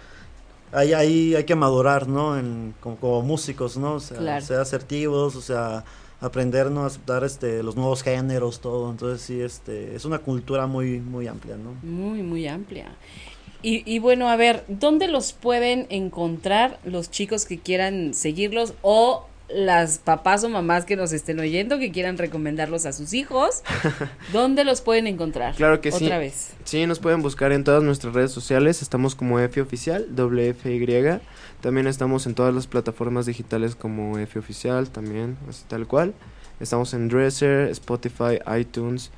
hay, 0.75 0.93
hay, 0.93 1.35
hay 1.35 1.45
que 1.45 1.55
madurar, 1.55 2.09
¿no? 2.09 2.39
En, 2.39 2.75
como, 2.81 2.97
como 2.97 3.23
músicos, 3.23 3.77
¿no? 3.77 3.95
O 3.95 4.01
sea, 4.01 4.19
Claro. 4.19 4.45
ser 4.45 4.61
asertivos, 4.61 5.37
o 5.37 5.41
sea, 5.41 5.85
aprender, 6.21 6.71
¿no? 6.71 6.83
A 6.85 6.87
aceptar 6.87 7.25
este, 7.25 7.63
los 7.63 7.77
nuevos 7.77 8.03
géneros, 8.03 8.61
todo. 8.61 8.91
Entonces 8.91 9.23
sí, 9.23 9.41
este, 9.41 9.95
es 9.95 10.05
una 10.05 10.19
cultura 10.19 10.67
muy, 10.67 11.01
muy 11.01 11.27
amplia, 11.29 11.57
¿no? 11.57 11.75
Muy, 11.89 12.23
muy 12.23 12.47
amplia. 12.49 12.95
Y, 13.63 13.83
y 13.91 13.99
bueno, 13.99 14.29
a 14.29 14.37
ver, 14.37 14.65
¿dónde 14.69 15.09
los 15.09 15.33
pueden 15.33 15.87
encontrar 15.89 16.79
los 16.85 17.11
chicos 17.11 17.47
que 17.47 17.59
quieran 17.59 18.13
seguirlos 18.13 18.75
o 18.83 19.27
las 19.55 19.99
papás 19.99 20.45
o 20.45 20.49
mamás 20.49 20.85
que 20.85 20.97
nos 20.97 21.13
estén 21.13 21.39
oyendo 21.41 21.79
que 21.79 21.93
quieran 21.93 22.19
recomendarlos 22.19 22.87
a 22.87 22.93
sus 22.93 23.15
hijos? 23.15 23.63
¿Dónde 24.33 24.65
los 24.65 24.81
pueden 24.81 25.07
encontrar? 25.07 25.55
Claro 25.55 25.81
que 25.81 25.93
sí. 25.93 26.05
Otra 26.05 26.19
vez. 26.19 26.55
Sí, 26.65 26.87
nos 26.87 26.99
pueden 26.99 27.23
buscar 27.23 27.53
en 27.53 27.65
todas 27.65 27.83
nuestras 27.83 28.15
redes 28.15 28.33
sociales. 28.33 28.83
Estamos 28.83 29.15
como 29.15 29.39
F 29.39 29.61
Oficial, 29.61 30.15
doble 30.15 30.49
F 30.49 30.75
Y. 30.75 31.21
También 31.61 31.87
estamos 31.87 32.27
en 32.27 32.35
todas 32.35 32.55
las 32.55 32.67
plataformas 32.67 33.27
digitales 33.27 33.75
como 33.75 34.19
F 34.19 34.39
Oficial, 34.39 34.91
también, 34.91 35.39
así 35.49 35.63
tal 35.69 35.87
cual. 35.87 36.15
Estamos 36.61 36.93
en 36.95 37.09
Dresser, 37.09 37.69
Spotify, 37.71 38.39
iTunes, 38.59 39.11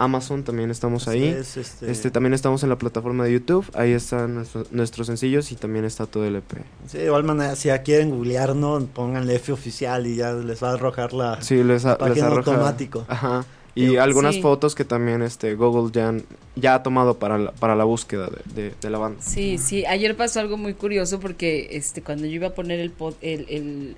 Amazon, 0.00 0.42
también 0.44 0.70
estamos 0.70 1.06
Así 1.06 1.18
ahí. 1.18 1.24
es, 1.28 1.56
este, 1.58 1.90
Este, 1.90 2.10
también 2.10 2.32
estamos 2.34 2.62
en 2.62 2.70
la 2.70 2.78
plataforma 2.78 3.24
de 3.24 3.32
YouTube, 3.34 3.66
ahí 3.74 3.92
están 3.92 4.34
nuestro- 4.34 4.64
nuestros 4.70 5.06
sencillos 5.06 5.52
y 5.52 5.56
también 5.56 5.84
está 5.84 6.06
todo 6.06 6.24
el 6.24 6.36
EP. 6.36 6.64
sí, 6.86 6.98
de 6.98 7.04
igual 7.04 7.22
manera, 7.24 7.54
si 7.54 7.68
ya 7.68 7.82
quieren 7.82 8.10
googlear, 8.10 8.56
¿no? 8.56 8.80
Pónganle 8.86 9.34
F 9.36 9.52
oficial 9.52 10.06
y 10.06 10.16
ya 10.16 10.32
les 10.32 10.62
va 10.62 10.70
a 10.70 10.72
arrojar 10.74 11.12
la 11.12 11.42
Sí, 11.42 11.62
les, 11.62 11.84
a- 11.84 11.98
página 11.98 12.28
arroja- 12.28 12.50
automático. 12.52 13.04
Ajá. 13.08 13.44
Y 13.74 13.96
algunas 13.98 14.34
Sí. 14.34 14.42
fotos 14.42 14.74
que 14.74 14.84
también 14.84 15.22
este 15.22 15.54
Google 15.54 15.92
ya, 15.92 16.12
ya 16.56 16.74
ha 16.74 16.82
tomado 16.82 17.18
para 17.18 17.38
la, 17.38 17.52
para 17.52 17.76
la 17.76 17.84
búsqueda 17.84 18.28
de, 18.28 18.62
de- 18.62 18.74
de 18.80 18.90
la 18.90 18.98
banda. 18.98 19.20
Sí, 19.22 19.58
sí, 19.58 19.84
ayer 19.86 20.16
pasó 20.16 20.40
algo 20.40 20.56
muy 20.56 20.74
curioso 20.74 21.20
porque 21.20 21.68
este 21.72 22.02
cuando 22.02 22.26
yo 22.26 22.32
iba 22.34 22.48
a 22.48 22.54
poner 22.54 22.80
el, 22.80 22.90
pod- 22.96 23.14
el, 23.20 23.46
el 23.48 23.96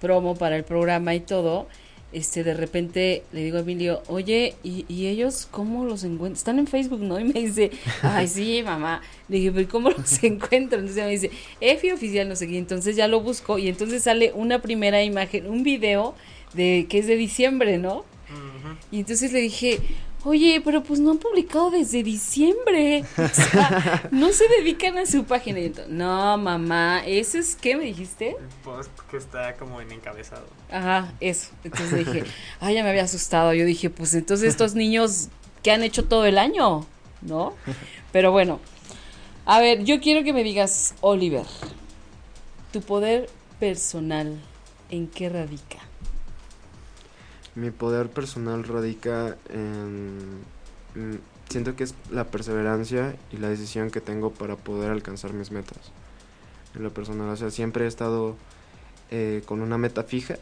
promo 0.00 0.36
para 0.36 0.56
el 0.56 0.64
programa 0.64 1.14
y 1.14 1.20
todo, 1.20 1.66
este 2.12 2.42
de 2.44 2.54
repente 2.54 3.22
le 3.32 3.44
digo 3.44 3.58
a 3.58 3.60
Emilio, 3.60 4.02
oye, 4.08 4.54
¿y, 4.62 4.84
y 4.88 5.06
ellos 5.06 5.46
cómo 5.50 5.84
los 5.84 6.02
encuentran? 6.04 6.32
Están 6.32 6.58
en 6.58 6.66
Facebook, 6.66 7.00
¿no? 7.00 7.18
Y 7.20 7.24
me 7.24 7.40
dice, 7.40 7.70
ay, 8.02 8.26
sí, 8.26 8.62
mamá. 8.64 9.00
Le 9.28 9.38
dije, 9.38 9.52
pero 9.52 9.68
¿cómo 9.68 9.90
los 9.90 10.22
encuentro? 10.24 10.78
Entonces 10.78 11.04
me 11.04 11.10
dice, 11.10 11.30
Efi 11.60 11.92
Oficial, 11.92 12.28
no 12.28 12.36
sé 12.36 12.48
qué. 12.48 12.58
Entonces 12.58 12.96
ya 12.96 13.08
lo 13.08 13.20
busco 13.20 13.58
y 13.58 13.68
entonces 13.68 14.02
sale 14.02 14.32
una 14.34 14.60
primera 14.60 15.02
imagen, 15.02 15.46
un 15.46 15.62
video 15.62 16.14
de 16.54 16.86
que 16.88 16.98
es 16.98 17.06
de 17.06 17.16
diciembre, 17.16 17.78
¿no? 17.78 18.04
Y 18.92 19.00
entonces 19.00 19.32
le 19.32 19.40
dije, 19.40 19.78
oye, 20.24 20.60
pero 20.64 20.82
pues 20.82 21.00
no 21.00 21.12
han 21.12 21.18
publicado 21.18 21.70
desde 21.70 22.02
diciembre. 22.02 23.04
O 23.16 23.28
sea, 23.28 24.08
no 24.10 24.32
se 24.32 24.48
dedican 24.48 24.98
a 24.98 25.06
su 25.06 25.24
página. 25.24 25.60
Y 25.60 25.66
entonces, 25.66 25.92
no, 25.92 26.36
mamá, 26.38 27.02
¿eso 27.06 27.38
es 27.38 27.54
qué 27.54 27.76
me 27.76 27.84
dijiste? 27.84 28.30
El 28.30 28.48
post 28.64 28.90
que 29.10 29.16
está 29.16 29.56
como 29.56 29.80
en 29.80 29.92
encabezado. 29.92 30.46
Ajá, 30.70 31.12
eso. 31.20 31.50
Entonces 31.64 32.06
dije, 32.06 32.24
ay, 32.60 32.74
ya 32.74 32.82
me 32.82 32.90
había 32.90 33.04
asustado. 33.04 33.52
Yo 33.54 33.64
dije, 33.64 33.90
pues 33.90 34.14
entonces 34.14 34.48
estos 34.48 34.74
niños, 34.74 35.28
¿qué 35.62 35.72
han 35.72 35.82
hecho 35.82 36.04
todo 36.04 36.24
el 36.24 36.38
año? 36.38 36.86
¿No? 37.22 37.54
Pero 38.12 38.32
bueno, 38.32 38.60
a 39.44 39.60
ver, 39.60 39.84
yo 39.84 40.00
quiero 40.00 40.24
que 40.24 40.32
me 40.32 40.42
digas, 40.42 40.94
Oliver, 41.00 41.44
tu 42.72 42.80
poder 42.80 43.28
personal, 43.58 44.38
¿en 44.90 45.06
qué 45.08 45.28
radica? 45.28 45.89
Mi 47.54 47.70
poder 47.70 48.08
personal 48.10 48.64
radica 48.64 49.36
en... 49.48 50.18
mm, 50.94 51.16
Siento 51.48 51.74
que 51.74 51.82
es 51.82 51.94
la 52.12 52.24
perseverancia 52.24 53.16
y 53.32 53.38
la 53.38 53.48
decisión 53.48 53.90
que 53.90 54.00
tengo 54.00 54.30
para 54.30 54.54
poder 54.54 54.92
alcanzar 54.92 55.32
mis 55.32 55.50
metas. 55.50 55.78
En 56.76 56.84
lo 56.84 56.94
personal, 56.94 57.28
o 57.28 57.36
sea, 57.36 57.50
siempre 57.50 57.86
he 57.86 57.88
estado 57.88 58.36
eh, 59.10 59.42
con 59.46 59.60
una 59.60 59.76
meta 59.76 60.04
fija 60.04 60.36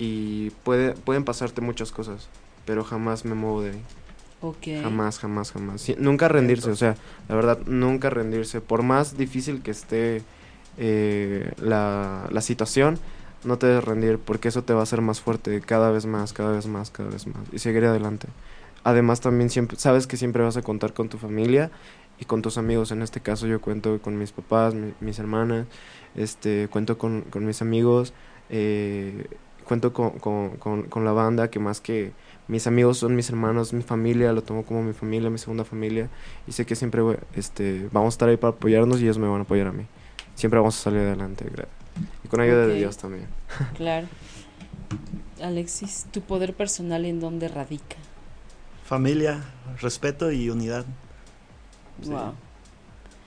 y 0.00 0.50
puede, 0.64 0.94
pueden 0.94 1.22
pasarte 1.22 1.60
muchas 1.60 1.92
cosas, 1.92 2.26
pero 2.64 2.82
jamás 2.82 3.24
me 3.24 3.36
muevo 3.36 3.62
de 3.62 3.70
ahí. 3.70 3.82
Ok. 4.42 4.82
Jamás, 4.82 5.20
jamás, 5.20 5.52
jamás. 5.52 5.80
Sí, 5.80 5.94
nunca 5.96 6.26
rendirse, 6.26 6.70
o 6.70 6.76
sea, 6.76 6.96
la 7.28 7.36
verdad, 7.36 7.60
nunca 7.66 8.10
rendirse. 8.10 8.60
Por 8.60 8.82
más 8.82 9.16
difícil 9.16 9.62
que 9.62 9.70
esté 9.70 10.22
eh, 10.76 11.52
la, 11.58 12.26
la 12.32 12.40
situación, 12.40 12.98
no 13.46 13.58
te 13.58 13.66
debes 13.66 13.84
rendir 13.84 14.18
porque 14.18 14.48
eso 14.48 14.62
te 14.62 14.74
va 14.74 14.80
a 14.80 14.82
hacer 14.82 15.00
más 15.00 15.20
fuerte 15.20 15.60
cada 15.60 15.90
vez 15.90 16.06
más, 16.06 16.32
cada 16.32 16.52
vez 16.52 16.66
más, 16.66 16.90
cada 16.90 17.08
vez 17.10 17.26
más. 17.26 17.42
Y 17.52 17.58
seguir 17.58 17.84
adelante. 17.84 18.28
Además, 18.84 19.20
también 19.20 19.50
siempre, 19.50 19.78
sabes 19.78 20.06
que 20.06 20.16
siempre 20.16 20.42
vas 20.42 20.56
a 20.56 20.62
contar 20.62 20.92
con 20.92 21.08
tu 21.08 21.18
familia 21.18 21.70
y 22.20 22.24
con 22.24 22.42
tus 22.42 22.58
amigos. 22.58 22.90
En 22.92 23.02
este 23.02 23.20
caso, 23.20 23.46
yo 23.46 23.60
cuento 23.60 24.00
con 24.00 24.18
mis 24.18 24.32
papás, 24.32 24.74
mi- 24.74 24.94
mis 25.00 25.18
hermanas, 25.18 25.66
este, 26.14 26.68
cuento 26.68 26.98
con, 26.98 27.22
con 27.22 27.44
mis 27.46 27.62
amigos, 27.62 28.14
eh, 28.48 29.26
cuento 29.64 29.92
con, 29.92 30.18
con, 30.20 30.82
con, 30.88 31.04
la 31.04 31.12
banda, 31.12 31.50
que 31.50 31.58
más 31.58 31.80
que 31.80 32.12
mis 32.48 32.66
amigos 32.66 32.98
son 32.98 33.16
mis 33.16 33.28
hermanos, 33.28 33.72
mi 33.72 33.82
familia, 33.82 34.32
lo 34.32 34.42
tomo 34.42 34.64
como 34.64 34.82
mi 34.82 34.92
familia, 34.92 35.30
mi 35.30 35.38
segunda 35.38 35.64
familia, 35.64 36.08
y 36.46 36.52
sé 36.52 36.64
que 36.64 36.76
siempre 36.76 37.02
este, 37.34 37.88
vamos 37.92 38.14
a 38.14 38.16
estar 38.16 38.28
ahí 38.28 38.36
para 38.36 38.52
apoyarnos 38.54 39.00
y 39.00 39.04
ellos 39.04 39.18
me 39.18 39.26
van 39.28 39.40
a 39.40 39.42
apoyar 39.42 39.66
a 39.66 39.72
mí. 39.72 39.86
Siempre 40.34 40.60
vamos 40.60 40.78
a 40.78 40.82
salir 40.82 41.00
adelante, 41.00 41.44
gra- 41.50 41.66
y 42.26 42.28
con 42.28 42.40
ayuda 42.40 42.66
de 42.66 42.74
Dios 42.74 42.96
también. 42.96 43.26
Claro. 43.76 44.08
Alexis, 45.40 46.06
tu 46.10 46.22
poder 46.22 46.54
personal 46.54 47.04
en 47.04 47.20
dónde 47.20 47.48
radica? 47.48 47.96
Familia, 48.84 49.44
respeto 49.80 50.32
y 50.32 50.50
unidad. 50.50 50.84
Sí. 52.02 52.10
Wow. 52.10 52.34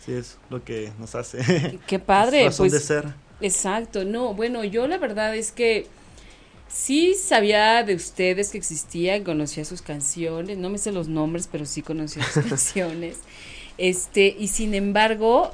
Sí, 0.06 0.14
es 0.14 0.38
lo 0.50 0.64
que 0.64 0.92
nos 1.00 1.16
hace. 1.16 1.80
Qué 1.88 2.00
padre, 2.00 2.46
razón 2.46 2.64
pues 2.64 2.74
de 2.74 2.80
ser. 2.80 3.14
Exacto, 3.42 4.04
no, 4.04 4.34
bueno, 4.34 4.64
yo 4.66 4.88
la 4.88 4.98
verdad 4.98 5.34
es 5.36 5.52
que 5.52 5.88
sí 6.68 7.16
sabía 7.16 7.84
de 7.84 7.96
ustedes 7.96 8.50
que 8.50 8.58
existían, 8.58 9.24
conocía 9.24 9.64
sus 9.64 9.82
canciones, 9.82 10.58
no 10.58 10.70
me 10.70 10.78
sé 10.78 10.92
los 10.92 11.08
nombres, 11.08 11.48
pero 11.50 11.66
sí 11.66 11.82
conocía 11.82 12.24
sus 12.24 12.44
canciones. 12.50 13.20
Este, 13.78 14.36
y 14.38 14.50
sin 14.50 14.74
embargo, 14.74 15.52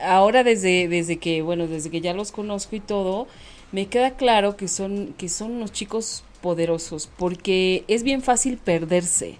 ahora 0.00 0.44
desde, 0.44 0.88
desde 0.88 1.18
que, 1.18 1.42
bueno, 1.42 1.66
desde 1.66 1.90
que 1.90 2.00
ya 2.00 2.14
los 2.14 2.32
conozco 2.32 2.76
y 2.76 2.80
todo, 2.80 3.26
me 3.72 3.86
queda 3.86 4.12
claro 4.12 4.56
que 4.56 4.68
son, 4.68 5.14
que 5.18 5.28
son 5.28 5.52
unos 5.52 5.72
chicos 5.72 6.24
poderosos, 6.40 7.08
porque 7.16 7.84
es 7.88 8.02
bien 8.02 8.22
fácil 8.22 8.58
perderse. 8.58 9.36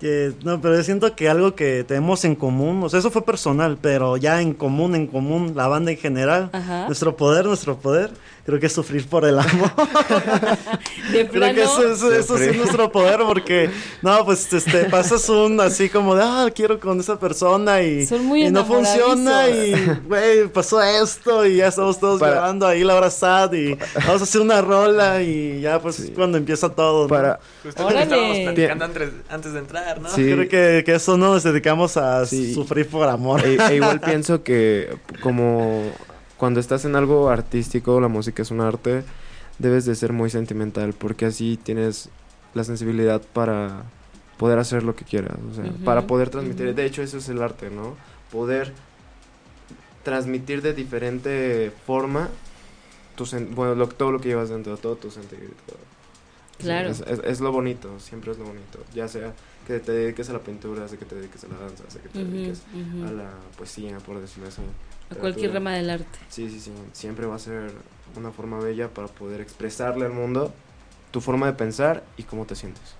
Que, 0.00 0.32
no, 0.44 0.60
pero 0.60 0.76
yo 0.76 0.82
siento 0.84 1.16
que 1.16 1.28
algo 1.28 1.56
que 1.56 1.82
tenemos 1.82 2.24
en 2.24 2.36
común, 2.36 2.82
o 2.84 2.88
sea, 2.88 3.00
eso 3.00 3.10
fue 3.10 3.24
personal, 3.24 3.78
pero 3.80 4.16
ya 4.16 4.40
en 4.40 4.54
común, 4.54 4.94
en 4.94 5.08
común, 5.08 5.54
la 5.56 5.66
banda 5.66 5.90
en 5.90 5.96
general, 5.96 6.50
Ajá. 6.52 6.86
nuestro 6.86 7.16
poder, 7.16 7.46
nuestro 7.46 7.78
poder, 7.78 8.12
creo 8.48 8.58
que 8.58 8.64
es 8.66 8.72
sufrir 8.72 9.06
por 9.06 9.26
el 9.26 9.38
amor. 9.38 9.70
De 11.12 11.26
creo 11.26 11.30
plano, 11.30 11.54
que 11.54 11.62
eso, 11.64 11.92
eso, 11.92 12.12
eso 12.14 12.38
sí 12.38 12.44
es 12.44 12.56
nuestro 12.56 12.90
poder, 12.90 13.20
porque, 13.26 13.68
no, 14.00 14.24
pues, 14.24 14.50
este, 14.52 14.84
pasas 14.86 15.28
un 15.28 15.60
así 15.60 15.90
como 15.90 16.14
de, 16.14 16.22
ah, 16.24 16.48
quiero 16.54 16.80
con 16.80 16.98
esa 16.98 17.18
persona 17.18 17.82
y, 17.82 18.06
Son 18.06 18.24
muy 18.24 18.44
y 18.46 18.50
no 18.50 18.64
funciona 18.64 19.50
y, 19.50 19.74
güey, 20.06 20.48
pasó 20.48 20.82
esto 20.82 21.44
y 21.44 21.56
ya 21.56 21.66
estamos 21.68 22.00
todos 22.00 22.20
Para- 22.20 22.36
llorando 22.36 22.66
ahí, 22.66 22.84
la 22.84 22.94
hora 22.94 23.10
sad 23.10 23.52
y 23.52 23.74
vamos 24.06 24.22
a 24.22 24.24
hacer 24.24 24.40
una 24.40 24.62
rola 24.62 25.22
y 25.22 25.60
ya, 25.60 25.78
pues, 25.80 26.00
es 26.00 26.10
cuando 26.12 26.38
empieza 26.38 26.70
todo, 26.70 27.02
¿no? 27.02 27.08
Para, 27.08 27.38
Justo 27.62 27.84
Órale. 27.84 28.02
estábamos 28.04 28.38
platicando 28.38 28.84
antes, 28.86 29.10
antes 29.28 29.52
de 29.52 29.58
entrar, 29.58 30.00
¿no? 30.00 30.08
Sí. 30.08 30.22
Creo 30.24 30.48
que, 30.48 30.82
que 30.86 30.94
eso 30.94 31.18
no 31.18 31.34
nos 31.34 31.42
dedicamos 31.42 31.98
a 31.98 32.24
Sí. 32.24 32.54
sufrir 32.54 32.88
por 32.88 33.06
amor. 33.08 33.44
E, 33.44 33.56
e 33.70 33.76
igual 33.76 34.00
pienso 34.04 34.42
que 34.42 34.96
como 35.22 35.82
cuando 36.38 36.60
estás 36.60 36.84
en 36.86 36.96
algo 36.96 37.28
artístico, 37.28 38.00
la 38.00 38.08
música 38.08 38.42
es 38.42 38.50
un 38.50 38.60
arte, 38.62 39.04
debes 39.58 39.84
de 39.84 39.94
ser 39.94 40.12
muy 40.12 40.30
sentimental 40.30 40.94
porque 40.94 41.26
así 41.26 41.58
tienes 41.62 42.08
la 42.54 42.64
sensibilidad 42.64 43.20
para 43.20 43.82
poder 44.38 44.58
hacer 44.58 44.84
lo 44.84 44.94
que 44.96 45.04
quieras, 45.04 45.36
o 45.50 45.54
sea, 45.54 45.64
para 45.84 46.06
poder 46.06 46.30
transmitir. 46.30 46.74
De 46.74 46.86
hecho, 46.86 47.02
eso 47.02 47.18
es 47.18 47.28
el 47.28 47.42
arte, 47.42 47.70
¿no? 47.70 47.96
Poder 48.30 48.72
transmitir 50.04 50.62
de 50.62 50.72
diferente 50.72 51.72
forma 51.86 52.28
tu 53.16 53.24
bueno, 53.54 53.74
lo- 53.74 53.88
todo 53.88 54.12
lo 54.12 54.20
que 54.20 54.28
llevas 54.28 54.48
dentro, 54.48 54.76
todo 54.76 54.96
tu 54.96 55.10
sentir. 55.10 55.38
todo. 55.66 55.76
Sí, 56.58 56.64
Claro. 56.64 56.90
Es, 56.90 57.00
es- 57.06 57.20
es 57.24 57.40
lo 57.40 57.52
bonito, 57.52 57.98
siempre 58.00 58.32
es 58.32 58.38
lo 58.38 58.44
bonito. 58.44 58.78
Ya 58.94 59.08
sea 59.08 59.32
que 59.66 59.78
te 59.80 59.92
dediques 59.92 60.28
a 60.30 60.32
la 60.32 60.38
pintura, 60.40 60.86
sea 60.88 60.98
que 60.98 61.04
te 61.04 61.14
dediques 61.16 61.44
a 61.44 61.48
la 61.48 61.56
danza, 61.58 61.84
sea 61.88 62.00
que 62.02 62.08
te 62.08 62.24
dediques 62.24 62.62
a 63.06 63.10
la 63.12 63.30
poesía, 63.56 63.98
por 63.98 64.20
decirlo 64.20 64.48
así. 64.48 64.62
A 65.10 65.14
cualquier 65.14 65.52
rama 65.52 65.74
del 65.74 65.90
arte. 65.90 66.18
Sí, 66.28 66.50
sí, 66.50 66.60
sí. 66.60 66.72
Siempre 66.92 67.26
va 67.26 67.36
a 67.36 67.38
ser 67.38 67.72
una 68.16 68.30
forma 68.30 68.58
bella 68.58 68.88
para 68.88 69.08
poder 69.08 69.40
expresarle 69.40 70.06
al 70.06 70.12
mundo 70.12 70.52
tu 71.10 71.20
forma 71.20 71.46
de 71.46 71.52
pensar 71.52 72.04
y 72.16 72.24
cómo 72.24 72.46
te 72.46 72.54
sientes. 72.54 72.94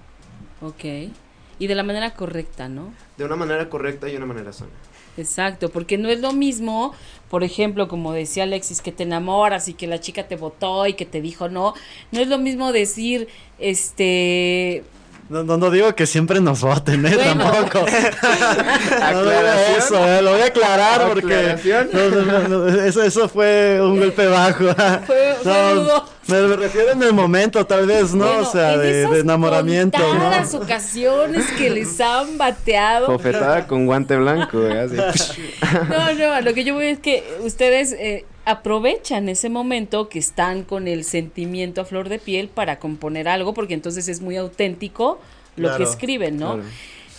Ok. 0.62 1.12
Y 1.58 1.66
de 1.66 1.74
la 1.74 1.82
manera 1.82 2.14
correcta, 2.14 2.68
¿no? 2.68 2.92
De 3.16 3.24
una 3.24 3.36
manera 3.36 3.68
correcta 3.68 4.08
y 4.08 4.16
una 4.16 4.26
manera 4.26 4.52
sana. 4.52 4.70
Exacto, 5.16 5.68
porque 5.70 5.98
no 5.98 6.08
es 6.08 6.20
lo 6.20 6.32
mismo, 6.32 6.94
por 7.28 7.42
ejemplo, 7.42 7.88
como 7.88 8.12
decía 8.12 8.44
Alexis, 8.44 8.80
que 8.80 8.92
te 8.92 9.02
enamoras 9.02 9.66
y 9.66 9.74
que 9.74 9.88
la 9.88 9.98
chica 9.98 10.28
te 10.28 10.36
votó 10.36 10.86
y 10.86 10.94
que 10.94 11.06
te 11.06 11.20
dijo 11.20 11.48
no, 11.48 11.74
no 12.12 12.20
es 12.20 12.28
lo 12.28 12.38
mismo 12.38 12.72
decir, 12.72 13.26
este, 13.58 14.84
No, 15.28 15.44
no, 15.44 15.58
no 15.58 15.70
digo 15.70 15.94
que 15.94 16.06
siempre 16.06 16.40
nos 16.40 16.62
voten, 16.62 17.04
¿eh? 17.04 17.14
Bueno. 17.14 17.50
Tampoco. 17.50 17.80
no 19.12 19.22
digo 19.22 19.42
eso, 19.76 20.08
¿eh? 20.08 20.22
Lo 20.22 20.32
voy 20.32 20.40
a 20.40 20.46
aclarar 20.46 21.12
porque... 21.12 21.56
No, 21.92 22.08
no, 22.08 22.22
no, 22.22 22.48
no, 22.48 22.82
eso, 22.82 23.02
eso 23.02 23.28
fue 23.28 23.78
un 23.80 23.98
golpe 23.98 24.26
bajo. 24.26 24.64
Fue- 25.06 25.34
fue 25.42 26.48
me, 26.48 26.56
refiero 26.56 26.92
en 26.92 27.02
el 27.02 27.14
momento, 27.14 27.64
tal 27.64 27.86
vez, 27.86 28.12
¿no? 28.14 28.26
bueno, 28.26 28.40
o 28.42 28.44
sea, 28.52 28.74
en 28.74 28.80
de, 28.80 29.00
esas 29.00 29.12
de 29.12 29.20
enamoramiento, 29.20 29.98
contadas 29.98 30.52
¿no? 30.52 30.60
ocasiones 30.60 31.46
que 31.56 31.70
les 31.70 31.98
han 32.02 32.36
bateado. 32.36 33.06
Bofetada 33.06 33.66
con 33.66 33.86
guante 33.86 34.14
blanco, 34.16 34.60
¿eh? 34.66 35.08
Así. 35.08 35.54
No, 35.88 36.12
no, 36.12 36.40
lo 36.42 36.52
que 36.52 36.64
yo 36.64 36.74
voy 36.74 36.86
es 36.88 36.98
que 36.98 37.24
ustedes 37.40 37.92
eh, 37.92 38.26
aprovechan 38.48 39.28
ese 39.28 39.50
momento 39.50 40.08
que 40.08 40.18
están 40.18 40.64
con 40.64 40.88
el 40.88 41.04
sentimiento 41.04 41.82
a 41.82 41.84
flor 41.84 42.08
de 42.08 42.18
piel 42.18 42.48
para 42.48 42.78
componer 42.78 43.28
algo, 43.28 43.52
porque 43.52 43.74
entonces 43.74 44.08
es 44.08 44.22
muy 44.22 44.36
auténtico 44.36 45.20
lo 45.56 45.76
que 45.76 45.82
escriben, 45.82 46.38
¿no? 46.38 46.54
Claro. 46.54 46.68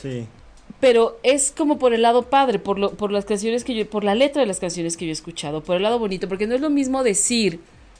Sí. 0.01 0.25
Pero 0.79 1.19
es 1.21 1.53
como 1.55 1.77
por 1.77 1.93
el 1.93 2.01
lado 2.01 2.23
padre, 2.23 2.57
por, 2.57 2.79
lo, 2.79 2.93
por 2.93 3.11
las 3.11 3.25
canciones 3.25 3.63
que 3.63 3.75
yo, 3.75 3.87
por 3.87 4.03
la 4.03 4.15
letra 4.15 4.41
de 4.41 4.47
las 4.47 4.59
canciones 4.59 4.97
que 4.97 5.05
yo 5.05 5.11
he 5.11 5.13
escuchado, 5.13 5.61
por 5.61 5.75
el 5.75 5.83
lado 5.83 5.99
bonito, 5.99 6.27
porque 6.27 6.47
no 6.47 6.55
es 6.55 6.61
lo 6.61 6.71
mismo 6.71 7.03
decir, 7.03 7.59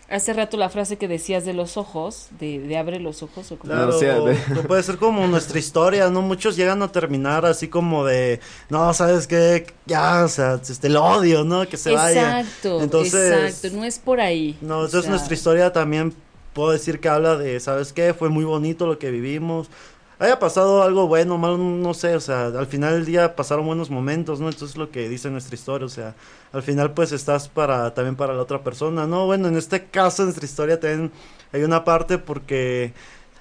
hace 0.10 0.34
rato 0.34 0.58
la 0.58 0.70
frase 0.70 0.98
que 0.98 1.08
decías 1.08 1.46
de 1.46 1.54
los 1.54 1.78
ojos, 1.78 2.28
de, 2.40 2.60
de 2.60 2.78
abre 2.78 3.00
los 3.00 3.24
ojos 3.24 3.52
o 3.52 3.58
como... 3.58 3.74
Claro, 3.74 3.96
o 3.96 4.00
sea, 4.00 4.16
de- 4.20 4.38
o 4.60 4.64
puede 4.68 4.84
ser 4.84 4.98
como 4.98 5.26
nuestra 5.28 5.60
historia, 5.60 6.10
¿no? 6.10 6.22
Muchos 6.22 6.56
llegan 6.56 6.82
a 6.84 6.92
terminar 6.92 7.46
así 7.46 7.68
como 7.68 8.06
de, 8.06 8.40
no, 8.70 8.94
¿sabes 8.94 9.28
qué? 9.28 9.68
Ya, 9.86 10.24
o 10.26 10.28
sea, 10.28 10.60
este, 10.62 10.88
el 10.88 10.98
odio, 10.98 11.44
¿no? 11.44 11.68
Que 11.68 11.78
se 11.78 11.92
vaya. 11.92 12.40
Exacto, 12.40 12.82
Entonces, 12.82 13.54
exacto, 13.54 13.78
no 13.78 13.86
es 13.86 14.00
por 14.00 14.20
ahí. 14.22 14.58
No, 14.62 14.80
o 14.80 14.86
entonces 14.86 15.02
sea, 15.04 15.12
nuestra 15.12 15.34
historia 15.34 15.72
también 15.74 16.14
puedo 16.54 16.72
decir 16.72 17.00
que 17.00 17.10
habla 17.10 17.38
de, 17.38 17.60
¿sabes 17.60 17.94
qué? 17.94 18.14
Fue 18.14 18.30
muy 18.30 18.44
bonito 18.46 18.88
lo 18.88 18.98
que 19.00 19.12
vivimos. 19.12 19.70
Haya 20.22 20.38
pasado 20.38 20.84
algo 20.84 21.08
bueno, 21.08 21.38
malo, 21.38 21.58
no 21.58 21.94
sé, 21.94 22.14
o 22.14 22.20
sea, 22.20 22.48
al 22.48 22.68
final 22.68 22.94
del 22.96 23.06
día 23.06 23.38
pasaron 23.38 23.66
buenos 23.66 23.90
momentos, 23.90 24.42
¿no? 24.42 24.50
Entonces 24.50 24.76
lo 24.76 24.92
que 24.92 25.08
dice 25.08 25.30
nuestra 25.30 25.56
historia, 25.56 25.86
o 25.86 25.90
sea, 25.90 26.14
al 26.52 26.62
final 26.62 26.92
pues 26.92 27.14
estás 27.14 27.48
para, 27.48 27.94
también 27.94 28.18
para 28.18 28.34
la 28.34 28.42
otra 28.42 28.62
persona, 28.62 29.08
¿no? 29.08 29.26
Bueno, 29.28 29.48
en 29.48 29.56
este 29.56 29.86
caso, 29.86 30.24
en 30.24 30.28
nuestra 30.28 30.46
historia 30.46 30.78
también 30.78 31.12
hay 31.54 31.64
una 31.64 31.86
parte 31.86 32.18
porque 32.18 32.92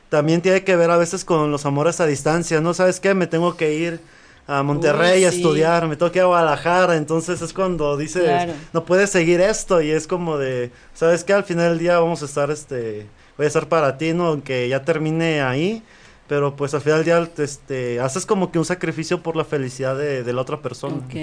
también 0.08 0.40
tiene 0.40 0.62
que 0.62 0.76
ver 0.76 0.90
a 0.92 0.96
veces 0.96 1.24
con 1.24 1.50
los 1.50 1.66
amores 1.66 2.00
a 2.00 2.06
distancia, 2.06 2.60
¿no? 2.60 2.72
¿Sabes 2.74 3.00
qué? 3.00 3.12
Me 3.12 3.26
tengo 3.26 3.56
que 3.56 3.74
ir 3.74 4.00
a 4.46 4.62
Monterrey 4.62 5.18
Uy, 5.20 5.24
a 5.26 5.32
sí. 5.32 5.38
estudiar, 5.38 5.88
me 5.88 5.96
tengo 5.96 6.12
que 6.12 6.20
ir 6.20 6.22
a 6.22 6.26
Guadalajara, 6.26 6.96
entonces 6.96 7.42
es 7.42 7.52
cuando 7.52 7.96
dices, 7.96 8.22
Claro. 8.22 8.52
no 8.72 8.84
puedes 8.84 9.10
seguir 9.10 9.40
esto 9.40 9.82
y 9.82 9.90
es 9.90 10.06
como 10.06 10.38
de, 10.38 10.70
¿sabes 10.94 11.24
qué? 11.24 11.32
Al 11.32 11.44
final 11.44 11.70
del 11.70 11.78
día 11.80 11.98
vamos 11.98 12.22
a 12.22 12.26
estar, 12.26 12.50
este, 12.52 13.06
voy 13.36 13.44
a 13.46 13.48
estar 13.48 13.68
para 13.68 13.98
ti, 13.98 14.12
¿no? 14.14 14.26
Aunque 14.28 14.68
ya 14.68 14.84
termine 14.84 15.42
ahí, 15.42 15.82
pero 16.28 16.54
pues 16.54 16.74
al 16.74 16.80
final 16.82 17.04
del 17.04 17.04
día, 17.06 17.44
este, 17.44 18.00
haces 18.00 18.26
como 18.26 18.52
que 18.52 18.58
un 18.58 18.64
sacrificio 18.64 19.22
por 19.22 19.34
la 19.36 19.44
felicidad 19.44 19.96
de, 19.96 20.22
de 20.22 20.32
la 20.32 20.42
otra 20.42 20.60
persona. 20.60 20.96
Ok. 20.96 21.14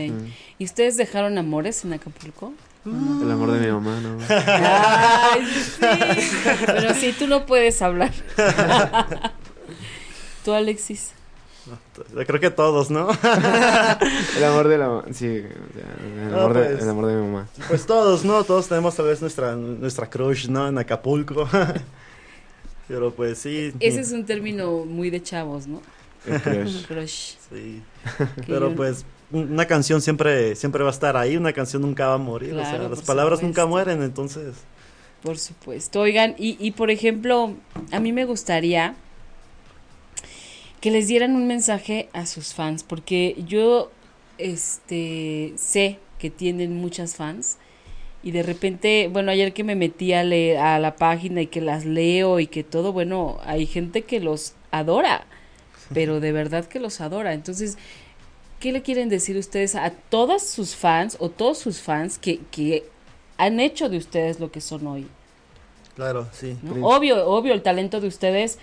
¿Y 0.57 0.65
ustedes 0.65 0.97
dejaron 0.97 1.37
amores 1.37 1.85
en 1.85 1.93
Acapulco? 1.93 2.53
El 2.85 3.31
amor 3.31 3.51
de 3.51 3.59
mi 3.65 3.71
mamá, 3.71 3.99
¿no? 3.99 4.17
Ay, 4.29 5.45
sí. 5.45 5.79
Pero 6.67 6.93
sí, 6.93 7.15
tú 7.17 7.25
no 7.27 7.45
puedes 7.47 7.81
hablar. 7.81 8.11
tú, 10.45 10.53
Alexis. 10.53 11.11
Yo 12.15 12.25
creo 12.27 12.39
que 12.39 12.51
todos, 12.51 12.91
¿no? 12.91 13.09
El 14.37 14.43
amor 14.43 14.67
de 14.67 14.77
la 14.77 15.01
Sí, 15.13 15.25
el, 15.25 16.29
No, 16.29 16.41
amor 16.41 16.53
de, 16.59 16.65
pues. 16.69 16.83
el 16.83 16.89
amor 16.89 17.05
de 17.07 17.15
mi 17.15 17.21
mamá. 17.27 17.47
pues 17.67 17.87
todos, 17.87 18.23
¿no? 18.23 18.43
Todos 18.43 18.67
tenemos 18.67 18.95
tal 18.95 19.07
vez 19.07 19.19
nuestra, 19.21 19.55
nuestra 19.55 20.07
crush, 20.07 20.47
¿no? 20.47 20.67
En 20.67 20.77
Acapulco. 20.77 21.49
Pero 22.87 23.13
pues 23.13 23.39
sí. 23.39 23.73
Ese 23.79 24.01
es 24.01 24.11
un 24.11 24.25
término 24.25 24.85
muy 24.85 25.09
de 25.09 25.21
chavos, 25.23 25.67
¿no? 25.67 25.81
El 26.27 26.41
crush. 26.41 26.85
Crush. 26.87 27.33
Sí. 27.51 27.81
Pero 28.47 28.69
yo- 28.71 28.75
pues 28.75 29.05
una 29.31 29.65
canción 29.65 30.01
siempre 30.01 30.55
siempre 30.55 30.83
va 30.83 30.89
a 30.89 30.93
estar 30.93 31.17
ahí, 31.17 31.35
una 31.37 31.51
canción 31.53 31.81
nunca 31.81 32.07
va 32.07 32.13
a 32.15 32.17
morir, 32.19 32.53
o 32.53 32.63
sea, 32.63 32.77
las 32.77 33.01
palabras 33.01 33.39
supuesto. 33.39 33.45
nunca 33.61 33.65
mueren, 33.65 34.01
entonces 34.03 34.53
Por 35.21 35.37
supuesto. 35.37 36.01
Oigan, 36.01 36.35
y, 36.37 36.57
y 36.59 36.71
por 36.71 36.89
ejemplo, 36.91 37.53
a 37.91 37.99
mí 37.99 38.11
me 38.13 38.25
gustaría 38.25 38.95
que 40.81 40.91
les 40.91 41.07
dieran 41.07 41.35
un 41.35 41.47
mensaje 41.47 42.09
a 42.13 42.25
sus 42.25 42.53
fans, 42.53 42.83
porque 42.83 43.35
yo 43.47 43.91
este 44.37 45.53
sé 45.57 45.99
que 46.19 46.29
tienen 46.29 46.75
muchas 46.77 47.15
fans 47.15 47.57
y 48.25 48.31
de 48.31 48.41
repente, 48.41 49.07
bueno, 49.13 49.31
ayer 49.31 49.53
que 49.53 49.63
me 49.63 49.75
metí 49.75 50.11
a 50.11 50.23
leer 50.23 50.57
a 50.57 50.79
la 50.79 50.95
página 50.95 51.43
y 51.43 51.47
que 51.47 51.61
las 51.61 51.85
leo 51.85 52.39
y 52.39 52.47
que 52.47 52.63
todo, 52.63 52.91
bueno, 52.91 53.37
hay 53.45 53.67
gente 53.67 54.01
que 54.01 54.19
los 54.19 54.55
adora, 54.71 55.27
pero 55.93 56.19
de 56.19 56.31
verdad 56.31 56.65
que 56.65 56.79
los 56.79 57.01
adora. 57.01 57.33
Entonces, 57.33 57.77
¿qué 58.59 58.71
le 58.71 58.81
quieren 58.81 59.09
decir 59.09 59.37
ustedes 59.37 59.75
a 59.75 59.91
todas 59.91 60.49
sus 60.49 60.75
fans 60.75 61.17
o 61.19 61.29
todos 61.29 61.59
sus 61.59 61.81
fans 61.81 62.17
que, 62.17 62.39
que 62.49 62.89
han 63.37 63.59
hecho 63.59 63.89
de 63.89 63.97
ustedes 63.97 64.39
lo 64.39 64.51
que 64.51 64.59
son 64.59 64.87
hoy? 64.87 65.07
claro, 65.95 66.27
sí. 66.33 66.57
Obvio, 66.81 67.27
obvio, 67.27 67.53
el 67.53 67.61
talento 67.61 68.01
de 68.01 68.07
ustedes 68.07 68.57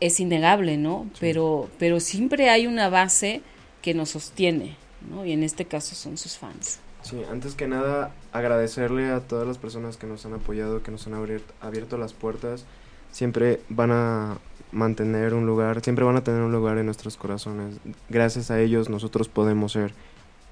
es 0.00 0.20
innegable, 0.20 0.76
¿no? 0.76 1.08
Pero, 1.18 1.70
pero 1.78 2.00
siempre 2.00 2.50
hay 2.50 2.66
una 2.66 2.90
base 2.90 3.40
que 3.80 3.94
nos 3.94 4.10
sostiene, 4.10 4.76
¿no? 5.10 5.24
Y 5.24 5.32
en 5.32 5.42
este 5.42 5.64
caso 5.64 5.94
son 5.94 6.18
sus 6.18 6.36
fans. 6.36 6.80
Sí, 7.02 7.22
antes 7.30 7.54
que 7.54 7.66
nada, 7.66 8.12
agradecerle 8.32 9.10
a 9.10 9.20
todas 9.20 9.46
las 9.46 9.58
personas 9.58 9.96
que 9.96 10.06
nos 10.06 10.26
han 10.26 10.34
apoyado, 10.34 10.82
que 10.82 10.90
nos 10.90 11.06
han 11.06 11.14
abier- 11.14 11.42
abierto 11.60 11.96
las 11.98 12.12
puertas. 12.12 12.64
Siempre 13.10 13.60
van 13.68 13.90
a 13.90 14.38
mantener 14.70 15.34
un 15.34 15.46
lugar, 15.46 15.82
siempre 15.82 16.04
van 16.04 16.16
a 16.16 16.22
tener 16.22 16.42
un 16.42 16.52
lugar 16.52 16.78
en 16.78 16.86
nuestros 16.86 17.16
corazones. 17.16 17.76
Gracias 18.08 18.50
a 18.50 18.60
ellos 18.60 18.88
nosotros 18.88 19.28
podemos 19.28 19.72
ser. 19.72 19.92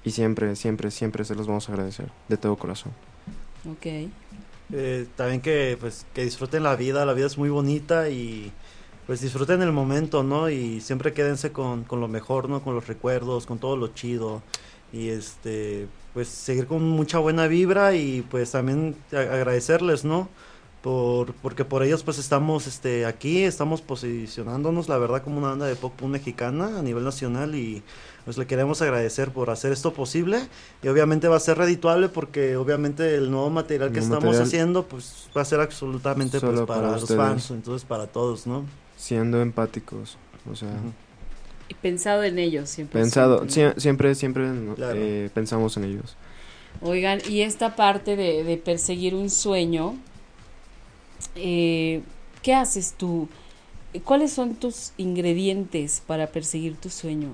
Y 0.03 0.11
siempre, 0.11 0.55
siempre, 0.55 0.91
siempre 0.91 1.23
se 1.25 1.35
los 1.35 1.45
vamos 1.47 1.69
a 1.69 1.73
agradecer, 1.73 2.09
de 2.29 2.37
todo 2.37 2.55
corazón. 2.55 2.91
Ok. 3.69 4.09
Eh, 4.71 5.07
también 5.15 5.41
que 5.41 5.77
pues 5.79 6.05
que 6.13 6.23
disfruten 6.23 6.63
la 6.63 6.75
vida, 6.75 7.05
la 7.05 7.13
vida 7.13 7.27
es 7.27 7.37
muy 7.37 7.49
bonita 7.49 8.09
y 8.09 8.51
pues 9.07 9.21
disfruten 9.21 9.61
el 9.61 9.71
momento, 9.71 10.23
¿no? 10.23 10.49
Y 10.49 10.81
siempre 10.81 11.13
quédense 11.13 11.51
con, 11.51 11.83
con 11.83 11.99
lo 11.99 12.07
mejor, 12.07 12.47
¿no? 12.49 12.61
Con 12.61 12.75
los 12.75 12.87
recuerdos, 12.87 13.45
con 13.45 13.57
todo 13.57 13.75
lo 13.75 13.87
chido 13.89 14.41
y 14.91 15.09
este 15.09 15.87
pues 16.13 16.27
seguir 16.27 16.67
con 16.67 16.83
mucha 16.83 17.19
buena 17.19 17.47
vibra 17.47 17.95
y 17.95 18.21
pues 18.29 18.51
también 18.51 18.95
agradecerles, 19.11 20.05
¿no? 20.05 20.27
Por, 20.81 21.33
porque 21.33 21.65
por 21.65 21.83
ellos 21.83 22.03
pues 22.03 22.17
estamos 22.19 22.65
este 22.65 23.05
aquí, 23.05 23.43
estamos 23.43 23.81
posicionándonos 23.81 24.87
la 24.87 24.97
verdad 24.97 25.21
como 25.21 25.37
una 25.37 25.49
banda 25.49 25.65
de 25.65 25.75
pop 25.75 26.01
mexicana 26.03 26.79
a 26.79 26.81
nivel 26.81 27.03
nacional 27.03 27.53
y 27.53 27.83
pues 28.23 28.37
le 28.37 28.47
queremos 28.47 28.81
agradecer 28.81 29.31
por 29.31 29.49
hacer 29.49 29.73
esto 29.73 29.93
posible 29.93 30.47
y 30.81 30.87
obviamente 30.87 31.27
va 31.27 31.35
a 31.35 31.41
ser 31.41 31.57
redituable 31.57 32.07
porque 32.07 32.55
obviamente 32.55 33.15
el 33.15 33.29
nuevo 33.29 33.49
material 33.49 33.91
que 33.91 33.99
estamos 33.99 34.37
haciendo 34.37 34.85
pues 34.85 35.29
va 35.35 35.41
a 35.41 35.45
ser 35.45 35.59
absolutamente 35.59 36.39
pues, 36.39 36.61
para, 36.61 36.91
los 36.91 37.07
fans, 37.07 37.51
entonces 37.51 37.85
para 37.85 38.07
todos, 38.07 38.47
¿no? 38.47 38.65
Siendo 38.95 39.41
empáticos, 39.41 40.17
o 40.49 40.55
sea... 40.55 40.69
Y 41.69 41.75
pensado 41.75 42.23
en 42.23 42.39
ellos 42.39 42.69
siempre. 42.69 42.99
Pensado, 42.99 43.47
siempre, 43.47 44.15
siempre, 44.15 44.49
eh, 44.77 45.29
pensamos 45.33 45.77
en 45.77 45.85
ellos. 45.85 46.17
Oigan, 46.81 47.19
y 47.29 47.41
esta 47.41 47.75
parte 47.75 48.15
de, 48.15 48.57
perseguir 48.57 49.13
un 49.15 49.29
sueño, 49.29 49.95
eh, 51.35 52.01
¿qué 52.41 52.53
haces 52.53 52.93
tú? 52.97 53.29
¿Cuáles 54.03 54.31
son 54.31 54.55
tus 54.55 54.93
ingredientes 54.97 56.01
para 56.05 56.27
perseguir 56.27 56.75
tu 56.75 56.89
sueño? 56.89 57.29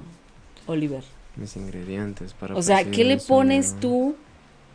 Oliver? 0.67 1.03
Mis 1.35 1.55
ingredientes 1.57 2.33
para... 2.33 2.55
O 2.55 2.61
sea, 2.61 2.89
¿qué 2.89 3.03
le 3.03 3.17
pones 3.17 3.75
tú 3.79 4.15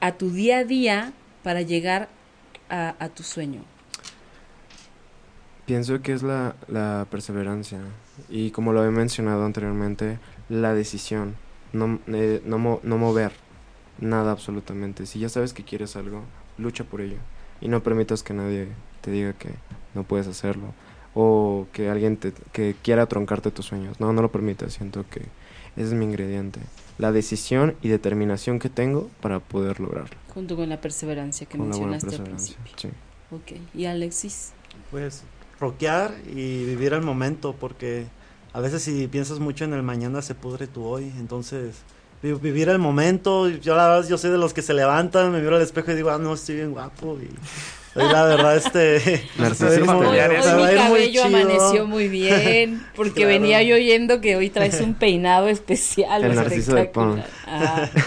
a 0.01 0.13
tu 0.13 0.31
día 0.31 0.59
a 0.59 0.65
día 0.65 1.13
para 1.43 1.63
llegar 1.63 2.09
a, 2.69 3.09
tu 3.15 3.23
sueño? 3.23 3.63
Pienso 5.67 6.01
que 6.03 6.13
es 6.13 6.23
la, 6.23 6.55
la, 6.69 7.07
perseverancia 7.11 7.81
y 8.29 8.51
como 8.51 8.73
lo 8.73 8.85
he 8.85 8.91
mencionado 8.91 9.45
anteriormente, 9.45 10.19
la 10.49 10.75
decisión, 10.75 11.37
no, 11.73 11.99
eh, 12.09 12.43
no, 12.45 12.81
no 12.83 12.99
mover 12.99 13.33
nada 13.99 14.33
absolutamente. 14.33 15.07
Si 15.07 15.19
ya 15.19 15.29
sabes 15.29 15.53
que 15.53 15.65
quieres 15.65 15.97
algo, 15.97 16.23
lucha 16.59 16.85
por 16.85 17.01
ello 17.01 17.19
y 17.61 17.69
no 17.69 17.83
permitas 17.83 18.23
que 18.23 18.35
nadie 18.35 18.69
te 19.01 19.11
diga 19.11 19.33
que 19.33 19.51
no 19.95 20.05
puedes 20.05 20.27
hacerlo 20.27 20.73
o 21.15 21.67
que 21.73 21.89
alguien 21.91 22.17
te, 22.17 22.33
que 22.53 22.77
quiera 22.83 23.07
troncarte 23.07 23.51
tus 23.51 23.67
sueños. 23.67 24.01
No, 24.01 24.13
no 24.13 24.23
lo 24.23 24.31
permitas. 24.31 24.75
Siento 24.75 25.05
que 25.11 25.21
ese 25.77 25.89
es 25.89 25.93
mi 25.93 26.05
ingrediente. 26.05 26.61
La 26.99 27.13
decisión 27.13 27.75
y 27.83 27.89
determinación 27.89 28.59
que 28.59 28.69
tengo 28.69 29.11
para 29.21 29.41
poder 29.41 29.81
lograrlo. 29.81 30.17
Junto 30.35 30.57
con 30.57 30.69
la 30.69 30.81
perseverancia 30.81 31.47
que 31.47 31.59
mencionaste 31.59 32.17
al 32.17 32.23
principio. 32.23 32.73
Sí. 32.77 32.89
Ok. 33.31 33.61
¿Y 33.75 33.87
Alexis? 33.87 34.53
Pues 34.91 35.25
rockear 35.61 36.15
y 36.27 36.65
vivir 36.65 36.95
el 36.95 37.03
momento, 37.03 37.55
porque 37.55 38.07
a 38.53 38.61
veces 38.61 38.83
si 38.83 39.07
piensas 39.07 39.39
mucho 39.39 39.65
en 39.65 39.75
el 39.75 39.83
mañana 39.83 40.23
se 40.23 40.35
pudre 40.35 40.67
tu 40.67 40.85
hoy. 40.85 41.13
Entonces, 41.19 41.77
vivir 42.23 42.69
el 42.69 42.79
momento. 42.79 43.49
Yo 43.49 43.77
la 43.77 43.89
verdad, 43.89 44.09
yo 44.09 44.19
soy 44.19 44.31
de 44.31 44.39
los 44.39 44.53
que 44.53 44.63
se 44.63 44.75
levantan, 44.75 45.33
me 45.33 45.41
miro 45.41 45.57
al 45.57 45.63
espejo 45.63 45.93
y 45.93 45.95
digo, 45.95 46.11
ah, 46.11 46.19
no, 46.19 46.35
estoy 46.35 46.57
bien 46.57 46.73
guapo. 46.73 47.19
Y 47.21 47.29
la 47.95 48.25
verdad, 48.25 48.57
este. 48.57 49.29
Narcisista. 49.39 49.97
Hoy, 49.97 50.07
hoy 50.07 50.71
mi 50.71 50.77
cabello 50.77 51.25
amaneció 51.25 51.87
muy 51.87 52.09
bien. 52.09 52.87
Porque 52.97 53.25
venía 53.27 53.63
yo 53.63 53.77
oyendo 53.77 54.21
que 54.21 54.37
hoy 54.37 54.51
traes 54.51 54.81
un 54.81 54.95
peinado 54.95 55.49
especial. 55.49 56.25
El 56.25 56.35
narciso 56.35 56.75
de 56.75 56.87
Pon. 56.87 57.23
Ah. 57.47 57.89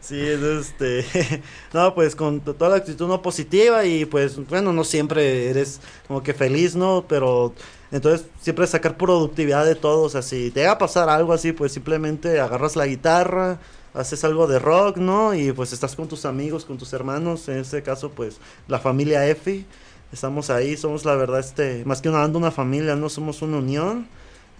Sí, 0.00 0.18
es 0.18 0.40
este. 0.40 1.42
No, 1.74 1.94
pues 1.94 2.16
con 2.16 2.40
toda 2.40 2.70
la 2.70 2.76
actitud 2.76 3.06
no 3.06 3.20
positiva 3.20 3.84
y 3.84 4.06
pues, 4.06 4.38
bueno, 4.48 4.72
no 4.72 4.82
siempre 4.82 5.50
eres 5.50 5.82
como 6.06 6.22
que 6.22 6.32
feliz, 6.32 6.74
¿no? 6.74 7.04
Pero 7.06 7.52
entonces 7.92 8.26
siempre 8.40 8.66
sacar 8.66 8.96
productividad 8.96 9.66
de 9.66 9.74
todo. 9.74 10.04
O 10.04 10.08
sea, 10.08 10.22
si 10.22 10.50
te 10.50 10.60
llega 10.60 10.72
a 10.72 10.78
pasar 10.78 11.10
algo 11.10 11.34
así, 11.34 11.52
pues 11.52 11.72
simplemente 11.72 12.40
agarras 12.40 12.74
la 12.74 12.86
guitarra 12.86 13.58
haces 13.98 14.24
algo 14.24 14.46
de 14.46 14.58
rock, 14.58 14.96
¿no? 14.96 15.34
Y 15.34 15.52
pues 15.52 15.72
estás 15.72 15.96
con 15.96 16.08
tus 16.08 16.24
amigos, 16.24 16.64
con 16.64 16.78
tus 16.78 16.92
hermanos, 16.92 17.48
en 17.48 17.58
este 17.58 17.82
caso 17.82 18.10
pues 18.10 18.38
la 18.68 18.78
familia 18.78 19.26
Efi, 19.26 19.66
estamos 20.12 20.50
ahí, 20.50 20.76
somos 20.76 21.04
la 21.04 21.16
verdad 21.16 21.40
este, 21.40 21.84
más 21.84 22.00
que 22.00 22.08
una 22.08 22.18
banda, 22.18 22.38
una 22.38 22.50
familia, 22.50 22.94
¿no? 22.96 23.08
Somos 23.08 23.42
una 23.42 23.58
unión. 23.58 24.06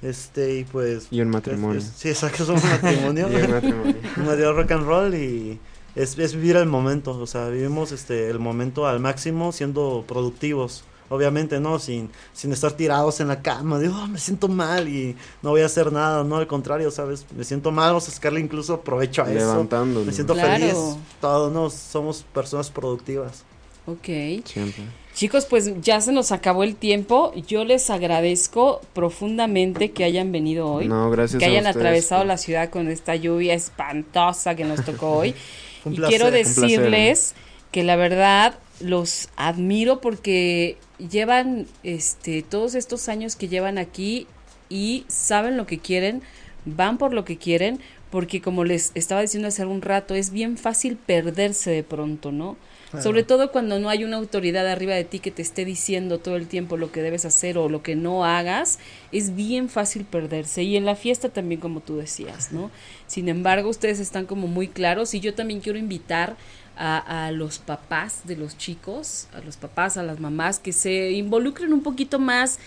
Este, 0.00 0.60
y 0.60 0.64
pues... 0.64 1.08
Y 1.10 1.20
un 1.20 1.30
matrimonio. 1.30 1.80
sí, 1.80 2.08
exacto, 2.08 2.44
somos 2.44 2.62
un 2.62 2.70
matrimonio. 2.70 3.28
y 3.32 3.34
un 3.34 3.50
matrimonio. 3.50 3.96
un 4.16 4.56
rock 4.56 4.70
and 4.70 4.86
roll 4.86 5.14
y 5.14 5.58
es, 5.94 6.18
es 6.18 6.34
vivir 6.34 6.56
el 6.56 6.66
momento, 6.66 7.18
o 7.18 7.26
sea, 7.26 7.48
vivimos 7.48 7.90
este, 7.92 8.30
el 8.30 8.38
momento 8.38 8.86
al 8.86 9.00
máximo 9.00 9.50
siendo 9.52 10.04
productivos 10.06 10.84
obviamente 11.08 11.60
no, 11.60 11.78
sin, 11.78 12.10
sin 12.32 12.52
estar 12.52 12.72
tirados 12.72 13.20
en 13.20 13.28
la 13.28 13.42
cama, 13.42 13.78
digo, 13.78 13.94
oh, 14.02 14.06
me 14.06 14.18
siento 14.18 14.48
mal 14.48 14.88
y 14.88 15.16
no 15.42 15.50
voy 15.50 15.62
a 15.62 15.66
hacer 15.66 15.92
nada, 15.92 16.24
no, 16.24 16.36
al 16.36 16.46
contrario, 16.46 16.90
¿sabes? 16.90 17.26
Me 17.36 17.44
siento 17.44 17.70
mal, 17.70 17.88
vamos 17.88 18.08
a 18.08 18.10
sacarle 18.10 18.40
incluso 18.40 18.80
provecho 18.80 19.22
a 19.22 19.32
eso. 19.32 19.66
Me 20.04 20.12
siento 20.12 20.34
feliz, 20.34 20.74
todo, 21.20 21.50
no, 21.50 21.70
somos 21.70 22.24
personas 22.32 22.70
productivas. 22.70 23.44
Ok. 23.86 24.44
Siempre. 24.44 24.84
Chicos, 25.14 25.46
pues 25.46 25.80
ya 25.80 26.00
se 26.00 26.12
nos 26.12 26.30
acabó 26.30 26.62
el 26.62 26.76
tiempo. 26.76 27.32
Yo 27.48 27.64
les 27.64 27.90
agradezco 27.90 28.80
profundamente 28.92 29.90
que 29.90 30.04
hayan 30.04 30.30
venido 30.30 30.70
hoy. 30.70 30.86
No, 30.86 31.10
gracias. 31.10 31.40
Que 31.40 31.46
hayan 31.46 31.66
atravesado 31.66 32.22
la 32.24 32.36
ciudad 32.36 32.70
con 32.70 32.88
esta 32.88 33.16
lluvia 33.16 33.54
espantosa 33.54 34.54
que 34.54 34.64
nos 34.64 34.84
tocó 34.84 35.10
hoy. 35.10 35.34
y 35.90 35.96
quiero 36.02 36.30
decirles 36.30 37.34
que 37.72 37.82
la 37.82 37.96
verdad 37.96 38.58
los 38.78 39.28
admiro 39.36 40.00
porque 40.00 40.76
llevan 40.98 41.66
este 41.82 42.42
todos 42.42 42.74
estos 42.74 43.08
años 43.08 43.36
que 43.36 43.48
llevan 43.48 43.78
aquí 43.78 44.26
y 44.68 45.04
saben 45.08 45.56
lo 45.56 45.66
que 45.66 45.78
quieren, 45.78 46.22
van 46.64 46.98
por 46.98 47.14
lo 47.14 47.24
que 47.24 47.38
quieren, 47.38 47.80
porque 48.10 48.40
como 48.40 48.64
les 48.64 48.92
estaba 48.94 49.20
diciendo 49.20 49.48
hace 49.48 49.64
un 49.64 49.82
rato, 49.82 50.14
es 50.14 50.30
bien 50.30 50.56
fácil 50.56 50.96
perderse 50.96 51.70
de 51.70 51.82
pronto, 51.82 52.32
¿no? 52.32 52.56
Sobre 53.02 53.22
todo 53.22 53.52
cuando 53.52 53.78
no 53.78 53.90
hay 53.90 54.02
una 54.02 54.16
autoridad 54.16 54.66
arriba 54.66 54.94
de 54.94 55.04
ti 55.04 55.18
que 55.18 55.30
te 55.30 55.42
esté 55.42 55.66
diciendo 55.66 56.20
todo 56.20 56.36
el 56.36 56.48
tiempo 56.48 56.78
lo 56.78 56.90
que 56.90 57.02
debes 57.02 57.26
hacer 57.26 57.58
o 57.58 57.68
lo 57.68 57.82
que 57.82 57.96
no 57.96 58.24
hagas, 58.24 58.78
es 59.12 59.36
bien 59.36 59.68
fácil 59.68 60.06
perderse. 60.06 60.62
Y 60.62 60.74
en 60.74 60.86
la 60.86 60.96
fiesta 60.96 61.28
también, 61.28 61.60
como 61.60 61.80
tú 61.80 61.98
decías, 61.98 62.50
¿no? 62.50 62.70
Sin 63.06 63.28
embargo, 63.28 63.68
ustedes 63.68 64.00
están 64.00 64.24
como 64.24 64.46
muy 64.46 64.68
claros 64.68 65.12
y 65.12 65.20
yo 65.20 65.34
también 65.34 65.60
quiero 65.60 65.78
invitar 65.78 66.36
a, 66.78 67.30
los 67.32 67.58
papás 67.58 68.20
de 68.24 68.36
los 68.36 68.56
chicos, 68.56 69.26
a 69.32 69.40
los 69.40 69.56
papás, 69.56 69.96
a 69.96 70.02
las 70.02 70.20
mamás, 70.20 70.60
que 70.60 70.72
se 70.72 71.10
involucren 71.12 71.72
un 71.72 71.82
poquito 71.82 72.18
más 72.18 72.58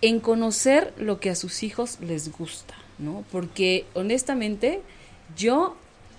en 0.00 0.20
conocer 0.20 0.92
lo 0.96 1.20
que 1.20 1.30
a 1.30 1.34
sus 1.34 1.62
hijos 1.62 1.98
les 2.00 2.32
gusta, 2.32 2.74
¿no? 2.98 3.24
Porque 3.30 3.84
honestamente, 3.92 4.80
yo, 5.36 5.76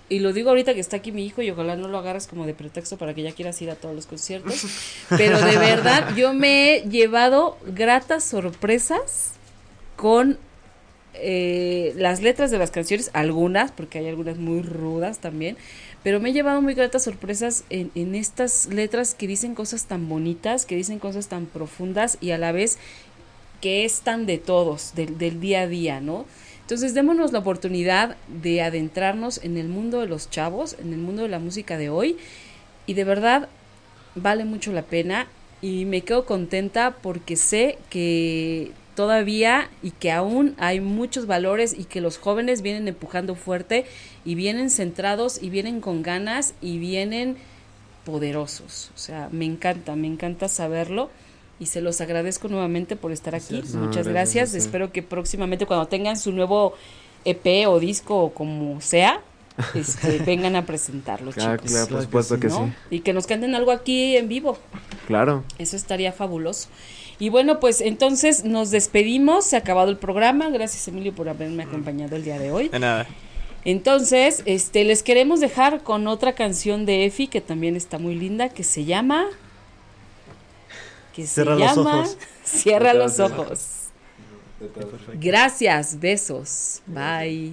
y 0.08 0.20
lo 0.20 0.32
digo 0.32 0.50
ahorita 0.50 0.74
que 0.74 0.80
está 0.80 0.98
aquí 0.98 1.10
mi 1.10 1.26
hijo 1.26 1.42
y 1.42 1.50
ojalá 1.50 1.76
no 1.76 1.88
lo 1.88 1.98
agarres 1.98 2.28
como 2.28 2.46
de 2.46 2.54
pretexto 2.54 2.96
para 2.96 3.14
que 3.14 3.22
ya 3.22 3.32
quieras 3.32 3.60
ir 3.60 3.70
a 3.70 3.74
todos 3.74 3.96
los 3.96 4.06
conciertos, 4.06 4.64
pero 5.10 5.40
de 5.40 5.56
verdad 5.58 6.14
yo 6.14 6.32
me 6.32 6.76
he 6.76 6.88
llevado 6.88 7.58
gratas 7.66 8.22
sorpresas 8.24 9.32
con 9.96 10.38
eh, 11.14 11.92
las 11.96 12.20
letras 12.20 12.50
de 12.50 12.58
las 12.58 12.70
canciones, 12.70 13.10
algunas, 13.12 13.72
porque 13.72 13.98
hay 13.98 14.08
algunas 14.08 14.38
muy 14.38 14.62
rudas 14.62 15.18
también, 15.18 15.56
pero 16.02 16.20
me 16.20 16.30
he 16.30 16.32
llevado 16.32 16.60
muy 16.60 16.74
gratas 16.74 17.04
sorpresas 17.04 17.64
en, 17.70 18.14
estas 18.14 18.66
letras 18.66 19.14
que 19.14 19.26
dicen 19.26 19.54
cosas 19.54 19.86
tan 19.86 20.08
bonitas, 20.08 20.66
que 20.66 20.76
dicen 20.76 20.98
cosas 20.98 21.28
tan 21.28 21.46
profundas 21.46 22.18
y 22.20 22.32
a 22.32 22.38
la 22.38 22.52
vez 22.52 22.78
que 23.60 23.84
están 23.84 24.26
de 24.26 24.38
todos, 24.38 24.94
del, 24.94 25.16
del 25.16 25.40
día 25.40 25.62
a 25.62 25.66
día, 25.66 26.00
¿no? 26.00 26.26
Entonces 26.60 26.94
démonos 26.94 27.32
la 27.32 27.40
oportunidad 27.40 28.16
de 28.28 28.62
adentrarnos 28.62 29.42
en 29.42 29.56
el 29.56 29.68
mundo 29.68 30.00
de 30.00 30.06
los 30.06 30.30
chavos, 30.30 30.76
en 30.80 30.92
el 30.92 30.98
mundo 30.98 31.22
de 31.22 31.28
la 31.28 31.38
música 31.38 31.76
de 31.78 31.90
hoy 31.90 32.16
y 32.86 32.94
de 32.94 33.04
verdad 33.04 33.48
vale 34.14 34.44
mucho 34.44 34.72
la 34.72 34.82
pena 34.82 35.26
y 35.60 35.84
me 35.84 36.02
quedo 36.02 36.24
contenta 36.26 36.96
porque 37.02 37.36
sé 37.36 37.78
que 37.90 38.72
todavía 38.94 39.68
y 39.82 39.90
que 39.90 40.10
aún 40.12 40.54
hay 40.58 40.80
muchos 40.80 41.26
valores 41.26 41.74
y 41.78 41.84
que 41.84 42.00
los 42.00 42.18
jóvenes 42.18 42.62
vienen 42.62 42.88
empujando 42.88 43.34
fuerte 43.34 43.86
y 44.24 44.34
vienen 44.34 44.70
centrados 44.70 45.42
y 45.42 45.50
vienen 45.50 45.80
con 45.80 46.02
ganas 46.02 46.54
y 46.60 46.78
vienen 46.78 47.36
poderosos. 48.04 48.90
O 48.94 48.98
sea, 48.98 49.28
me 49.32 49.44
encanta, 49.44 49.96
me 49.96 50.06
encanta 50.06 50.48
saberlo 50.48 51.10
y 51.58 51.66
se 51.66 51.80
los 51.80 52.00
agradezco 52.00 52.48
nuevamente 52.48 52.96
por 52.96 53.12
estar 53.12 53.34
aquí. 53.34 53.62
Muchas 53.74 54.08
gracias. 54.08 54.54
Espero 54.54 54.92
que 54.92 55.02
próximamente 55.02 55.66
cuando 55.66 55.86
tengan 55.86 56.16
su 56.16 56.32
nuevo 56.32 56.74
EP 57.24 57.68
o 57.68 57.80
disco 57.80 58.24
o 58.24 58.34
como 58.34 58.80
sea, 58.80 59.20
este, 59.74 60.18
vengan 60.18 60.56
a 60.56 60.66
presentarlo, 60.66 61.30
claro, 61.30 61.62
Claro, 61.62 61.86
por 61.88 62.02
supuesto 62.02 62.40
que 62.40 62.50
sí. 62.50 62.58
Y 62.90 63.00
que 63.00 63.12
nos 63.12 63.26
canten 63.26 63.54
algo 63.54 63.70
aquí 63.70 64.16
en 64.16 64.28
vivo. 64.28 64.58
Claro. 65.06 65.44
Eso 65.58 65.76
estaría 65.76 66.12
fabuloso. 66.12 66.68
Y 67.18 67.28
bueno, 67.28 67.60
pues 67.60 67.80
entonces 67.80 68.44
nos 68.44 68.70
despedimos, 68.70 69.44
se 69.46 69.56
ha 69.56 69.60
acabado 69.60 69.90
el 69.90 69.98
programa. 69.98 70.50
Gracias 70.50 70.86
Emilio 70.88 71.14
por 71.14 71.28
haberme 71.28 71.62
acompañado 71.62 72.16
el 72.16 72.24
día 72.24 72.38
de 72.38 72.50
hoy. 72.50 72.68
De 72.68 72.78
nada. 72.78 73.06
Entonces, 73.64 74.42
este 74.44 74.84
les 74.84 75.02
queremos 75.02 75.40
dejar 75.40 75.82
con 75.82 76.06
otra 76.06 76.34
canción 76.34 76.84
de 76.84 77.06
Efi 77.06 77.28
que 77.28 77.40
también 77.40 77.76
está 77.76 77.98
muy 77.98 78.14
linda 78.14 78.50
que 78.50 78.62
se 78.62 78.84
llama 78.84 79.26
que 81.14 81.26
Cierra 81.26 81.54
se 81.54 81.60
los 81.60 81.76
llama 81.76 82.00
ojos. 82.00 82.18
Cierra 82.44 82.94
los 82.94 83.20
ojos. 83.20 83.70
Gracias, 85.14 85.98
besos. 85.98 86.82
Bye. 86.86 87.52